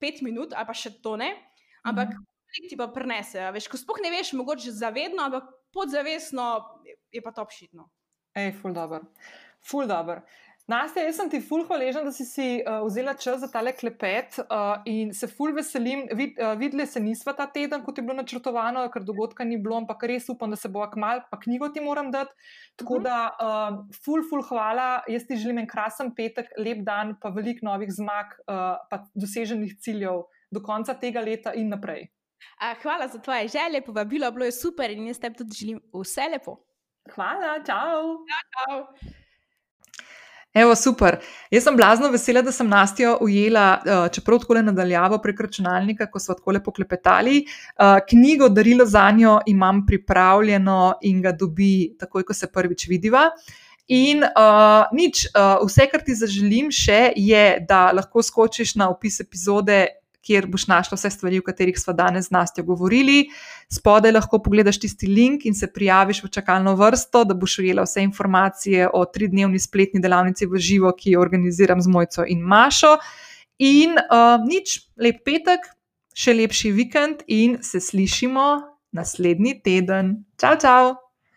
[0.00, 1.30] pet minut, ali pa še to ne,
[1.84, 2.68] ampak mm -hmm.
[2.68, 3.50] ti pa prenese.
[3.52, 6.64] Veš, ko spoh ne veš, mogoče zavedno, ampak podzavestno
[7.12, 7.90] je pa to obšitno.
[8.34, 9.00] Ej, ful dobr.
[9.60, 10.20] Ful dobr.
[10.66, 14.40] Nastja, jaz sem ti ful hvaležen, da si si uh, vzela čas za tale klepet
[14.42, 16.00] uh, in se ful veselim.
[16.18, 19.76] Vid, uh, videli se nisva ta teden, kot je bilo načrtovano, ker dogodka ni bilo,
[19.78, 22.34] ampak res upam, da se bo akmal, pa knjigo ti moram dati.
[22.82, 23.04] Tako mhm.
[23.06, 24.88] da, uh, ful, ful hvala.
[25.12, 29.76] Jaz ti želim en krasen petek, lep dan, pa veliko novih zmag, uh, pa doseženih
[29.78, 32.08] ciljev do konca tega leta in naprej.
[32.58, 36.26] Uh, hvala za tvoje želje, povabilo, bilo je super in jaz tebi tudi želim vse
[36.34, 36.56] lepo.
[37.14, 38.18] Hvala, čau.
[38.26, 39.22] Ja, čau.
[40.56, 41.18] Evo, super.
[41.52, 46.18] Jaz sem blazno vesela, da sem Nastjo ujela, uh, čeprav tako nadaljavo prek računalnika, ko
[46.18, 47.42] smo tako lepo klepetali.
[47.76, 53.26] Uh, knjigo Darilo za njo imam pripravljeno in ga dobi takoj, ko se prvič vidiva.
[53.92, 59.20] In uh, nič, uh, vse, kar ti zaželim, še je, da lahko skočiš na opis
[59.20, 59.82] epizode
[60.26, 63.28] kjer boš našla vse stvari, o katerih smo danes z Nastjo govorili.
[63.72, 68.02] Spodaj lahko pogledaš tisti link in se prijaviš v čakalno vrsto, da boš ujela vse
[68.02, 72.96] informacije o tridnevni spletni delavnici v živo, ki jo organiziram z Mojco in Mašo.
[73.62, 75.64] In uh, nič, lep petek,
[76.16, 78.46] še lepši vikend in se slišimo
[78.96, 80.16] naslednji teden.
[80.40, 81.05] Čau, čau!